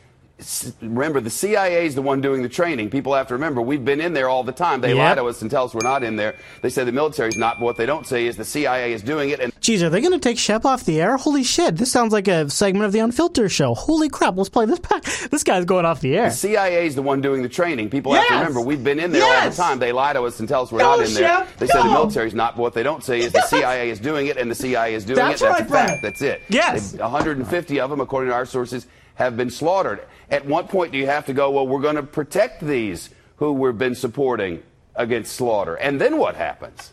Remember, 0.81 1.19
the 1.21 1.29
CIA 1.29 1.85
is 1.85 1.95
the 1.95 2.01
one 2.01 2.21
doing 2.21 2.41
the 2.41 2.49
training. 2.49 2.89
People 2.89 3.13
have 3.13 3.27
to 3.27 3.33
remember, 3.35 3.61
we've 3.61 3.83
been 3.85 4.01
in 4.01 4.13
there 4.13 4.27
all 4.29 4.43
the 4.43 4.51
time. 4.51 4.81
They 4.81 4.93
lie 4.93 5.15
to 5.15 5.23
us 5.25 5.41
and 5.41 5.51
tell 5.51 5.65
us 5.65 5.73
we're 5.73 5.81
not 5.81 6.03
in 6.03 6.15
there. 6.15 6.35
They 6.61 6.69
say 6.69 6.83
the 6.83 6.91
military's 6.91 7.37
not, 7.37 7.59
but 7.59 7.65
what 7.65 7.77
they 7.77 7.85
don't 7.85 8.05
say 8.07 8.25
is 8.25 8.37
the 8.37 8.45
CIA 8.45 8.93
is 8.93 9.01
doing 9.01 9.29
it. 9.29 9.39
And 9.39 9.51
Geez, 9.61 9.83
are 9.83 9.89
they 9.89 10.01
going 10.01 10.13
to 10.13 10.19
take 10.19 10.37
Shep 10.39 10.65
off 10.65 10.83
the 10.85 10.99
air? 11.01 11.17
Holy 11.17 11.43
shit! 11.43 11.77
This 11.77 11.91
sounds 11.91 12.11
like 12.13 12.27
a 12.27 12.49
segment 12.49 12.85
of 12.85 12.91
the 12.91 12.99
Unfilter 12.99 13.49
show. 13.49 13.75
Holy 13.75 14.09
crap! 14.09 14.35
Let's 14.35 14.49
play 14.49 14.65
this 14.65 14.79
back. 14.79 15.03
This 15.31 15.43
guy's 15.43 15.65
going 15.65 15.85
off 15.85 16.01
the 16.01 16.17
air. 16.17 16.29
The 16.29 16.35
CIA 16.35 16.87
is 16.87 16.95
the 16.95 17.01
one 17.01 17.21
doing 17.21 17.41
the 17.43 17.49
training. 17.49 17.89
People 17.89 18.13
have 18.13 18.27
to 18.27 18.33
remember, 18.33 18.59
we've 18.59 18.83
been 18.83 18.99
in 18.99 19.11
there 19.11 19.23
all 19.23 19.49
the 19.49 19.55
time. 19.55 19.79
They 19.79 19.91
lie 19.91 20.13
to 20.13 20.23
us 20.23 20.39
and 20.39 20.49
tell 20.49 20.63
us 20.63 20.71
we're 20.71 20.79
Go, 20.79 20.97
not 20.97 21.07
in 21.07 21.13
there. 21.13 21.27
Shep, 21.45 21.57
They 21.57 21.67
say 21.67 21.77
the 21.81 21.85
military's 21.89 22.33
not, 22.33 22.55
but 22.55 22.61
what 22.63 22.73
they 22.73 22.83
don't 22.83 23.03
say 23.03 23.19
is 23.19 23.31
the 23.31 23.41
CIA 23.43 23.89
is 23.91 23.99
doing 23.99 24.27
it, 24.27 24.37
and 24.37 24.49
the 24.51 24.55
CIA 24.55 24.93
is 24.95 25.05
doing 25.05 25.17
That's 25.17 25.41
it. 25.41 25.45
That's 25.45 25.69
right, 25.71 25.85
a 25.85 25.87
fact. 25.87 26.01
That's 26.01 26.21
it. 26.21 26.41
Yes. 26.49 26.91
They- 26.93 27.01
150 27.01 27.79
of 27.79 27.89
them, 27.89 28.01
according 28.01 28.29
to 28.29 28.35
our 28.35 28.45
sources, 28.45 28.87
have 29.21 29.37
been 29.37 29.51
slaughtered. 29.51 30.01
At 30.29 30.45
what 30.45 30.69
point 30.69 30.91
do 30.91 30.97
you 30.97 31.07
have 31.07 31.25
to 31.27 31.33
go, 31.33 31.51
well, 31.51 31.67
we're 31.67 31.81
going 31.81 31.95
to 31.95 32.03
protect 32.03 32.61
these 32.61 33.09
who 33.37 33.53
we've 33.53 33.77
been 33.77 33.95
supporting 33.95 34.63
against 34.95 35.33
slaughter? 35.33 35.75
And 35.75 36.01
then 36.01 36.17
what 36.17 36.35
happens? 36.35 36.91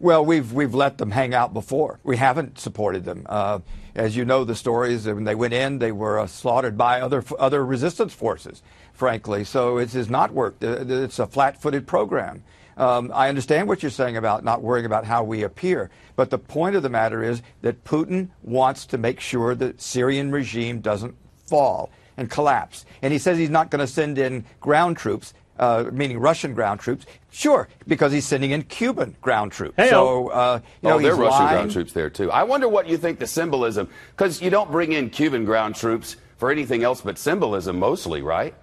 Well, 0.00 0.24
we've 0.24 0.52
we've 0.52 0.74
let 0.74 0.98
them 0.98 1.10
hang 1.10 1.34
out 1.34 1.52
before. 1.52 1.98
We 2.04 2.16
haven't 2.16 2.60
supported 2.60 3.04
them. 3.04 3.26
Uh, 3.26 3.58
as 3.96 4.16
you 4.16 4.24
know, 4.24 4.44
the 4.44 4.54
stories 4.54 5.06
when 5.06 5.24
they 5.24 5.34
went 5.34 5.54
in, 5.54 5.80
they 5.80 5.90
were 5.90 6.20
uh, 6.20 6.28
slaughtered 6.28 6.78
by 6.78 7.00
other 7.00 7.24
other 7.38 7.64
resistance 7.66 8.14
forces. 8.14 8.62
Frankly, 8.92 9.44
so 9.44 9.78
it 9.78 9.92
has 9.92 10.08
not 10.08 10.30
worked. 10.32 10.62
Uh, 10.62 10.84
It's 11.04 11.18
a 11.18 11.26
flat-footed 11.26 11.86
program. 11.86 12.44
Um, 12.78 13.10
I 13.12 13.28
understand 13.28 13.66
what 13.66 13.82
you're 13.82 13.90
saying 13.90 14.16
about 14.16 14.44
not 14.44 14.62
worrying 14.62 14.86
about 14.86 15.04
how 15.04 15.24
we 15.24 15.42
appear, 15.42 15.90
but 16.14 16.30
the 16.30 16.38
point 16.38 16.76
of 16.76 16.82
the 16.84 16.88
matter 16.88 17.22
is 17.22 17.42
that 17.62 17.84
Putin 17.84 18.30
wants 18.42 18.86
to 18.86 18.98
make 18.98 19.20
sure 19.20 19.54
the 19.54 19.74
Syrian 19.76 20.30
regime 20.30 20.80
doesn't 20.80 21.16
fall 21.46 21.90
and 22.16 22.30
collapse. 22.30 22.86
And 23.02 23.12
he 23.12 23.18
says 23.18 23.36
he's 23.36 23.50
not 23.50 23.70
going 23.70 23.80
to 23.80 23.86
send 23.86 24.16
in 24.16 24.44
ground 24.60 24.96
troops. 24.96 25.34
Uh, 25.58 25.90
meaning 25.92 26.20
Russian 26.20 26.54
ground 26.54 26.78
troops. 26.78 27.04
Sure, 27.32 27.66
because 27.88 28.12
he's 28.12 28.24
sending 28.24 28.52
in 28.52 28.62
Cuban 28.62 29.16
ground 29.20 29.50
troops. 29.50 29.74
Hey-o. 29.76 29.90
so, 29.90 30.28
uh, 30.28 30.60
you 30.82 30.88
know, 30.88 30.94
oh, 30.94 30.98
there 31.00 31.14
are 31.14 31.16
Russian 31.16 31.30
lying. 31.30 31.56
ground 31.56 31.72
troops 31.72 31.92
there 31.92 32.08
too. 32.08 32.30
I 32.30 32.44
wonder 32.44 32.68
what 32.68 32.86
you 32.86 32.96
think 32.96 33.18
the 33.18 33.26
symbolism, 33.26 33.88
because 34.12 34.40
you 34.40 34.50
don't 34.50 34.70
bring 34.70 34.92
in 34.92 35.10
Cuban 35.10 35.44
ground 35.44 35.74
troops 35.74 36.14
for 36.36 36.52
anything 36.52 36.84
else 36.84 37.00
but 37.00 37.18
symbolism, 37.18 37.76
mostly, 37.76 38.22
right? 38.22 38.54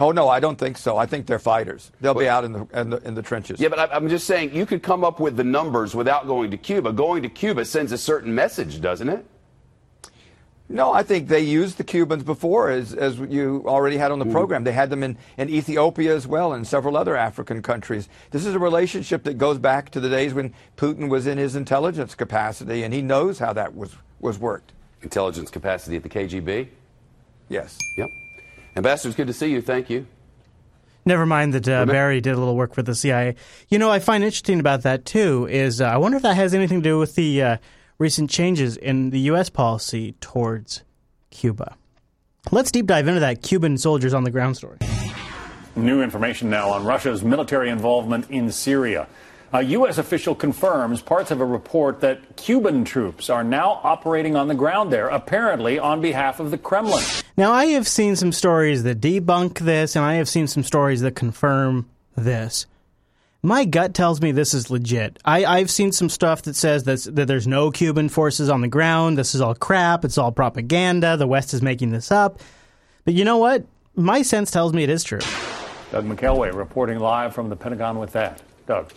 Oh 0.00 0.12
no, 0.12 0.28
I 0.28 0.40
don't 0.40 0.58
think 0.58 0.78
so. 0.78 0.96
I 0.96 1.04
think 1.04 1.26
they're 1.26 1.38
fighters. 1.38 1.92
They'll 2.00 2.14
be 2.14 2.28
out 2.28 2.44
in 2.44 2.52
the 2.52 2.66
in 2.72 2.90
the, 2.90 2.96
in 3.06 3.14
the 3.14 3.22
trenches. 3.22 3.60
Yeah, 3.60 3.68
but 3.68 3.78
I, 3.78 3.94
I'm 3.94 4.08
just 4.08 4.26
saying 4.26 4.54
you 4.54 4.64
could 4.64 4.82
come 4.82 5.04
up 5.04 5.20
with 5.20 5.36
the 5.36 5.44
numbers 5.44 5.94
without 5.94 6.26
going 6.26 6.50
to 6.50 6.56
Cuba. 6.56 6.92
Going 6.92 7.22
to 7.22 7.28
Cuba 7.28 7.66
sends 7.66 7.92
a 7.92 7.98
certain 7.98 8.34
message, 8.34 8.80
doesn't 8.80 9.10
it? 9.10 9.26
No, 10.70 10.92
I 10.92 11.02
think 11.02 11.26
they 11.26 11.40
used 11.40 11.78
the 11.78 11.84
Cubans 11.84 12.22
before, 12.22 12.70
as, 12.70 12.94
as 12.94 13.18
you 13.18 13.64
already 13.66 13.96
had 13.96 14.12
on 14.12 14.20
the 14.20 14.24
mm-hmm. 14.24 14.32
program. 14.32 14.62
They 14.62 14.70
had 14.70 14.88
them 14.88 15.02
in, 15.02 15.18
in 15.36 15.48
Ethiopia 15.50 16.14
as 16.14 16.28
well 16.28 16.52
and 16.52 16.64
several 16.64 16.96
other 16.96 17.16
African 17.16 17.60
countries. 17.60 18.08
This 18.30 18.46
is 18.46 18.54
a 18.54 18.58
relationship 18.58 19.24
that 19.24 19.36
goes 19.36 19.58
back 19.58 19.90
to 19.90 20.00
the 20.00 20.08
days 20.08 20.32
when 20.32 20.54
Putin 20.76 21.08
was 21.08 21.26
in 21.26 21.38
his 21.38 21.56
intelligence 21.56 22.14
capacity, 22.14 22.84
and 22.84 22.94
he 22.94 23.02
knows 23.02 23.40
how 23.40 23.52
that 23.52 23.74
was, 23.74 23.96
was 24.20 24.38
worked. 24.38 24.72
Intelligence 25.02 25.50
capacity 25.50 25.96
at 25.96 26.04
the 26.04 26.08
KGB? 26.08 26.68
Yes. 27.48 27.76
Yep. 27.98 28.10
Ambassador, 28.76 29.08
it's 29.08 29.16
good 29.16 29.26
to 29.26 29.32
see 29.32 29.50
you. 29.50 29.60
Thank 29.60 29.90
you. 29.90 30.06
Never 31.04 31.24
mind 31.24 31.54
that 31.54 31.68
uh, 31.68 31.86
Barry 31.86 32.20
did 32.20 32.34
a 32.34 32.38
little 32.38 32.56
work 32.56 32.74
for 32.74 32.82
the 32.82 32.94
CIA. 32.94 33.34
You 33.68 33.78
know, 33.78 33.90
I 33.90 33.98
find 34.00 34.22
interesting 34.22 34.60
about 34.60 34.82
that 34.82 35.04
too 35.04 35.48
is 35.50 35.80
uh, 35.80 35.86
I 35.86 35.96
wonder 35.96 36.16
if 36.16 36.22
that 36.22 36.36
has 36.36 36.54
anything 36.54 36.82
to 36.82 36.88
do 36.88 36.98
with 36.98 37.14
the 37.14 37.42
uh, 37.42 37.56
recent 37.98 38.30
changes 38.30 38.76
in 38.76 39.10
the 39.10 39.20
U.S. 39.20 39.48
policy 39.48 40.12
towards 40.20 40.82
Cuba. 41.30 41.76
Let's 42.52 42.70
deep 42.70 42.86
dive 42.86 43.08
into 43.08 43.20
that 43.20 43.42
Cuban 43.42 43.78
soldiers 43.78 44.12
on 44.12 44.24
the 44.24 44.30
ground 44.30 44.56
story. 44.56 44.78
New 45.76 46.02
information 46.02 46.50
now 46.50 46.70
on 46.70 46.84
Russia's 46.84 47.22
military 47.22 47.70
involvement 47.70 48.28
in 48.30 48.50
Syria. 48.50 49.06
A 49.52 49.62
U.S. 49.62 49.98
official 49.98 50.36
confirms 50.36 51.02
parts 51.02 51.32
of 51.32 51.40
a 51.40 51.44
report 51.44 52.00
that 52.02 52.36
Cuban 52.36 52.84
troops 52.84 53.28
are 53.28 53.42
now 53.42 53.80
operating 53.82 54.36
on 54.36 54.46
the 54.46 54.54
ground 54.54 54.92
there, 54.92 55.08
apparently 55.08 55.76
on 55.76 56.00
behalf 56.00 56.38
of 56.38 56.52
the 56.52 56.58
Kremlin. 56.58 57.02
Now, 57.36 57.50
I 57.50 57.66
have 57.66 57.88
seen 57.88 58.14
some 58.14 58.30
stories 58.30 58.84
that 58.84 59.00
debunk 59.00 59.58
this, 59.58 59.96
and 59.96 60.04
I 60.04 60.14
have 60.14 60.28
seen 60.28 60.46
some 60.46 60.62
stories 60.62 61.00
that 61.00 61.16
confirm 61.16 61.90
this. 62.16 62.66
My 63.42 63.64
gut 63.64 63.92
tells 63.92 64.20
me 64.20 64.30
this 64.30 64.54
is 64.54 64.70
legit. 64.70 65.18
I, 65.24 65.44
I've 65.44 65.70
seen 65.70 65.90
some 65.90 66.10
stuff 66.10 66.42
that 66.42 66.54
says 66.54 66.84
that, 66.84 67.16
that 67.16 67.26
there's 67.26 67.48
no 67.48 67.72
Cuban 67.72 68.08
forces 68.08 68.50
on 68.50 68.60
the 68.60 68.68
ground. 68.68 69.18
This 69.18 69.34
is 69.34 69.40
all 69.40 69.56
crap. 69.56 70.04
It's 70.04 70.18
all 70.18 70.30
propaganda. 70.30 71.16
The 71.16 71.26
West 71.26 71.54
is 71.54 71.62
making 71.62 71.90
this 71.90 72.12
up. 72.12 72.40
But 73.04 73.14
you 73.14 73.24
know 73.24 73.38
what? 73.38 73.64
My 73.96 74.22
sense 74.22 74.52
tells 74.52 74.72
me 74.72 74.84
it 74.84 74.90
is 74.90 75.02
true. 75.02 75.20
Doug 75.90 76.04
McElway 76.04 76.54
reporting 76.54 77.00
live 77.00 77.34
from 77.34 77.48
the 77.48 77.56
Pentagon 77.56 77.98
with 77.98 78.12
that. 78.12 78.42
Doug. 78.68 78.92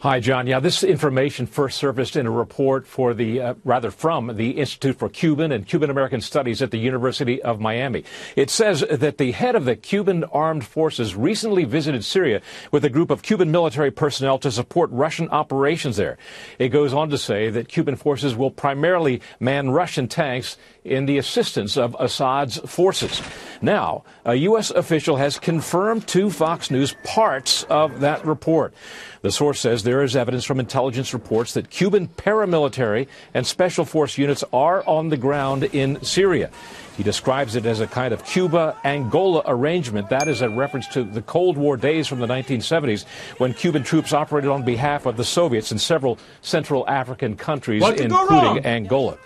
Hi, 0.00 0.20
John. 0.20 0.46
Yeah, 0.46 0.60
this 0.60 0.84
information 0.84 1.46
first 1.46 1.78
surfaced 1.78 2.16
in 2.16 2.26
a 2.26 2.30
report 2.30 2.86
for 2.86 3.14
the, 3.14 3.40
uh, 3.40 3.54
rather 3.64 3.90
from 3.90 4.36
the 4.36 4.50
Institute 4.50 4.98
for 4.98 5.08
Cuban 5.08 5.52
and 5.52 5.66
Cuban 5.66 5.88
American 5.88 6.20
Studies 6.20 6.60
at 6.60 6.70
the 6.70 6.76
University 6.76 7.40
of 7.40 7.60
Miami. 7.60 8.04
It 8.36 8.50
says 8.50 8.84
that 8.90 9.16
the 9.16 9.32
head 9.32 9.56
of 9.56 9.64
the 9.64 9.74
Cuban 9.74 10.24
armed 10.24 10.66
forces 10.66 11.16
recently 11.16 11.64
visited 11.64 12.04
Syria 12.04 12.42
with 12.70 12.84
a 12.84 12.90
group 12.90 13.08
of 13.08 13.22
Cuban 13.22 13.50
military 13.50 13.90
personnel 13.90 14.38
to 14.40 14.50
support 14.50 14.90
Russian 14.92 15.30
operations 15.30 15.96
there. 15.96 16.18
It 16.58 16.68
goes 16.68 16.92
on 16.92 17.08
to 17.08 17.16
say 17.16 17.48
that 17.48 17.68
Cuban 17.68 17.96
forces 17.96 18.36
will 18.36 18.50
primarily 18.50 19.22
man 19.40 19.70
Russian 19.70 20.08
tanks 20.08 20.58
in 20.86 21.06
the 21.06 21.18
assistance 21.18 21.76
of 21.76 21.96
Assad's 21.98 22.58
forces. 22.58 23.20
Now, 23.60 24.04
a 24.24 24.34
U.S. 24.34 24.70
official 24.70 25.16
has 25.16 25.38
confirmed 25.38 26.06
to 26.08 26.30
Fox 26.30 26.70
News 26.70 26.94
parts 27.04 27.64
of 27.64 28.00
that 28.00 28.24
report. 28.24 28.74
The 29.22 29.32
source 29.32 29.60
says 29.60 29.82
there 29.82 30.02
is 30.02 30.14
evidence 30.14 30.44
from 30.44 30.60
intelligence 30.60 31.12
reports 31.12 31.54
that 31.54 31.70
Cuban 31.70 32.08
paramilitary 32.08 33.08
and 33.34 33.46
special 33.46 33.84
force 33.84 34.18
units 34.18 34.44
are 34.52 34.86
on 34.86 35.08
the 35.08 35.16
ground 35.16 35.64
in 35.64 36.02
Syria. 36.02 36.50
He 36.96 37.02
describes 37.02 37.56
it 37.56 37.66
as 37.66 37.80
a 37.80 37.86
kind 37.86 38.14
of 38.14 38.24
Cuba 38.24 38.76
Angola 38.84 39.42
arrangement. 39.46 40.08
That 40.08 40.28
is 40.28 40.40
a 40.40 40.48
reference 40.48 40.86
to 40.88 41.02
the 41.04 41.20
Cold 41.22 41.58
War 41.58 41.76
days 41.76 42.06
from 42.08 42.20
the 42.20 42.26
1970s 42.26 43.04
when 43.38 43.52
Cuban 43.52 43.82
troops 43.82 44.12
operated 44.12 44.50
on 44.50 44.64
behalf 44.64 45.04
of 45.06 45.16
the 45.16 45.24
Soviets 45.24 45.72
in 45.72 45.78
several 45.78 46.18
Central 46.40 46.88
African 46.88 47.36
countries, 47.36 47.82
What 47.82 47.98
could 47.98 48.08
go 48.10 48.20
including 48.20 48.44
wrong? 48.44 48.58
Angola. 48.66 49.18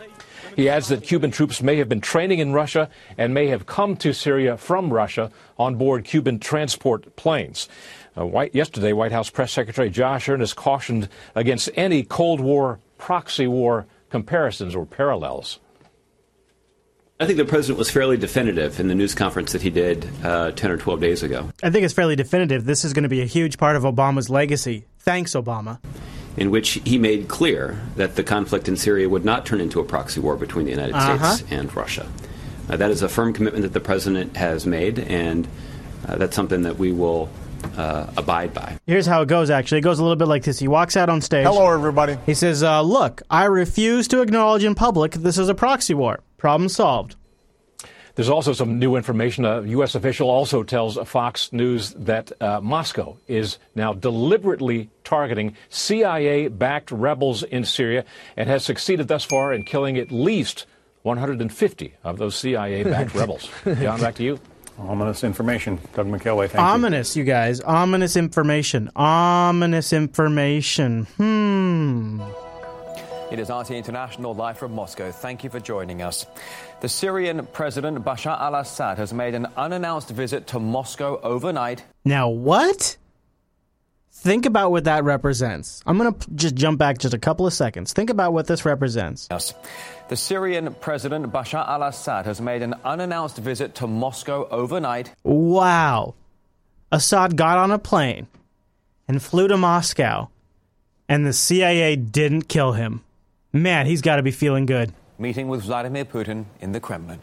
He 0.56 0.68
adds 0.68 0.88
that 0.88 1.02
Cuban 1.02 1.30
troops 1.30 1.62
may 1.62 1.76
have 1.76 1.88
been 1.88 2.00
training 2.00 2.38
in 2.38 2.52
Russia 2.52 2.90
and 3.16 3.32
may 3.34 3.46
have 3.48 3.66
come 3.66 3.96
to 3.98 4.12
Syria 4.12 4.56
from 4.56 4.92
Russia 4.92 5.30
on 5.58 5.76
board 5.76 6.04
Cuban 6.04 6.38
transport 6.38 7.16
planes. 7.16 7.68
Uh, 8.16 8.26
White, 8.26 8.54
yesterday, 8.54 8.92
White 8.92 9.12
House 9.12 9.30
Press 9.30 9.52
Secretary 9.52 9.88
Josh 9.90 10.28
Earnest 10.28 10.56
cautioned 10.56 11.08
against 11.34 11.70
any 11.74 12.02
Cold 12.02 12.40
War 12.40 12.80
proxy 12.98 13.46
war 13.46 13.86
comparisons 14.10 14.74
or 14.74 14.84
parallels. 14.84 15.60
I 17.20 17.26
think 17.26 17.36
the 17.36 17.44
president 17.44 17.78
was 17.78 17.90
fairly 17.90 18.16
definitive 18.16 18.80
in 18.80 18.88
the 18.88 18.94
news 18.94 19.14
conference 19.14 19.52
that 19.52 19.60
he 19.60 19.68
did 19.68 20.08
uh, 20.24 20.52
10 20.52 20.70
or 20.70 20.78
12 20.78 21.00
days 21.00 21.22
ago, 21.22 21.50
I 21.62 21.68
think 21.68 21.84
it's 21.84 21.92
fairly 21.92 22.16
definitive. 22.16 22.64
This 22.64 22.82
is 22.82 22.94
going 22.94 23.02
to 23.02 23.10
be 23.10 23.20
a 23.20 23.26
huge 23.26 23.58
part 23.58 23.76
of 23.76 23.82
Obama's 23.82 24.30
legacy. 24.30 24.86
Thanks, 25.00 25.32
Obama. 25.32 25.80
In 26.40 26.50
which 26.50 26.80
he 26.84 26.98
made 26.98 27.28
clear 27.28 27.78
that 27.96 28.16
the 28.16 28.24
conflict 28.24 28.66
in 28.66 28.76
Syria 28.76 29.08
would 29.08 29.24
not 29.24 29.44
turn 29.46 29.60
into 29.60 29.78
a 29.78 29.84
proxy 29.84 30.20
war 30.20 30.36
between 30.36 30.64
the 30.64 30.70
United 30.72 30.94
Uh-huh. 30.94 31.34
States 31.34 31.52
and 31.52 31.74
Russia. 31.76 32.06
Uh, 32.68 32.76
that 32.76 32.90
is 32.90 33.02
a 33.02 33.08
firm 33.08 33.32
commitment 33.32 33.62
that 33.62 33.72
the 33.74 33.80
president 33.80 34.36
has 34.36 34.66
made, 34.66 34.98
and 35.00 35.46
uh, 36.08 36.16
that's 36.16 36.34
something 36.34 36.62
that 36.62 36.78
we 36.78 36.92
will 36.92 37.28
uh, 37.76 38.06
abide 38.16 38.54
by. 38.54 38.78
Here's 38.86 39.04
how 39.06 39.20
it 39.20 39.28
goes, 39.28 39.50
actually. 39.50 39.78
It 39.78 39.82
goes 39.82 39.98
a 39.98 40.02
little 40.02 40.16
bit 40.16 40.28
like 40.28 40.44
this. 40.44 40.58
He 40.58 40.66
walks 40.68 40.96
out 40.96 41.10
on 41.10 41.20
stage. 41.20 41.44
Hello, 41.44 41.70
everybody. 41.70 42.16
He 42.24 42.32
says, 42.32 42.62
uh, 42.62 42.80
Look, 42.80 43.20
I 43.30 43.44
refuse 43.44 44.08
to 44.08 44.22
acknowledge 44.22 44.64
in 44.64 44.74
public 44.74 45.12
this 45.12 45.36
is 45.36 45.50
a 45.50 45.54
proxy 45.54 45.92
war. 45.92 46.20
Problem 46.38 46.70
solved. 46.70 47.16
There's 48.20 48.28
also 48.28 48.52
some 48.52 48.78
new 48.78 48.96
information. 48.96 49.46
A 49.46 49.62
U.S. 49.62 49.94
official 49.94 50.28
also 50.28 50.62
tells 50.62 50.98
Fox 51.08 51.54
News 51.54 51.94
that 51.94 52.30
uh, 52.42 52.60
Moscow 52.60 53.16
is 53.26 53.56
now 53.74 53.94
deliberately 53.94 54.90
targeting 55.04 55.56
CIA 55.70 56.48
backed 56.48 56.90
rebels 56.90 57.42
in 57.42 57.64
Syria 57.64 58.04
and 58.36 58.46
has 58.46 58.62
succeeded 58.62 59.08
thus 59.08 59.24
far 59.24 59.54
in 59.54 59.62
killing 59.62 59.96
at 59.96 60.12
least 60.12 60.66
150 61.00 61.94
of 62.04 62.18
those 62.18 62.36
CIA 62.36 62.82
backed 62.84 63.14
rebels. 63.22 63.48
John, 63.64 63.98
back 63.98 64.16
to 64.16 64.22
you. 64.22 64.38
Ominous 64.78 65.24
information. 65.24 65.78
Doug 65.94 66.06
McElway, 66.06 66.50
thank 66.50 66.60
you. 66.60 66.74
Ominous, 66.74 67.16
you 67.16 67.24
guys. 67.24 67.62
Ominous 67.62 68.16
information. 68.16 68.90
Ominous 68.96 69.94
information. 69.94 71.06
Hmm. 71.16 72.20
It 73.30 73.38
is 73.38 73.48
RT 73.48 73.70
International 73.70 74.34
live 74.34 74.58
from 74.58 74.74
Moscow. 74.74 75.12
Thank 75.12 75.44
you 75.44 75.50
for 75.50 75.60
joining 75.60 76.02
us. 76.02 76.26
The 76.80 76.88
Syrian 76.88 77.46
President 77.46 78.04
Bashar 78.04 78.36
al 78.40 78.56
Assad 78.56 78.98
has 78.98 79.14
made 79.14 79.36
an 79.36 79.46
unannounced 79.56 80.10
visit 80.10 80.48
to 80.48 80.58
Moscow 80.58 81.20
overnight. 81.22 81.84
Now, 82.04 82.28
what? 82.28 82.96
Think 84.10 84.46
about 84.46 84.72
what 84.72 84.82
that 84.84 85.04
represents. 85.04 85.80
I'm 85.86 85.96
going 85.96 86.12
to 86.12 86.30
just 86.34 86.56
jump 86.56 86.80
back 86.80 86.98
just 86.98 87.14
a 87.14 87.18
couple 87.18 87.46
of 87.46 87.52
seconds. 87.52 87.92
Think 87.92 88.10
about 88.10 88.32
what 88.32 88.48
this 88.48 88.64
represents. 88.64 89.28
The 90.08 90.16
Syrian 90.16 90.74
President 90.74 91.32
Bashar 91.32 91.68
al 91.68 91.84
Assad 91.84 92.26
has 92.26 92.40
made 92.40 92.62
an 92.62 92.74
unannounced 92.84 93.36
visit 93.38 93.76
to 93.76 93.86
Moscow 93.86 94.48
overnight. 94.50 95.14
Wow. 95.22 96.14
Assad 96.90 97.36
got 97.36 97.58
on 97.58 97.70
a 97.70 97.78
plane 97.78 98.26
and 99.06 99.22
flew 99.22 99.46
to 99.46 99.56
Moscow, 99.56 100.30
and 101.08 101.24
the 101.24 101.32
CIA 101.32 101.94
didn't 101.94 102.48
kill 102.48 102.72
him. 102.72 103.04
Man, 103.52 103.86
he's 103.86 104.00
got 104.00 104.16
to 104.16 104.22
be 104.22 104.30
feeling 104.30 104.66
good. 104.66 104.92
Meeting 105.18 105.48
with 105.48 105.62
Vladimir 105.62 106.04
Putin 106.04 106.44
in 106.60 106.72
the 106.72 106.80
Kremlin. 106.80 107.18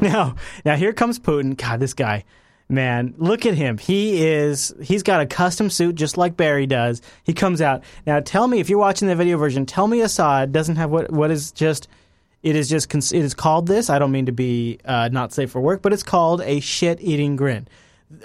Now, 0.00 0.36
now 0.64 0.76
here 0.76 0.92
comes 0.92 1.18
Putin. 1.18 1.56
God, 1.56 1.80
this 1.80 1.94
guy, 1.94 2.24
man, 2.68 3.14
look 3.16 3.46
at 3.46 3.54
him. 3.54 3.78
He 3.78 4.22
is, 4.22 4.74
he's 4.82 5.02
got 5.02 5.22
a 5.22 5.26
custom 5.26 5.70
suit 5.70 5.94
just 5.94 6.18
like 6.18 6.36
Barry 6.36 6.66
does. 6.66 7.00
He 7.22 7.32
comes 7.32 7.62
out. 7.62 7.84
Now, 8.06 8.20
tell 8.20 8.46
me 8.46 8.60
if 8.60 8.68
you're 8.68 8.78
watching 8.78 9.08
the 9.08 9.16
video 9.16 9.38
version. 9.38 9.64
Tell 9.64 9.88
me 9.88 10.02
Assad 10.02 10.52
doesn't 10.52 10.76
have 10.76 10.90
what 10.90 11.10
what 11.10 11.30
is 11.30 11.50
just. 11.52 11.88
It 12.42 12.54
is 12.54 12.68
just. 12.68 12.94
It 12.94 13.14
is 13.14 13.32
called 13.32 13.66
this. 13.66 13.88
I 13.88 13.98
don't 13.98 14.12
mean 14.12 14.26
to 14.26 14.32
be 14.32 14.78
uh, 14.84 15.08
not 15.10 15.32
safe 15.32 15.50
for 15.50 15.60
work, 15.60 15.80
but 15.80 15.94
it's 15.94 16.02
called 16.02 16.42
a 16.42 16.60
shit-eating 16.60 17.36
grin. 17.36 17.66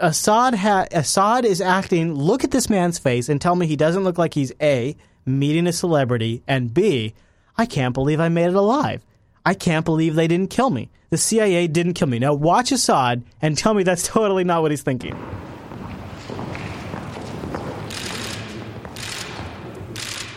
Assad 0.01 0.55
ha- 0.55 0.87
Assad 0.91 1.45
is 1.45 1.61
acting. 1.61 2.13
Look 2.13 2.43
at 2.43 2.51
this 2.51 2.69
man's 2.69 2.99
face 2.99 3.29
and 3.29 3.39
tell 3.39 3.55
me 3.55 3.65
he 3.65 3.77
doesn't 3.77 4.03
look 4.03 4.17
like 4.17 4.33
he's 4.33 4.51
a 4.61 4.97
meeting 5.29 5.67
a 5.67 5.73
celebrity 5.73 6.43
and 6.47 6.73
b 6.73 7.13
I 7.57 7.65
can't 7.65 7.93
believe 7.93 8.19
I 8.19 8.29
made 8.29 8.47
it 8.47 8.55
alive. 8.55 9.05
I 9.45 9.53
can't 9.53 9.83
believe 9.83 10.15
they 10.15 10.27
didn't 10.27 10.49
kill 10.49 10.69
me. 10.69 10.89
The 11.09 11.17
CIA 11.17 11.67
didn't 11.67 11.93
kill 11.93 12.07
me. 12.07 12.19
Now 12.19 12.33
watch 12.33 12.71
Assad 12.71 13.23
and 13.41 13.57
tell 13.57 13.73
me 13.73 13.83
that's 13.83 14.07
totally 14.07 14.43
not 14.43 14.61
what 14.61 14.71
he's 14.71 14.81
thinking. 14.81 15.15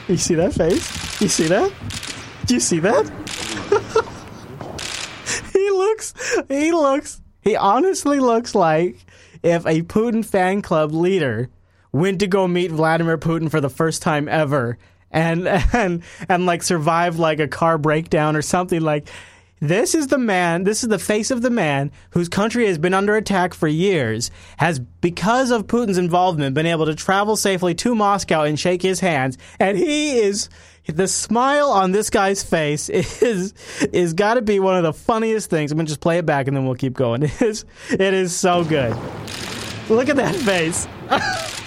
You 0.09 0.17
see 0.17 0.35
that 0.35 0.53
face? 0.53 1.21
You 1.21 1.29
see 1.29 1.47
that? 1.47 1.73
Do 2.47 2.55
you 2.55 2.61
see 2.61 2.81
that? 2.81 3.07
he 5.53 5.71
looks. 5.71 6.15
He 6.49 6.73
looks, 6.73 7.21
he 7.41 7.57
honestly 7.57 8.19
looks 8.19 8.55
like 8.55 8.97
if 9.43 9.65
a 9.65 9.83
Putin 9.83 10.25
fan 10.25 10.61
club 10.61 10.93
leader 10.93 11.51
went 11.93 12.21
to 12.21 12.27
go 12.27 12.49
meet 12.49 12.71
Vladimir 12.71 13.19
Putin 13.19 13.51
for 13.51 13.61
the 13.61 13.71
first 13.71 14.03
time 14.03 14.29
ever 14.29 14.79
and 15.11 15.47
and 15.73 16.03
and 16.29 16.47
like 16.47 16.63
survived 16.63 17.19
like 17.19 17.39
a 17.39 17.49
car 17.49 17.79
breakdown 17.79 18.35
or 18.35 18.43
something 18.43 18.81
like 18.81 19.09
this 19.63 19.95
is 19.95 20.09
the 20.09 20.19
man, 20.19 20.65
this 20.65 20.83
is 20.83 20.89
the 20.89 20.99
face 20.99 21.31
of 21.31 21.41
the 21.41 21.49
man 21.49 21.93
whose 22.11 22.29
country 22.29 22.67
has 22.67 22.79
been 22.79 22.95
under 22.95 23.15
attack 23.15 23.55
for 23.55 23.69
years, 23.69 24.33
has, 24.57 24.81
because 24.81 25.53
of 25.53 25.69
Putin's 25.69 25.99
involvement, 25.99 26.57
been 26.57 26.67
able 26.67 26.87
to 26.87 26.97
travel 26.97 27.37
safely 27.37 27.73
to 27.77 27.95
Moscow 27.95 28.43
and 28.43 28.59
shake 28.59 28.83
his 28.83 28.99
hands. 28.99 29.39
And 29.61 29.79
he 29.79 30.19
is, 30.19 30.49
the 30.87 31.07
smile 31.07 31.71
on 31.71 31.93
this 31.93 32.11
guy's 32.11 32.43
face 32.43 32.89
is, 32.89 33.55
is 33.93 34.15
gotta 34.15 34.43
be 34.43 34.59
one 34.59 34.77
of 34.77 34.83
the 34.83 34.93
funniest 34.93 35.49
things. 35.49 35.71
I'm 35.71 35.79
gonna 35.79 35.87
just 35.87 36.01
play 36.01 36.19
it 36.19 36.27
back 36.27 36.49
and 36.49 36.57
then 36.57 36.65
we'll 36.67 36.75
keep 36.75 36.95
going. 36.95 37.23
It 37.33 37.41
is, 37.41 37.65
it 37.89 38.01
is 38.01 38.35
so 38.35 38.65
good. 38.65 38.97
Look 39.89 40.09
at 40.09 40.17
that 40.17 40.35
face. 40.35 40.89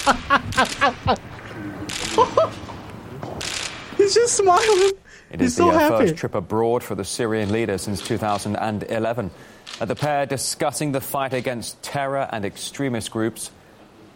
He's 3.96 4.14
just 4.14 4.36
smiling. 4.36 4.92
It 5.30 5.40
He's 5.40 5.50
is 5.50 5.56
so 5.56 5.70
the 5.70 5.76
uh, 5.76 5.78
happy. 5.78 6.06
first 6.06 6.16
trip 6.16 6.34
abroad 6.34 6.82
for 6.82 6.94
the 6.94 7.04
Syrian 7.04 7.52
leader 7.52 7.78
since 7.78 8.02
2011. 8.02 9.30
Uh, 9.80 9.84
the 9.84 9.94
pair 9.94 10.26
discussing 10.26 10.92
the 10.92 11.00
fight 11.00 11.32
against 11.32 11.80
terror 11.82 12.28
and 12.32 12.44
extremist 12.44 13.10
groups. 13.10 13.50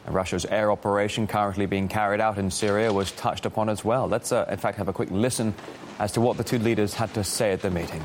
Russia's 0.06 0.44
air 0.44 0.70
operation 0.70 1.26
currently 1.26 1.66
being 1.66 1.88
carried 1.88 2.20
out 2.20 2.36
in 2.36 2.50
Syria 2.50 2.92
was 2.92 3.12
touched 3.12 3.46
upon 3.46 3.68
as 3.68 3.84
well. 3.84 4.08
Let's, 4.08 4.32
uh, 4.32 4.46
in 4.50 4.58
fact, 4.58 4.78
have 4.78 4.88
a 4.88 4.92
quick 4.92 5.10
listen 5.10 5.54
as 5.98 6.12
to 6.12 6.20
what 6.20 6.36
the 6.36 6.44
two 6.44 6.58
leaders 6.58 6.94
had 6.94 7.14
to 7.14 7.24
say 7.24 7.52
at 7.52 7.62
the 7.62 7.70
meeting. 7.70 8.02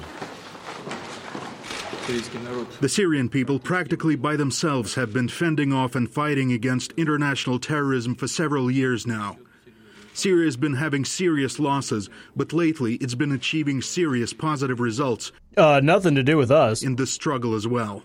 The 2.10 2.90
Syrian 2.90 3.30
people, 3.30 3.60
practically 3.60 4.16
by 4.16 4.36
themselves, 4.36 4.96
have 4.96 5.14
been 5.14 5.28
fending 5.28 5.72
off 5.72 5.94
and 5.94 6.10
fighting 6.10 6.52
against 6.52 6.92
international 6.94 7.60
terrorism 7.60 8.16
for 8.16 8.28
several 8.28 8.72
years 8.72 9.06
now. 9.06 9.38
Syria 10.14 10.46
has 10.46 10.58
been 10.58 10.74
having 10.74 11.06
serious 11.06 11.60
losses, 11.60 12.10
but 12.36 12.52
lately 12.52 12.96
it's 12.96 13.14
been 13.14 13.32
achieving 13.32 13.84
serious 13.84 14.34
positive 14.34 14.80
results. 14.80 15.32
Uh, 15.56 15.82
nothing 15.84 16.16
to 16.16 16.24
do 16.24 16.36
with 16.36 16.50
us. 16.50 16.82
In 16.82 16.96
this 16.96 17.12
struggle 17.12 17.54
as 17.54 17.68
well. 17.68 18.02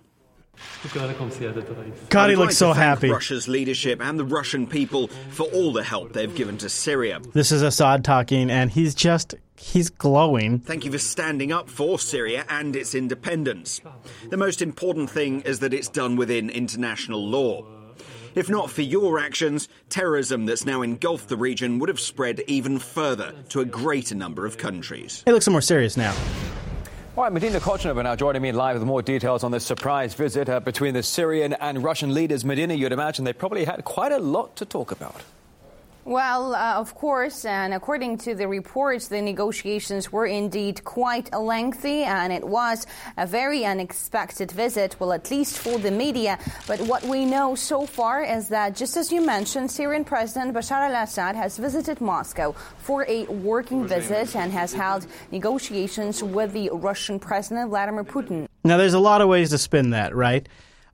God, 2.10 2.30
he 2.30 2.36
looks 2.36 2.56
so 2.56 2.68
to 2.68 2.74
thank 2.74 2.84
happy. 2.84 3.10
Russia's 3.10 3.48
leadership 3.48 4.00
and 4.00 4.18
the 4.18 4.24
Russian 4.24 4.66
people 4.66 5.08
for 5.30 5.44
all 5.46 5.72
the 5.72 5.82
help 5.82 6.12
they've 6.12 6.34
given 6.34 6.58
to 6.58 6.68
Syria. 6.68 7.20
This 7.32 7.52
is 7.52 7.62
Assad 7.62 8.04
talking, 8.04 8.50
and 8.50 8.70
he's 8.70 8.94
just, 8.94 9.34
he's 9.56 9.90
glowing. 9.90 10.58
Thank 10.60 10.84
you 10.84 10.92
for 10.92 10.98
standing 10.98 11.52
up 11.52 11.68
for 11.68 11.98
Syria 11.98 12.44
and 12.48 12.76
its 12.76 12.94
independence. 12.94 13.80
The 14.28 14.36
most 14.36 14.62
important 14.62 15.10
thing 15.10 15.40
is 15.42 15.60
that 15.60 15.74
it's 15.74 15.88
done 15.88 16.16
within 16.16 16.50
international 16.50 17.26
law. 17.26 17.64
If 18.34 18.50
not 18.50 18.68
for 18.70 18.82
your 18.82 19.20
actions, 19.20 19.68
terrorism 19.88 20.46
that's 20.46 20.66
now 20.66 20.82
engulfed 20.82 21.28
the 21.28 21.36
region 21.36 21.78
would 21.78 21.88
have 21.88 22.00
spread 22.00 22.42
even 22.48 22.80
further 22.80 23.32
to 23.50 23.60
a 23.60 23.64
greater 23.64 24.16
number 24.16 24.44
of 24.44 24.58
countries. 24.58 25.22
He 25.24 25.32
looks 25.32 25.48
more 25.48 25.60
serious 25.60 25.96
now. 25.96 26.14
All 27.16 27.22
right, 27.22 27.32
Medina 27.32 27.60
Kochanova 27.60 28.02
now 28.02 28.16
joining 28.16 28.42
me 28.42 28.50
live 28.50 28.74
with 28.74 28.82
more 28.82 29.00
details 29.00 29.44
on 29.44 29.52
this 29.52 29.64
surprise 29.64 30.14
visit 30.14 30.48
uh, 30.48 30.58
between 30.58 30.94
the 30.94 31.02
Syrian 31.04 31.52
and 31.52 31.80
Russian 31.80 32.12
leaders. 32.12 32.44
Medina, 32.44 32.74
you'd 32.74 32.90
imagine 32.90 33.24
they 33.24 33.32
probably 33.32 33.64
had 33.64 33.84
quite 33.84 34.10
a 34.10 34.18
lot 34.18 34.56
to 34.56 34.64
talk 34.64 34.90
about. 34.90 35.22
Well, 36.06 36.54
uh, 36.54 36.74
of 36.74 36.94
course, 36.94 37.46
and 37.46 37.72
according 37.72 38.18
to 38.18 38.34
the 38.34 38.46
reports, 38.46 39.08
the 39.08 39.22
negotiations 39.22 40.12
were 40.12 40.26
indeed 40.26 40.84
quite 40.84 41.32
lengthy, 41.32 42.02
and 42.02 42.30
it 42.30 42.44
was 42.46 42.86
a 43.16 43.26
very 43.26 43.64
unexpected 43.64 44.52
visit, 44.52 44.96
well, 45.00 45.14
at 45.14 45.30
least 45.30 45.58
for 45.58 45.78
the 45.78 45.90
media. 45.90 46.38
But 46.66 46.82
what 46.82 47.04
we 47.04 47.24
know 47.24 47.54
so 47.54 47.86
far 47.86 48.22
is 48.22 48.48
that, 48.50 48.76
just 48.76 48.98
as 48.98 49.10
you 49.10 49.24
mentioned, 49.24 49.70
Syrian 49.70 50.04
President 50.04 50.54
Bashar 50.54 50.90
al 50.90 51.04
Assad 51.04 51.36
has 51.36 51.56
visited 51.56 52.02
Moscow 52.02 52.52
for 52.76 53.06
a 53.08 53.24
working 53.24 53.86
visit 53.86 54.36
and 54.36 54.52
has 54.52 54.74
held 54.74 55.06
negotiations 55.32 56.22
with 56.22 56.52
the 56.52 56.68
Russian 56.70 57.18
President 57.18 57.70
Vladimir 57.70 58.04
Putin. 58.04 58.46
Now, 58.62 58.76
there's 58.76 58.92
a 58.92 58.98
lot 58.98 59.22
of 59.22 59.28
ways 59.28 59.50
to 59.50 59.58
spin 59.58 59.90
that, 59.90 60.14
right? 60.14 60.46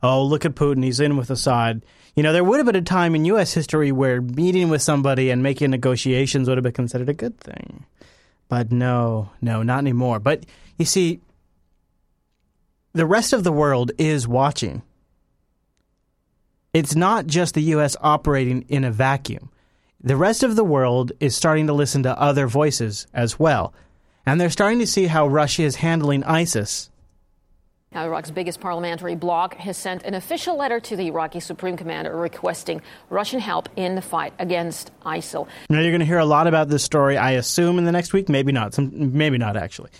Oh, 0.05 0.25
look 0.25 0.45
at 0.45 0.55
Putin. 0.55 0.85
He's 0.85 1.01
in 1.01 1.17
with 1.17 1.31
Assad. 1.31 1.83
You 2.15 2.23
know, 2.23 2.33
there 2.33 2.45
would 2.45 2.59
have 2.59 2.67
been 2.67 2.77
a 2.77 2.83
time 2.83 3.15
in 3.15 3.25
U.S. 3.27 3.55
history 3.55 3.93
where 3.93 4.21
meeting 4.21 4.69
with 4.69 4.83
somebody 4.83 5.31
and 5.31 5.43
making 5.43 5.71
negotiations 5.71 6.49
would 6.49 6.59
have 6.59 6.65
been 6.65 6.73
considered 6.73 7.09
a 7.09 7.15
good 7.15 7.39
thing. 7.39 7.85
But 8.49 8.73
no, 8.73 9.31
no, 9.41 9.63
not 9.63 9.79
anymore. 9.79 10.19
But 10.19 10.45
you 10.77 10.85
see, 10.85 11.21
the 12.93 13.07
rest 13.07 13.33
of 13.33 13.45
the 13.45 13.53
world 13.53 13.93
is 13.97 14.27
watching. 14.27 14.83
It's 16.75 16.95
not 16.95 17.27
just 17.27 17.55
the 17.55 17.63
U.S. 17.63 17.97
operating 18.01 18.65
in 18.69 18.85
a 18.85 18.91
vacuum. 18.91 19.51
The 20.03 20.17
rest 20.17 20.43
of 20.43 20.57
the 20.57 20.65
world 20.65 21.13
is 21.21 21.37
starting 21.37 21.67
to 21.67 21.73
listen 21.73 22.03
to 22.05 22.21
other 22.21 22.47
voices 22.47 23.07
as 23.13 23.39
well. 23.39 23.73
And 24.27 24.41
they're 24.41 24.51
starting 24.51 24.79
to 24.81 24.87
see 24.87 25.07
how 25.07 25.27
Russia 25.29 25.63
is 25.63 25.77
handling 25.77 26.25
ISIS. 26.25 26.90
Now, 27.93 28.05
Iraq's 28.05 28.31
biggest 28.31 28.61
parliamentary 28.61 29.17
bloc 29.17 29.57
has 29.57 29.77
sent 29.77 30.05
an 30.05 30.15
official 30.15 30.57
letter 30.57 30.79
to 30.79 30.95
the 30.95 31.09
Iraqi 31.09 31.41
Supreme 31.41 31.77
Commander 31.77 32.15
requesting 32.15 32.83
Russian 33.09 33.41
help 33.41 33.69
in 33.75 33.97
the 33.97 34.03
fight 34.03 34.33
against 34.39 34.93
ISIL. 35.03 35.49
Now 35.69 35.81
you're 35.81 35.91
going 35.91 35.99
to 35.99 36.07
hear 36.07 36.21
a 36.21 36.25
lot 36.25 36.47
about 36.47 36.69
this 36.69 36.85
story, 36.85 37.17
I 37.17 37.33
assume, 37.33 37.79
in 37.79 37.85
the 37.85 37.91
next 37.91 38.13
week. 38.13 38.29
Maybe 38.29 38.53
not. 38.53 38.75
Some, 38.75 39.17
maybe 39.19 39.39
not 39.39 39.57
actually. 39.57 39.91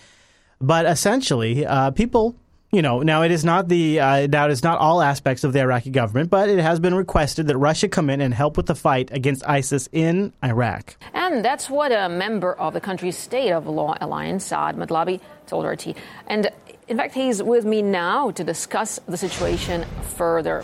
But 0.61 0.85
essentially, 0.85 1.65
uh, 1.65 1.91
people, 1.91 2.37
you 2.71 2.81
know, 2.81 3.01
now 3.01 3.23
it 3.23 3.31
is 3.31 3.43
not 3.43 3.67
the 3.67 3.99
uh, 3.99 4.27
now 4.27 4.45
it 4.45 4.51
is 4.51 4.63
not 4.63 4.79
all 4.79 5.01
aspects 5.01 5.43
of 5.43 5.51
the 5.51 5.59
Iraqi 5.59 5.89
government, 5.89 6.29
but 6.29 6.47
it 6.47 6.59
has 6.59 6.79
been 6.79 6.95
requested 6.95 7.47
that 7.47 7.57
Russia 7.57 7.89
come 7.89 8.09
in 8.09 8.21
and 8.21 8.33
help 8.33 8.55
with 8.55 8.67
the 8.67 8.75
fight 8.75 9.09
against 9.11 9.45
ISIS 9.45 9.89
in 9.91 10.31
Iraq. 10.41 10.95
And 11.13 11.43
that's 11.43 11.69
what 11.69 11.91
a 11.91 12.07
member 12.07 12.53
of 12.53 12.73
the 12.73 12.79
country's 12.79 13.17
state 13.17 13.51
of 13.51 13.67
law 13.67 13.97
alliance, 13.99 14.45
Saad 14.45 14.77
Madlabi, 14.77 15.19
told 15.45 15.65
RT. 15.65 15.97
And 16.27 16.49
in 16.91 16.97
fact, 16.97 17.13
he's 17.13 17.41
with 17.41 17.63
me 17.63 17.81
now 17.81 18.31
to 18.31 18.43
discuss 18.43 18.99
the 19.07 19.15
situation 19.15 19.85
further. 20.17 20.61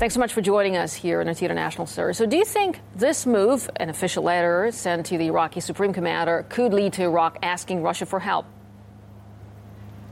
Thanks 0.00 0.14
so 0.14 0.18
much 0.18 0.32
for 0.32 0.40
joining 0.40 0.76
us 0.76 0.94
here 0.94 1.20
in 1.20 1.28
RT 1.28 1.42
International, 1.42 1.86
sir. 1.86 2.12
So, 2.12 2.26
do 2.26 2.36
you 2.36 2.44
think 2.44 2.80
this 2.96 3.24
move, 3.24 3.70
an 3.76 3.88
official 3.88 4.24
letter 4.24 4.72
sent 4.72 5.06
to 5.06 5.16
the 5.16 5.26
Iraqi 5.26 5.60
Supreme 5.60 5.92
Commander, 5.92 6.44
could 6.48 6.74
lead 6.74 6.92
to 6.94 7.04
Iraq 7.04 7.38
asking 7.42 7.82
Russia 7.82 8.04
for 8.04 8.18
help? 8.18 8.46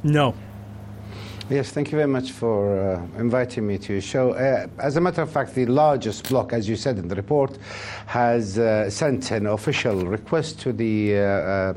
No. 0.05 0.33
Yes, 1.51 1.70
thank 1.70 1.91
you 1.91 1.97
very 1.99 2.09
much 2.09 2.31
for 2.31 2.79
uh, 2.79 3.20
inviting 3.20 3.66
me 3.66 3.79
to 3.79 3.95
your 3.95 4.03
show. 4.03 4.33
Uh, 4.33 4.68
as 4.79 4.97
a 4.97 5.01
matter 5.01 5.22
of 5.22 5.31
fact, 5.31 5.55
the 5.55 5.66
largest 5.66 6.29
bloc, 6.29 6.53
as 6.53 6.68
you 6.68 6.77
said 6.77 6.99
in 6.99 7.09
the 7.09 7.14
report, 7.16 7.59
has 8.07 8.59
uh, 8.59 8.89
sent 8.91 9.31
an 9.33 9.47
official 9.47 10.07
request 10.07 10.61
to 10.61 10.72
the 10.72 11.16
uh, 11.16 11.74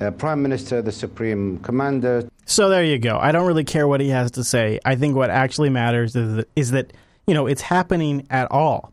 uh, 0.00 0.10
Prime 0.12 0.42
Minister, 0.42 0.80
the 0.80 0.92
Supreme 0.92 1.58
Commander. 1.58 2.28
So 2.50 2.68
there 2.68 2.82
you 2.82 2.98
go. 2.98 3.16
I 3.16 3.30
don't 3.30 3.46
really 3.46 3.62
care 3.62 3.86
what 3.86 4.00
he 4.00 4.08
has 4.08 4.32
to 4.32 4.42
say. 4.42 4.80
I 4.84 4.96
think 4.96 5.14
what 5.14 5.30
actually 5.30 5.70
matters 5.70 6.16
is 6.16 6.34
that, 6.34 6.48
is 6.56 6.72
that 6.72 6.92
you 7.28 7.32
know 7.32 7.46
it's 7.46 7.62
happening 7.62 8.26
at 8.28 8.50
all. 8.50 8.92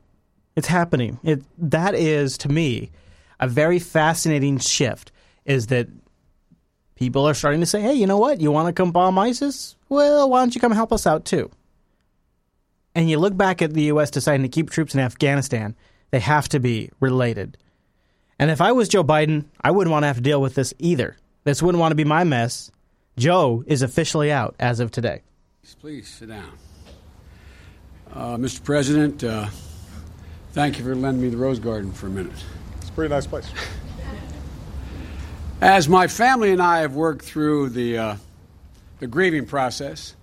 It's 0.56 0.68
happening. 0.68 1.20
It 1.24 1.42
that 1.58 1.96
is 1.96 2.38
to 2.40 2.50
me 2.50 2.92
a 3.40 3.48
very 3.48 3.80
fascinating 3.80 4.60
shift. 4.60 5.12
Is 5.46 5.68
that 5.68 5.88
people 6.94 7.28
are 7.28 7.34
starting 7.34 7.60
to 7.62 7.66
say, 7.66 7.82
"Hey, 7.82 7.96
you 7.96 8.06
know 8.06 8.20
what? 8.20 8.42
You 8.42 8.52
want 8.52 8.68
to 8.68 8.80
come 8.80 8.92
bomb 8.92 9.18
ISIS? 9.18 9.76
Well, 9.90 10.30
why 10.30 10.42
don't 10.42 10.54
you 10.54 10.62
come 10.62 10.72
help 10.72 10.94
us 10.94 11.08
out 11.08 11.26
too?" 11.26 11.50
And 12.94 13.10
you 13.10 13.18
look 13.18 13.36
back 13.36 13.64
at 13.64 13.74
the 13.74 13.86
U.S. 13.86 14.12
deciding 14.12 14.44
to 14.44 14.50
keep 14.50 14.70
troops 14.70 14.94
in 14.94 15.00
Afghanistan. 15.00 15.76
They 16.12 16.20
have 16.20 16.48
to 16.50 16.60
be 16.60 16.92
related. 17.00 17.58
And 18.38 18.52
if 18.52 18.62
I 18.62 18.72
was 18.72 18.88
Joe 18.88 19.04
Biden, 19.04 19.46
I 19.62 19.72
wouldn't 19.72 19.92
want 19.92 20.04
to 20.04 20.08
have 20.08 20.18
to 20.18 20.22
deal 20.22 20.44
with 20.44 20.54
this 20.54 20.76
either. 20.78 21.18
This 21.44 21.64
wouldn't 21.64 21.80
want 21.80 21.92
to 21.92 21.96
be 21.96 22.04
my 22.04 22.24
mess. 22.24 22.70
Joe 23.18 23.64
is 23.66 23.82
officially 23.82 24.32
out 24.32 24.56
as 24.60 24.80
of 24.80 24.92
today. 24.92 25.22
Please 25.82 26.08
sit 26.08 26.30
down. 26.30 26.52
Uh, 28.14 28.38
Mr. 28.38 28.64
President, 28.64 29.24
uh, 29.24 29.48
thank 30.54 30.78
you 30.78 30.84
for 30.84 30.96
lending 30.96 31.24
me 31.24 31.30
the 31.30 31.38
Rose 31.38 31.60
Garden 31.60 31.92
for 31.92 32.08
a 32.08 32.10
minute. 32.10 32.32
It's 32.78 32.90
a 32.90 32.92
pretty 32.94 33.14
nice 33.14 33.28
place. 33.28 33.52
As 35.62 35.90
my 35.90 36.08
family 36.08 36.52
and 36.52 36.62
I 36.62 36.80
have 36.80 36.94
worked 36.96 37.26
through 37.26 37.70
the, 37.70 37.98
uh, 37.98 38.16
the 39.00 39.08
grieving 39.08 39.46
process, 39.46 40.16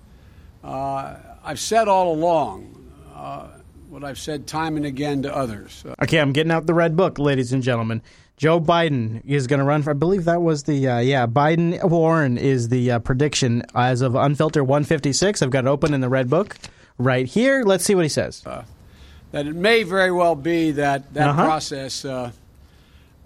uh, 0.63 1.17
I've 1.45 1.61
said 1.61 1.89
all 1.89 2.13
along 2.15 2.91
uh, 3.15 3.49
what 3.91 4.03
I've 4.05 4.19
said 4.19 4.47
time 4.47 4.77
and 4.77 4.87
again 4.87 5.23
to 5.23 5.35
others. 5.35 5.85
Uh, 5.87 5.95
Okay, 6.03 6.19
I'm 6.21 6.33
getting 6.33 6.53
out 6.53 6.67
the 6.67 6.75
red 6.75 6.97
book, 6.97 7.19
ladies 7.19 7.53
and 7.53 7.63
gentlemen. 7.63 8.03
Joe 8.37 8.61
Biden 8.61 9.23
is 9.25 9.47
going 9.47 9.59
to 9.61 9.65
run 9.65 9.83
for. 9.83 9.91
I 9.91 9.95
believe 9.95 10.25
that 10.25 10.43
was 10.43 10.65
the 10.65 10.89
uh, 10.89 10.99
yeah. 10.99 11.27
Biden 11.27 11.83
Warren 11.89 12.37
is 12.37 12.69
the 12.69 12.93
uh, 12.93 12.99
prediction 12.99 13.63
as 13.75 14.01
of 14.01 14.13
Unfilter 14.15 14.63
156. 14.63 15.41
I've 15.43 15.51
got 15.51 15.65
it 15.65 15.69
open 15.69 15.95
in 15.95 16.01
the 16.01 16.09
red 16.09 16.29
book 16.29 16.57
right 16.99 17.27
here. 17.27 17.63
Let's 17.65 17.85
see 17.85 17.95
what 17.95 18.05
he 18.05 18.09
says. 18.09 18.43
that 18.43 19.47
it 19.47 19.55
may 19.55 19.83
very 19.85 20.11
well 20.11 20.35
be 20.35 20.73
that 20.73 21.13
that 21.15 21.29
Uh-huh. 21.29 21.45
process, 21.45 22.05
uh, 22.05 22.31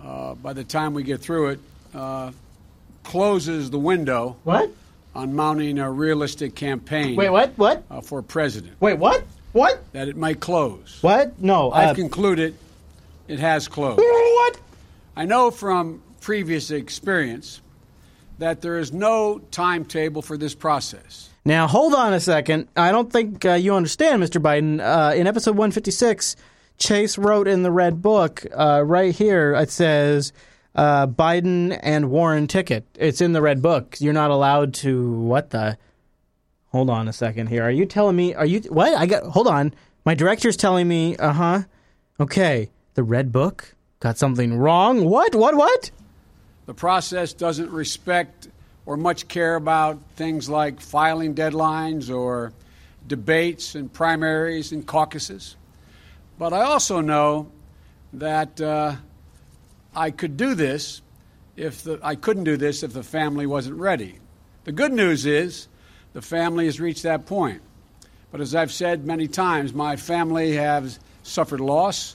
uh, 0.03 0.35
by 0.35 0.53
the 0.53 0.65
time 0.65 0.93
we 0.95 1.03
get 1.03 1.21
through 1.21 1.49
it, 1.51 1.61
uh, 1.95 2.31
closes 3.03 3.71
the 3.71 3.79
window 3.79 4.37
what? 4.45 4.71
on 5.15 5.35
mounting 5.35 5.79
a 5.79 5.91
realistic 5.91 6.55
campaign. 6.55 7.17
Wait, 7.17 7.31
what? 7.31 7.53
What? 7.57 7.83
Uh, 7.91 8.03
for 8.03 8.21
president. 8.21 8.75
Wait, 8.81 8.99
what? 8.99 9.23
What? 9.53 9.83
That 9.93 10.09
it 10.09 10.17
might 10.17 10.41
close. 10.41 10.99
What? 11.01 11.41
No. 11.41 11.73
I've 11.73 11.91
uh, 11.91 11.95
concluded 11.95 12.55
it 13.27 13.39
has 13.39 13.69
closed. 13.69 14.01
What? 14.39 14.61
I 15.19 15.25
know 15.25 15.51
from 15.51 16.01
previous 16.21 16.71
experience 16.71 17.61
that 18.39 18.61
there 18.61 18.79
is 18.79 18.93
no 18.93 19.41
timetable 19.51 20.23
for 20.23 20.37
this 20.37 20.55
process. 20.55 21.29
Now, 21.45 21.67
hold 21.67 21.93
on 21.93 22.13
a 22.13 22.21
second. 22.21 22.69
I 22.77 22.93
don't 22.93 23.13
think 23.13 23.45
uh, 23.45 23.55
you 23.55 23.75
understand, 23.75 24.23
Mr. 24.23 24.41
Biden. 24.41 24.79
Uh, 24.81 25.17
in 25.17 25.27
episode 25.27 25.57
156, 25.57 26.37
Chase 26.77 27.19
wrote 27.19 27.49
in 27.49 27.65
the 27.65 27.73
Red 27.73 28.01
Book, 28.01 28.47
uh, 28.57 28.85
right 28.87 29.13
here, 29.13 29.55
it 29.55 29.73
says 29.73 30.33
uh, 30.77 31.09
Biden 31.09 31.77
and 31.83 32.13
Warren 32.13 32.47
ticket. 32.47 32.87
It's 32.95 33.21
in 33.21 33.33
the 33.33 33.43
Red 33.43 33.61
Book. 33.61 33.97
You're 33.99 34.13
not 34.13 34.31
allowed 34.31 34.73
to. 34.75 35.11
What 35.15 35.51
the? 35.51 35.79
Hold 36.69 36.91
on 36.91 37.09
a 37.09 37.13
second 37.13 37.49
here. 37.49 37.65
Are 37.65 37.73
you 37.73 37.87
telling 37.87 38.15
me? 38.15 38.37
Are 38.37 38.47
you. 38.47 38.61
What? 38.69 38.97
I 38.97 39.07
got. 39.07 39.25
Hold 39.25 39.49
on. 39.49 39.75
My 40.05 40.15
director's 40.15 40.57
telling 40.57 40.87
me, 40.87 41.17
uh 41.17 41.33
huh. 41.33 41.63
Okay. 42.21 42.71
The 42.95 43.03
Red 43.03 43.33
Book 43.33 43.75
got 44.01 44.19
something 44.19 44.57
wrong. 44.57 45.05
What? 45.05 45.35
What? 45.35 45.55
What? 45.55 45.91
The 46.67 46.75
process 46.75 47.33
doesn't 47.33 47.71
respect 47.71 48.49
or 48.87 48.97
much 48.97 49.29
care 49.29 49.57
about 49.57 49.99
things 50.17 50.49
like 50.49 50.81
filing 50.81 51.35
deadlines 51.35 52.15
or 52.15 52.53
debates 53.07 53.75
and 53.75 53.93
primaries 53.93 54.73
and 54.73 54.87
caucuses. 54.87 55.57
But 56.39 56.53
I 56.53 56.63
also 56.63 57.01
know 57.01 57.51
that 58.13 58.61
uh, 58.61 58.97
I 59.95 60.11
could 60.11 60.37
do 60.37 60.55
this 60.55 61.03
if 61.57 61.83
the, 61.83 61.99
I 62.03 62.15
couldn't 62.15 62.45
do 62.45 62.57
this 62.57 62.83
if 62.83 62.93
the 62.93 63.03
family 63.03 63.47
wasn't 63.47 63.77
ready. 63.77 64.19
The 64.65 64.73
good 64.73 64.93
news 64.93 65.27
is 65.27 65.69
the 66.13 66.23
family 66.23 66.67
has 66.67 66.81
reached 66.81 67.03
that 67.03 67.27
point. 67.27 67.63
But 68.31 68.41
as 68.41 68.55
I've 68.55 68.73
said 68.73 69.07
many 69.07 69.27
times, 69.27 69.73
my 69.73 69.97
family 69.97 70.55
has 70.57 71.01
suffered 71.23 71.61
loss, 71.61 72.15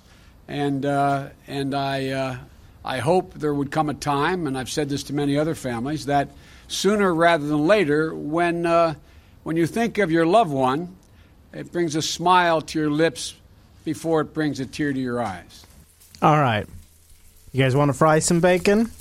and 0.53 0.85
uh, 0.85 1.29
and 1.47 1.73
I 1.73 2.09
uh, 2.09 2.37
I 2.85 2.99
hope 2.99 3.33
there 3.33 3.53
would 3.53 3.71
come 3.71 3.89
a 3.89 3.93
time, 3.93 4.45
and 4.45 4.57
I've 4.57 4.69
said 4.69 4.87
this 4.87 5.03
to 5.03 5.13
many 5.13 5.37
other 5.37 5.55
families, 5.55 6.05
that 6.05 6.29
sooner 6.67 7.13
rather 7.13 7.45
than 7.45 7.65
later, 7.65 8.13
when 8.13 8.65
uh, 8.65 8.93
when 9.41 9.57
you 9.57 9.65
think 9.65 9.97
of 9.97 10.11
your 10.11 10.27
loved 10.27 10.51
one, 10.51 10.95
it 11.53 11.71
brings 11.71 11.95
a 11.95 12.01
smile 12.01 12.61
to 12.61 12.79
your 12.79 12.91
lips 12.91 13.33
before 13.83 14.21
it 14.21 14.33
brings 14.33 14.59
a 14.59 14.65
tear 14.65 14.93
to 14.93 14.99
your 14.99 15.21
eyes. 15.21 15.65
All 16.21 16.39
right. 16.39 16.67
You 17.51 17.63
guys 17.63 17.75
want 17.75 17.89
to 17.89 17.93
fry 17.93 18.19
some 18.19 18.39
bacon? 18.39 18.91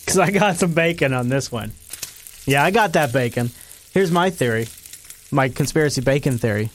Because 0.00 0.18
I 0.18 0.30
got 0.30 0.56
some 0.56 0.72
bacon 0.74 1.12
on 1.12 1.28
this 1.28 1.50
one. 1.50 1.72
Yeah, 2.44 2.62
I 2.62 2.70
got 2.70 2.92
that 2.92 3.12
bacon. 3.12 3.50
Here's 3.92 4.10
my 4.10 4.30
theory 4.30 4.66
my 5.30 5.48
conspiracy 5.48 6.02
bacon 6.02 6.36
theory. 6.36 6.70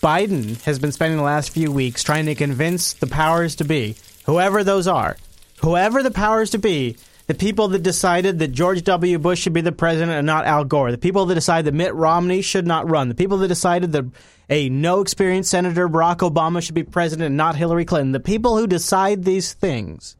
Biden 0.00 0.60
has 0.62 0.78
been 0.78 0.92
spending 0.92 1.18
the 1.18 1.24
last 1.24 1.50
few 1.50 1.72
weeks 1.72 2.02
trying 2.02 2.26
to 2.26 2.34
convince 2.34 2.92
the 2.92 3.06
powers 3.06 3.56
to 3.56 3.64
be, 3.64 3.96
whoever 4.26 4.62
those 4.62 4.86
are, 4.86 5.16
whoever 5.60 6.02
the 6.02 6.10
powers 6.10 6.50
to 6.50 6.58
be, 6.58 6.96
the 7.26 7.34
people 7.34 7.68
that 7.68 7.82
decided 7.82 8.38
that 8.38 8.52
George 8.52 8.82
W. 8.84 9.18
Bush 9.18 9.40
should 9.40 9.52
be 9.52 9.60
the 9.60 9.72
president 9.72 10.12
and 10.12 10.26
not 10.26 10.46
Al 10.46 10.64
Gore, 10.64 10.90
the 10.92 10.98
people 10.98 11.26
that 11.26 11.34
decided 11.34 11.66
that 11.66 11.76
Mitt 11.76 11.94
Romney 11.94 12.42
should 12.42 12.66
not 12.66 12.88
run, 12.88 13.08
the 13.08 13.14
people 13.14 13.38
that 13.38 13.48
decided 13.48 13.92
that 13.92 14.06
a 14.48 14.68
no 14.68 15.00
experienced 15.00 15.50
Senator 15.50 15.88
Barack 15.88 16.18
Obama 16.18 16.62
should 16.62 16.74
be 16.74 16.84
president 16.84 17.26
and 17.26 17.36
not 17.36 17.56
Hillary 17.56 17.84
Clinton, 17.84 18.12
the 18.12 18.20
people 18.20 18.56
who 18.56 18.66
decide 18.66 19.24
these 19.24 19.52
things 19.52 20.16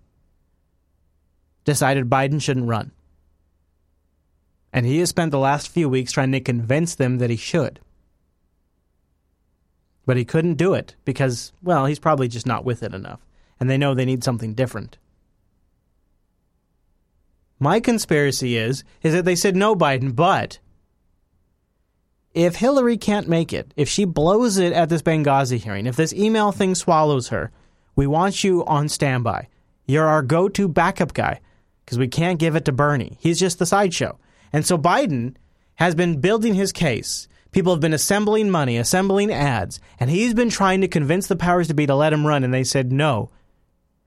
decided 1.65 2.11
Biden 2.11 2.43
shouldn't 2.43 2.69
run. 2.69 2.91
And 4.73 4.85
he 4.85 4.99
has 4.99 5.09
spent 5.09 5.31
the 5.31 5.39
last 5.39 5.69
few 5.69 5.89
weeks 5.89 6.13
trying 6.13 6.33
to 6.33 6.41
convince 6.41 6.95
them 6.95 7.19
that 7.19 7.31
he 7.31 7.37
should. 7.37 7.81
But 10.09 10.17
he 10.17 10.25
couldn't 10.25 10.55
do 10.55 10.73
it 10.73 10.97
because, 11.05 11.53
well, 11.63 11.85
he's 11.85 11.99
probably 11.99 12.29
just 12.29 12.47
not 12.47 12.65
with 12.65 12.83
it 12.83 12.95
enough. 12.95 13.21
And 13.61 13.69
they 13.69 13.77
know 13.77 13.93
they 13.93 14.07
need 14.07 14.25
something 14.25 14.55
different. 14.55 14.97
My 17.61 17.79
conspiracy 17.79 18.57
is 18.57 18.85
is 19.03 19.13
that 19.13 19.27
they 19.27 19.37
said 19.37 19.55
no 19.55 19.77
Biden, 19.77 20.17
but 20.17 20.61
if 22.33 22.57
Hillary 22.57 22.97
can't 22.97 23.29
make 23.29 23.53
it, 23.53 23.75
if 23.77 23.87
she 23.87 24.07
blows 24.07 24.57
it 24.57 24.73
at 24.73 24.89
this 24.89 25.03
Benghazi 25.03 25.59
hearing, 25.59 25.87
if 25.87 25.97
this 25.97 26.15
email 26.15 26.53
thing 26.53 26.75
swallows 26.75 27.29
her, 27.29 27.51
we 27.95 28.07
want 28.07 28.43
you 28.43 28.65
on 28.65 28.89
standby. 28.89 29.49
You're 29.85 30.07
our 30.07 30.23
go-to 30.23 30.69
backup 30.69 31.13
guy 31.13 31.43
because 31.85 31.99
we 31.99 32.09
can't 32.09 32.39
give 32.39 32.57
it 32.57 32.65
to 32.65 32.73
Bernie. 32.73 33.19
He's 33.21 33.39
just 33.39 33.59
the 33.59 33.67
sideshow. 33.67 34.19
And 34.55 34.65
so 34.65 34.79
Biden 34.79 35.35
has 35.75 35.95
been 35.95 36.23
building 36.23 36.55
his 36.55 36.73
case. 36.73 37.29
People 37.59 37.73
have 37.73 37.81
been 37.81 37.93
assembling 37.93 38.51
money, 38.51 38.77
assembling 38.77 39.33
ads, 39.33 39.81
and 39.99 40.09
he's 40.09 40.33
been 40.33 40.49
trying 40.49 40.81
to 40.83 40.87
convince 40.87 41.27
the 41.27 41.35
powers 41.35 41.67
to 41.67 41.75
be 41.75 41.89
to 41.89 41.95
let 41.97 42.13
him 42.13 42.25
run, 42.25 42.45
and 42.45 42.55
they 42.55 42.63
said 42.63 42.93
no. 42.93 43.31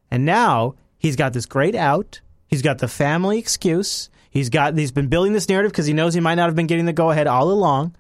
And 0.10 0.24
now 0.24 0.76
he's 0.97 1.18
got 1.18 1.34
this 1.34 1.45
great 1.45 1.76
out. 1.76 2.22
He's 2.47 2.62
got 2.62 2.78
the 2.78 2.88
family 2.88 3.38
excuse. 3.38 4.10
He's 4.30 4.49
got 4.49 4.78
he's 4.78 4.93
been 4.93 5.10
building 5.10 5.34
this 5.34 5.49
narrative 5.49 5.74
because 5.74 5.86
he 5.86 5.91
knows 5.91 6.14
he 6.14 6.22
might 6.22 6.36
not 6.36 6.45
have 6.45 6.56
been 6.56 6.66
getting 6.66 6.86
the 6.86 6.93
go 6.93 7.12
ahead 7.12 7.28
all 7.28 7.52
along. 7.52 7.93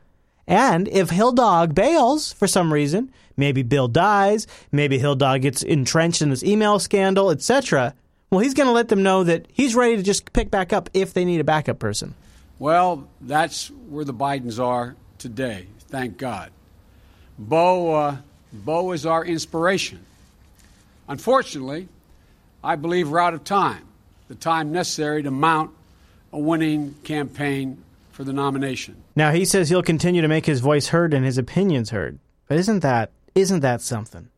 And 0.47 0.87
if 0.87 1.09
Hill 1.09 1.33
Dog 1.33 1.75
bails 1.75 2.31
for 2.31 2.47
some 2.47 2.71
reason, 2.71 3.11
maybe 3.35 3.61
Bill 3.61 3.89
dies, 3.89 4.47
maybe 4.71 4.99
Hill 4.99 5.15
Dog 5.15 5.41
gets 5.41 5.63
entrenched 5.63 6.21
in 6.21 6.29
this 6.29 6.45
email 6.45 6.79
scandal, 6.79 7.29
etc. 7.29 7.93
Well, 8.29 8.39
he's 8.39 8.53
going 8.53 8.67
to 8.67 8.73
let 8.73 8.87
them 8.87 9.03
know 9.03 9.25
that 9.25 9.47
he's 9.51 9.75
ready 9.75 9.97
to 9.97 10.01
just 10.01 10.31
pick 10.31 10.49
back 10.49 10.71
up 10.71 10.89
if 10.93 11.13
they 11.13 11.25
need 11.25 11.41
a 11.41 11.43
backup 11.43 11.77
person. 11.77 12.15
Well, 12.57 13.09
that's 13.19 13.67
where 13.89 14.05
the 14.05 14.13
Bidens 14.13 14.57
are 14.57 14.95
today. 15.21 15.67
Thank 15.87 16.17
God. 16.17 16.51
Bo, 17.37 17.93
uh, 17.93 18.17
Bo 18.51 18.91
is 18.91 19.05
our 19.05 19.23
inspiration. 19.23 19.99
Unfortunately, 21.07 21.87
I 22.63 22.75
believe 22.75 23.09
we're 23.09 23.19
out 23.19 23.33
of 23.33 23.43
time, 23.43 23.85
the 24.27 24.35
time 24.35 24.71
necessary 24.71 25.23
to 25.23 25.31
mount 25.31 25.71
a 26.33 26.39
winning 26.39 26.95
campaign 27.03 27.83
for 28.11 28.23
the 28.23 28.33
nomination. 28.33 28.95
Now 29.15 29.31
he 29.31 29.45
says 29.45 29.69
he'll 29.69 29.83
continue 29.83 30.21
to 30.21 30.27
make 30.27 30.45
his 30.45 30.59
voice 30.59 30.87
heard 30.87 31.13
and 31.13 31.25
his 31.25 31.37
opinions 31.37 31.89
heard. 31.89 32.19
But 32.47 32.57
isn't 32.57 32.79
that 32.79 33.11
isn't 33.33 33.61
that 33.61 33.81
something? 33.81 34.29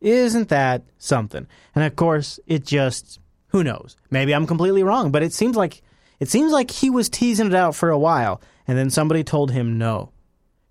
Isn't 0.00 0.48
that 0.48 0.82
something? 0.98 1.46
And 1.74 1.84
of 1.84 1.96
course, 1.96 2.40
it 2.46 2.64
just 2.64 3.20
who 3.48 3.62
knows? 3.62 3.96
Maybe 4.10 4.34
I'm 4.34 4.46
completely 4.46 4.82
wrong, 4.82 5.12
but 5.12 5.22
it 5.22 5.32
seems 5.32 5.56
like 5.56 5.82
it 6.20 6.28
seems 6.28 6.52
like 6.52 6.70
he 6.70 6.90
was 6.90 7.08
teasing 7.08 7.46
it 7.46 7.54
out 7.54 7.74
for 7.74 7.90
a 7.90 7.98
while 7.98 8.40
and 8.66 8.78
then 8.78 8.90
somebody 8.90 9.24
told 9.24 9.50
him 9.50 9.78
no. 9.78 10.10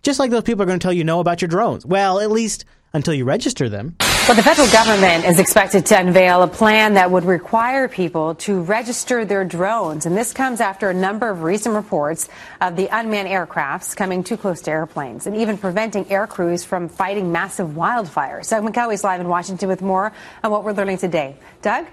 Just 0.04 0.20
like 0.20 0.32
those 0.32 0.44
people 0.44 0.64
are 0.64 0.66
going 0.66 0.80
to 0.80 0.84
tell 0.84 0.94
you 0.94 1.04
no 1.04 1.20
about 1.20 1.42
your 1.42 1.50
drones. 1.50 1.86
Well, 1.86 2.20
at 2.20 2.32
least 2.32 2.66
until 2.94 3.14
you 3.14 3.26
register 3.26 3.70
them. 3.70 3.96
Well, 4.28 4.36
the 4.36 4.44
federal 4.44 4.68
government 4.70 5.26
is 5.26 5.40
expected 5.40 5.86
to 5.88 6.00
unveil 6.00 6.44
a 6.44 6.48
plan 6.48 6.94
that 6.94 7.10
would 7.10 7.26
require 7.26 7.88
people 7.88 8.36
to 8.36 8.62
register 8.62 9.26
their 9.26 9.44
drones. 9.44 10.06
And 10.06 10.16
this 10.16 10.32
comes 10.32 10.62
after 10.62 10.90
a 10.90 10.94
number 10.94 11.30
of 11.30 11.42
recent 11.42 11.76
reports 11.76 12.30
of 12.62 12.76
the 12.76 12.88
unmanned 12.92 13.28
aircrafts 13.28 13.96
coming 13.96 14.24
too 14.24 14.38
close 14.38 14.62
to 14.62 14.72
airplanes 14.72 15.26
and 15.26 15.36
even 15.36 15.58
preventing 15.58 16.10
air 16.12 16.28
crews 16.28 16.64
from 16.64 16.88
fighting 16.88 17.32
massive 17.32 17.70
wildfires. 17.70 18.50
Doug 18.50 18.64
McKelway 18.64 18.94
is 18.94 19.04
live 19.04 19.22
in 19.22 19.28
Washington 19.28 19.70
with 19.70 19.82
more 19.82 20.12
on 20.44 20.52
what 20.52 20.64
we're 20.64 20.74
learning 20.74 20.98
today. 20.98 21.36
Doug? 21.62 21.86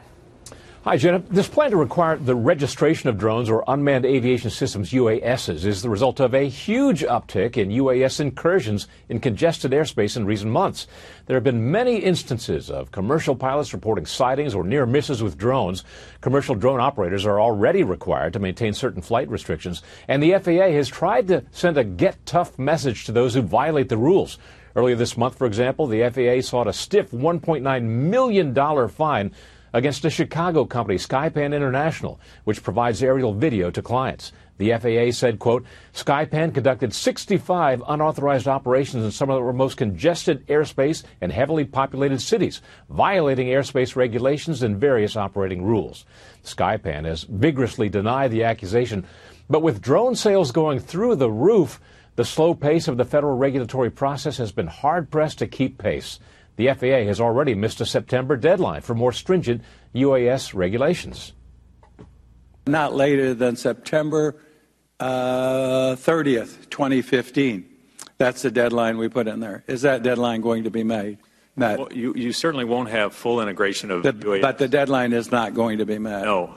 Hi, 0.89 0.97
Jenna. 0.97 1.19
This 1.29 1.49
plan 1.49 1.71
to 1.73 1.77
require 1.77 2.17
the 2.17 2.35
registration 2.35 3.11
of 3.11 3.19
drones 3.19 3.51
or 3.51 3.63
unmanned 3.69 4.07
aviation 4.07 4.51
systems, 4.51 4.91
UASs, 4.93 5.67
is 5.67 5.83
the 5.83 5.91
result 5.91 6.19
of 6.19 6.33
a 6.33 6.49
huge 6.49 7.03
uptick 7.03 7.59
in 7.59 7.69
UAS 7.69 8.21
incursions 8.21 8.89
in 9.11 9.21
congested 9.21 9.73
airspace 9.73 10.17
in 10.17 10.25
recent 10.25 10.51
months. 10.51 10.87
There 11.27 11.37
have 11.37 11.45
been 11.45 11.71
many 11.71 11.97
instances 11.97 12.71
of 12.71 12.91
commercial 12.91 13.37
pilots 13.37 13.75
reporting 13.75 14.07
sightings 14.07 14.55
or 14.55 14.65
near 14.65 14.87
misses 14.87 15.23
with 15.23 15.37
drones. 15.37 15.85
Commercial 16.23 16.55
drone 16.55 16.81
operators 16.81 17.27
are 17.27 17.39
already 17.39 17.83
required 17.83 18.33
to 18.33 18.39
maintain 18.39 18.73
certain 18.73 19.03
flight 19.03 19.29
restrictions, 19.29 19.83
and 20.09 20.23
the 20.23 20.39
FAA 20.39 20.73
has 20.73 20.89
tried 20.89 21.29
to 21.29 21.45
send 21.51 21.77
a 21.77 21.85
get 21.85 22.25
tough 22.25 22.59
message 22.59 23.05
to 23.05 23.13
those 23.13 23.35
who 23.35 23.43
violate 23.43 23.91
the 23.91 23.99
rules. 23.99 24.39
Earlier 24.75 24.97
this 24.97 25.19
month, 25.19 25.37
for 25.37 25.47
example, 25.47 25.87
the 25.87 26.09
FAA 26.09 26.41
sought 26.41 26.67
a 26.67 26.73
stiff 26.73 27.11
$1.9 27.11 27.83
million 27.83 28.89
fine 28.89 29.35
against 29.73 30.05
a 30.05 30.11
Chicago 30.11 30.65
company, 30.65 30.99
Skypan 30.99 31.55
International, 31.55 32.21
which 32.45 32.63
provides 32.63 33.03
aerial 33.03 33.33
video 33.33 33.71
to 33.71 33.83
clients. 33.83 34.33
The 34.59 34.73
FAA 34.73 35.13
said, 35.13 35.39
quote, 35.39 35.65
Skypan 35.95 36.53
conducted 36.53 36.93
65 36.93 37.83
unauthorized 37.87 38.49
operations 38.49 39.05
in 39.05 39.13
some 39.13 39.31
of 39.31 39.45
the 39.45 39.53
most 39.53 39.77
congested 39.77 40.47
airspace 40.49 41.05
and 41.21 41.31
heavily 41.31 41.65
populated 41.65 42.21
cities, 42.21 42.61
violating 42.91 43.47
airspace 43.47 43.95
regulations 43.95 44.63
and 44.63 44.77
various 44.77 45.17
operating 45.17 45.65
rules. 45.65 46.05
Skypan 46.45 47.05
has 47.05 47.23
vigorously 47.23 47.89
denied 47.89 48.33
the 48.33 48.45
accusation, 48.45 49.07
but 49.49 49.63
with 49.63 49.81
drone 49.81 50.17
sales 50.17 50.51
going 50.51 50.81
through 50.81 51.15
the 51.15 51.31
roof, 51.31 51.81
the 52.17 52.25
slow 52.25 52.53
pace 52.53 52.89
of 52.89 52.97
the 52.97 53.05
federal 53.05 53.37
regulatory 53.37 53.91
process 53.91 54.39
has 54.39 54.51
been 54.51 54.67
hard 54.67 55.09
pressed 55.09 55.39
to 55.39 55.47
keep 55.47 55.79
pace. 55.79 56.19
The 56.59 56.75
FAA 56.75 57.07
has 57.07 57.21
already 57.21 57.55
missed 57.55 57.81
a 57.81 57.87
September 57.87 58.37
deadline 58.37 58.81
for 58.83 58.93
more 58.93 59.13
stringent 59.13 59.63
UAS 59.95 60.55
regulations. 60.55 61.33
Not 62.67 62.95
later 62.95 63.33
than 63.33 63.55
September 63.55 64.35
uh, 64.99 65.95
30th, 65.95 66.69
2015. 66.69 67.65
That's 68.19 68.43
the 68.43 68.51
deadline 68.51 68.99
we 68.99 69.09
put 69.09 69.29
in 69.29 69.39
there. 69.39 69.63
Is 69.69 69.83
that 69.83 70.03
deadline 70.03 70.41
going 70.41 70.65
to 70.65 70.71
be 70.71 70.83
made? 70.83 71.19
Met? 71.55 71.79
Well, 71.79 71.93
you, 71.93 72.13
you 72.17 72.33
certainly 72.33 72.65
won't 72.65 72.91
have 72.91 73.15
full 73.15 73.41
integration 73.41 73.93
of 73.93 74.03
The- 74.03 74.13
UAS. 74.13 74.43
but 74.43 74.59
the 74.59 74.67
deadline 74.67 75.13
is 75.13 75.31
not 75.31 75.55
going 75.55 75.79
to 75.79 75.87
be 75.87 76.01
met. 76.01 76.25
No. 76.25 76.55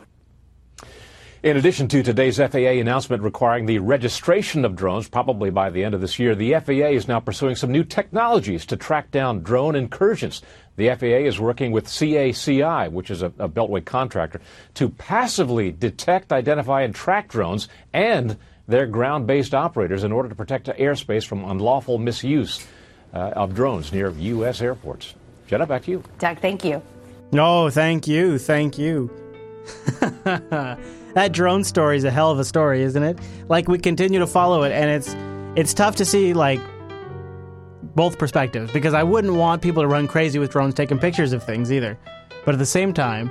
In 1.44 1.58
addition 1.58 1.88
to 1.88 2.04
today's 2.04 2.38
FAA 2.38 2.80
announcement 2.80 3.24
requiring 3.24 3.66
the 3.66 3.80
registration 3.80 4.64
of 4.64 4.76
drones, 4.76 5.10
probably 5.10 5.50
by 5.50 5.72
the 5.72 5.84
end 5.84 5.96
of 5.96 6.02
this 6.02 6.20
year, 6.20 6.36
the 6.36 6.54
FAA 6.54 6.92
is 6.94 7.08
now 7.08 7.20
pursuing 7.20 7.56
some 7.56 7.72
new 7.72 7.84
technologies 7.84 8.64
to 8.68 8.78
track 8.78 9.10
down 9.10 9.42
drone 9.42 9.76
incursions. 9.76 10.44
The 10.76 10.94
FAA 10.94 11.26
is 11.26 11.40
working 11.40 11.72
with 11.72 11.88
CACI, 11.88 12.92
which 12.92 13.10
is 13.10 13.24
a, 13.24 13.34
a 13.40 13.50
Beltway 13.50 13.84
contractor, 13.84 14.40
to 14.76 14.90
passively 14.90 15.72
detect, 15.72 16.32
identify, 16.32 16.84
and 16.84 16.94
track 16.94 17.30
drones 17.30 17.68
and 17.92 18.38
their 18.68 18.86
ground 18.86 19.26
based 19.26 19.56
operators 19.56 20.04
in 20.04 20.12
order 20.12 20.30
to 20.30 20.36
protect 20.36 20.68
airspace 20.68 21.26
from 21.26 21.44
unlawful 21.44 21.98
misuse 21.98 22.68
uh, 23.16 23.18
of 23.36 23.56
drones 23.56 23.92
near 23.92 24.12
U.S. 24.12 24.62
airports. 24.62 25.16
Jenna, 25.48 25.66
back 25.66 25.86
to 25.86 25.92
you. 25.92 26.04
Doug, 26.20 26.38
thank 26.38 26.64
you. 26.64 26.84
No, 27.32 27.72
thank 27.72 28.08
you, 28.08 28.38
thank 28.38 28.78
you. 28.78 29.10
that 31.14 31.32
drone 31.32 31.64
story 31.64 31.98
is 31.98 32.04
a 32.04 32.12
hell 32.12 32.32
of 32.32 32.40
a 32.40 32.46
story, 32.46 32.82
isn't 32.84 33.04
it? 33.04 33.20
Like 33.50 33.68
we 33.68 33.78
continue 33.78 34.20
to 34.20 34.28
follow 34.28 34.64
it, 34.64 34.72
and 34.72 34.90
it's 34.90 35.16
it's 35.56 35.74
tough 35.74 35.96
to 35.98 36.06
see 36.06 36.34
like 36.34 36.62
both 37.96 38.18
perspectives 38.18 38.72
because 38.72 38.94
I 38.94 39.04
wouldn't 39.04 39.34
want 39.34 39.62
people 39.62 39.84
to 39.84 39.88
run 39.88 40.08
crazy 40.08 40.40
with 40.40 40.52
drones 40.52 40.74
taking 40.74 40.98
pictures 40.98 41.34
of 41.34 41.44
things 41.44 41.72
either. 41.72 41.98
But 42.46 42.56
at 42.56 42.60
the 42.60 42.66
same 42.66 42.94
time, 42.94 43.30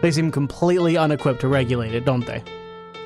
they 0.00 0.10
seem 0.10 0.30
completely 0.30 0.96
unequipped 0.96 1.40
to 1.40 1.48
regulate 1.48 1.94
it, 1.94 2.04
don't 2.04 2.24
they? 2.24 2.42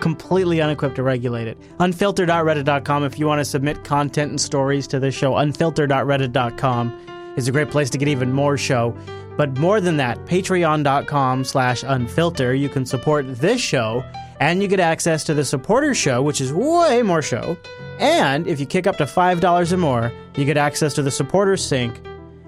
Completely 0.00 0.60
unequipped 0.60 0.96
to 0.96 1.02
regulate 1.02 1.48
it. 1.48 1.58
Unfiltered.reddit.com 1.78 3.04
if 3.04 3.18
you 3.18 3.26
want 3.26 3.38
to 3.38 3.44
submit 3.44 3.82
content 3.84 4.30
and 4.30 4.40
stories 4.40 4.86
to 4.88 5.00
this 5.00 5.14
show. 5.14 5.36
Unfiltered.reddit.com 5.36 7.34
is 7.36 7.48
a 7.48 7.52
great 7.52 7.70
place 7.70 7.88
to 7.90 7.98
get 7.98 8.08
even 8.08 8.30
more 8.30 8.58
show. 8.58 8.94
But 9.36 9.58
more 9.58 9.80
than 9.80 9.96
that, 9.96 10.18
patreon.com 10.26 11.44
slash 11.44 11.82
unfilter. 11.82 12.58
You 12.58 12.68
can 12.68 12.84
support 12.84 13.24
this 13.36 13.60
show 13.60 14.04
and 14.40 14.60
you 14.60 14.68
get 14.68 14.80
access 14.80 15.24
to 15.24 15.34
the 15.34 15.44
supporter 15.44 15.94
show, 15.94 16.22
which 16.22 16.40
is 16.40 16.52
way 16.52 17.02
more 17.02 17.22
show. 17.22 17.56
And 17.98 18.46
if 18.46 18.58
you 18.58 18.66
kick 18.66 18.86
up 18.86 18.96
to 18.96 19.04
$5 19.04 19.72
or 19.72 19.76
more, 19.76 20.12
you 20.36 20.44
get 20.44 20.56
access 20.56 20.94
to 20.94 21.02
the 21.02 21.10
supporter 21.10 21.56
sync. 21.56 21.96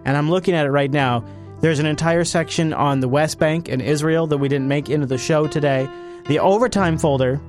And 0.05 0.17
I'm 0.17 0.29
looking 0.29 0.55
at 0.55 0.67
it 0.67 0.71
right 0.71 0.91
now. 0.91 1.25
There's 1.61 1.79
an 1.79 1.87
entire 1.87 2.25
section 2.25 2.73
on 2.73 3.01
the 3.01 3.09
West 3.09 3.39
Bank 3.39 3.69
and 3.69 3.81
Israel 3.81 4.27
that 4.27 4.39
we 4.39 4.49
didn't 4.49 4.69
make 4.69 4.91
into 4.91 5.07
the 5.07 5.17
show 5.17 5.47
today. 5.47 5.89
The 6.27 6.39
overtime 6.39 6.99
folder 6.99 7.41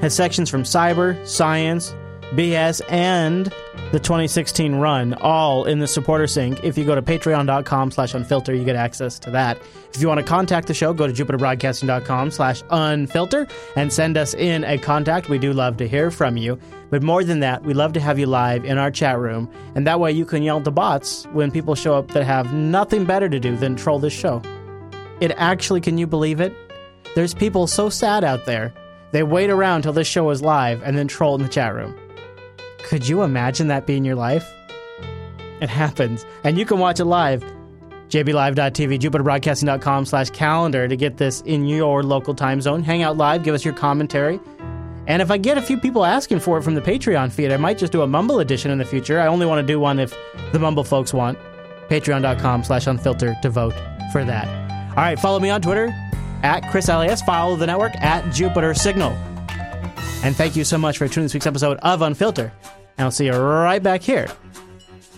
has 0.00 0.14
sections 0.14 0.48
from 0.48 0.62
cyber, 0.62 1.26
science, 1.26 1.94
BS, 2.30 2.82
and 2.90 3.46
the 3.90 3.98
2016 3.98 4.74
run, 4.74 5.14
all 5.14 5.64
in 5.64 5.78
the 5.78 5.86
supporter 5.86 6.26
sync. 6.26 6.62
If 6.62 6.76
you 6.76 6.84
go 6.84 6.94
to 6.94 7.00
patreon.com 7.00 7.90
slash 7.90 8.12
unfilter, 8.12 8.56
you 8.56 8.64
get 8.64 8.76
access 8.76 9.18
to 9.20 9.30
that. 9.30 9.58
If 9.94 10.00
you 10.02 10.08
want 10.08 10.20
to 10.20 10.26
contact 10.26 10.68
the 10.68 10.74
show, 10.74 10.92
go 10.92 11.06
to 11.06 11.12
jupiterbroadcasting.com 11.12 12.30
slash 12.30 12.62
unfilter 12.64 13.50
and 13.76 13.92
send 13.92 14.18
us 14.18 14.34
in 14.34 14.64
a 14.64 14.76
contact. 14.76 15.28
We 15.28 15.38
do 15.38 15.52
love 15.52 15.78
to 15.78 15.88
hear 15.88 16.10
from 16.10 16.36
you. 16.36 16.58
But 16.90 17.02
more 17.02 17.24
than 17.24 17.40
that, 17.40 17.64
we 17.64 17.72
love 17.74 17.94
to 17.94 18.00
have 18.00 18.18
you 18.18 18.26
live 18.26 18.64
in 18.64 18.78
our 18.78 18.90
chat 18.90 19.18
room. 19.18 19.50
And 19.74 19.86
that 19.86 20.00
way 20.00 20.12
you 20.12 20.24
can 20.24 20.42
yell 20.42 20.60
to 20.60 20.70
bots 20.70 21.26
when 21.32 21.50
people 21.50 21.74
show 21.74 21.94
up 21.94 22.08
that 22.08 22.24
have 22.24 22.52
nothing 22.52 23.04
better 23.04 23.28
to 23.28 23.40
do 23.40 23.56
than 23.56 23.76
troll 23.76 23.98
this 23.98 24.12
show. 24.12 24.42
It 25.20 25.32
actually, 25.36 25.80
can 25.80 25.98
you 25.98 26.06
believe 26.06 26.40
it? 26.40 26.54
There's 27.14 27.34
people 27.34 27.66
so 27.66 27.88
sad 27.88 28.22
out 28.22 28.44
there. 28.44 28.72
They 29.12 29.22
wait 29.22 29.50
around 29.50 29.82
till 29.82 29.94
this 29.94 30.06
show 30.06 30.28
is 30.30 30.42
live 30.42 30.82
and 30.82 30.96
then 30.96 31.08
troll 31.08 31.34
in 31.34 31.42
the 31.42 31.48
chat 31.48 31.74
room. 31.74 31.98
Could 32.78 33.08
you 33.08 33.22
imagine 33.22 33.68
that 33.68 33.86
being 33.86 34.04
your 34.04 34.14
life? 34.14 34.46
It 35.60 35.68
happens. 35.68 36.24
And 36.44 36.58
you 36.58 36.64
can 36.64 36.78
watch 36.78 37.00
it 37.00 37.04
live. 37.04 37.42
jblive.tv, 38.08 38.98
jupiterbroadcasting.com 38.98 40.04
slash 40.06 40.30
calendar 40.30 40.88
to 40.88 40.96
get 40.96 41.16
this 41.16 41.40
in 41.42 41.66
your 41.66 42.02
local 42.02 42.34
time 42.34 42.60
zone. 42.60 42.82
Hang 42.82 43.02
out 43.02 43.16
live, 43.16 43.42
give 43.42 43.54
us 43.54 43.64
your 43.64 43.74
commentary. 43.74 44.40
And 45.06 45.22
if 45.22 45.30
I 45.30 45.38
get 45.38 45.56
a 45.56 45.62
few 45.62 45.78
people 45.78 46.04
asking 46.04 46.40
for 46.40 46.58
it 46.58 46.62
from 46.62 46.74
the 46.74 46.82
Patreon 46.82 47.32
feed, 47.32 47.50
I 47.50 47.56
might 47.56 47.78
just 47.78 47.92
do 47.92 48.02
a 48.02 48.06
Mumble 48.06 48.40
edition 48.40 48.70
in 48.70 48.76
the 48.78 48.84
future. 48.84 49.18
I 49.18 49.26
only 49.26 49.46
want 49.46 49.60
to 49.60 49.66
do 49.66 49.80
one 49.80 49.98
if 49.98 50.14
the 50.52 50.58
Mumble 50.58 50.84
folks 50.84 51.14
want. 51.14 51.38
Patreon.com 51.88 52.64
slash 52.64 52.84
unfilter 52.84 53.40
to 53.40 53.48
vote 53.48 53.74
for 54.12 54.22
that. 54.24 54.46
All 54.90 54.96
right, 54.96 55.18
follow 55.18 55.40
me 55.40 55.48
on 55.48 55.62
Twitter 55.62 55.88
at 56.42 56.62
ChrisLAS. 56.64 57.24
Follow 57.24 57.56
the 57.56 57.66
network 57.66 57.96
at 57.96 58.30
Jupiter 58.32 58.74
Signal. 58.74 59.16
And 60.24 60.34
thank 60.36 60.56
you 60.56 60.64
so 60.64 60.78
much 60.78 60.98
for 60.98 61.08
tuning 61.08 61.26
this 61.26 61.34
week's 61.34 61.46
episode 61.46 61.78
of 61.78 62.00
Unfilter. 62.00 62.50
And 62.96 63.04
I'll 63.04 63.10
see 63.10 63.26
you 63.26 63.32
right 63.32 63.82
back 63.82 64.02
here 64.02 64.28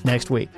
next 0.04 0.30
week. 0.30 0.48